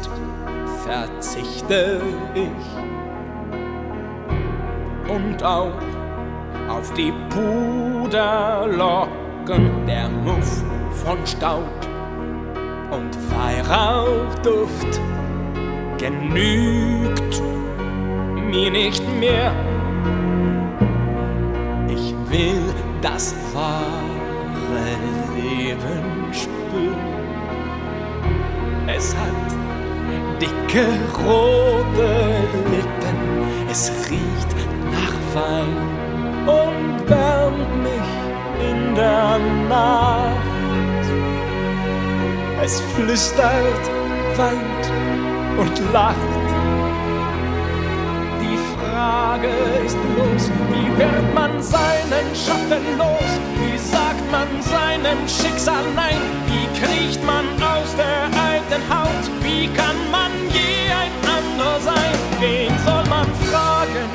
verzichte 0.90 2.02
ich. 2.34 2.68
Und 5.08 5.44
auch 5.44 5.78
auf 6.68 6.92
die 6.94 7.14
Puderlocken 7.30 9.10
der 9.86 10.10
Muff 10.10 10.64
von 11.04 11.18
Staub 11.26 11.70
und 12.92 13.16
Weihrauchduft 13.32 15.00
genügt 16.00 17.42
mir 18.50 18.72
nicht 18.72 19.04
mehr. 19.20 19.54
Ich 21.88 22.16
will 22.30 22.62
das 23.02 23.36
wahre 23.54 24.96
Leben 25.36 26.34
spüren. 26.34 26.98
Es 28.88 29.16
hat 29.16 29.59
dicke 30.40 30.88
rote 31.18 32.12
Lippen, 32.72 33.20
es 33.70 33.92
riecht 34.10 34.56
nach 34.92 35.16
Wein 35.36 35.78
und 36.48 37.10
wärmt 37.10 37.84
mich 37.84 38.70
in 38.70 38.96
der 38.96 39.40
Nacht. 39.68 40.50
Es 42.64 42.82
flüstert, 42.94 43.84
weint 44.36 44.86
und 45.58 45.94
lacht. 45.94 46.16
Die 48.42 48.60
Frage 48.76 49.48
ist 49.86 49.98
bloß, 50.02 50.52
wie 50.72 50.98
wird 51.00 51.34
man 51.34 51.62
seinen 51.62 52.28
Schatten 52.36 52.98
los? 52.98 53.32
Wie 53.62 53.78
sagt 53.78 54.32
man 54.32 54.48
seinem 54.62 55.28
Schicksal 55.28 55.84
nein? 55.96 56.22
Wie 56.48 56.68
kriecht 56.80 57.24
man 57.26 57.46
aus 57.64 57.96
der 57.96 58.29
eigenen 58.70 58.90
Haut? 58.90 59.30
Wie 59.42 59.68
kann 59.68 60.12
man 60.12 60.32
je 60.52 60.92
ein 60.92 61.12
anderer 61.28 61.80
sein? 61.80 62.14
Wen 62.40 62.78
soll 62.86 63.04
man 63.10 63.28
fragen, 63.50 64.10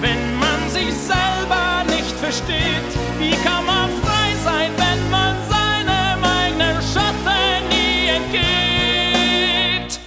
wenn 0.00 0.38
man 0.38 0.70
sich 0.70 0.92
selber 0.94 1.84
nicht 1.86 2.14
versteht? 2.16 2.90
Wie 3.18 3.36
kann 3.44 3.64
man 3.66 3.90
frei 4.02 4.34
sein, 4.44 4.70
wenn 4.76 5.10
man 5.10 5.36
seinem 5.48 6.24
eigenen 6.24 6.82
Schatten 6.82 7.68
nie 7.68 8.08
entgeht? 8.18 10.00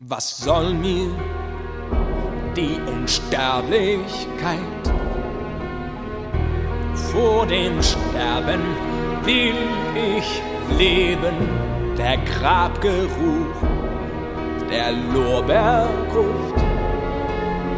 Was 0.00 0.38
soll 0.38 0.74
mir 0.74 1.10
die 2.56 2.78
Unsterblichkeit? 2.86 4.60
Vor 7.12 7.46
dem 7.46 7.82
Sterben 7.82 8.60
will 9.24 9.54
ich 9.94 10.42
leben 10.78 11.48
der 11.96 12.16
Grabgeruch, 12.18 13.56
der 14.70 14.92
Lorbeergruft 15.12 16.62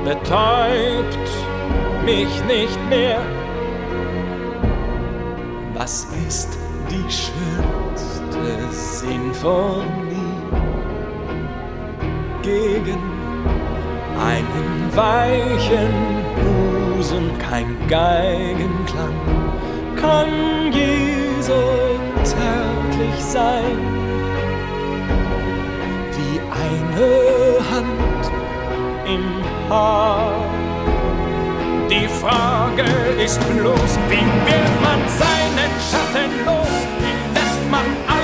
betäubt 0.05 1.29
mich 2.05 2.45
nicht 2.45 2.89
mehr. 2.89 3.21
Was 5.75 6.07
ist 6.27 6.57
die 6.91 7.11
schönste 7.11 8.73
Sinfonie 8.73 10.17
gegen 12.43 12.99
einen 14.19 14.97
weichen 14.97 15.93
Busen, 16.37 17.37
kein 17.39 17.77
Geigenklang 17.89 19.15
kann 19.97 20.73
je 20.73 21.41
so 21.41 22.16
zärtlich 22.27 23.25
sein 23.33 23.97
eine 26.97 27.59
Hand 27.71 28.25
im 29.07 29.71
Haar. 29.71 30.33
Die 31.91 32.09
Frage 32.09 32.85
ist 33.23 33.41
bloß, 33.41 33.93
wie 34.09 34.27
wird 34.47 34.75
man 34.83 35.01
seinen 35.23 35.73
Schatten 35.89 36.33
los? 36.45 36.77
Wie 37.01 37.35
lässt 37.35 37.71
man 37.71 37.87
alles 38.07 38.16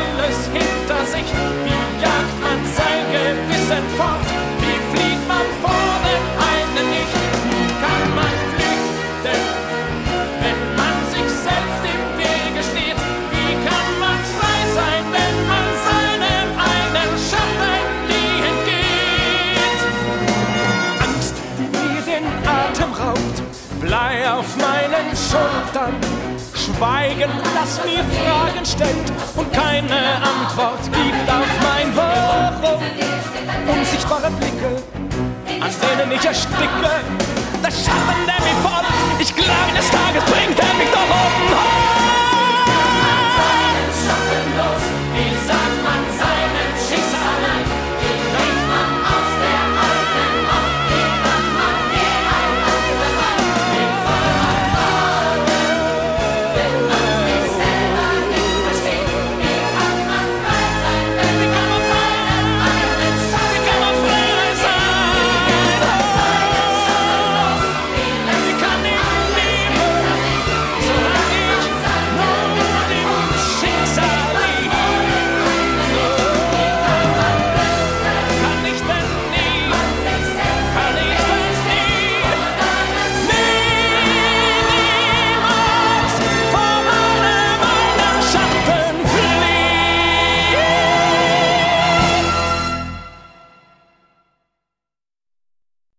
das 27.62 27.80
mir 27.84 28.02
Fragen 28.18 28.66
stellt 28.66 29.12
und 29.36 29.52
keine 29.52 30.16
Antwort 30.16 30.82
gibt 30.84 31.30
auf 31.30 31.46
mein 31.62 31.94
Warum. 31.96 32.82
Unsichtbare 33.68 34.30
Blicke, 34.32 34.82
an 35.60 35.70
denen 35.82 36.12
ich 36.12 36.24
ersticke. 36.24 36.92
Das 37.62 37.84
Schatten, 37.84 38.26
der 38.26 38.40
mir 38.46 38.58
folgt, 38.62 39.20
ich 39.20 39.34
glaube, 39.34 39.72
des 39.76 39.88
Tages 39.90 40.24
bringt 40.24 40.58
er 40.58 40.74
mich 40.74 40.90
doch 40.90 41.02
oben 41.02 41.54
hoch. 41.54 42.11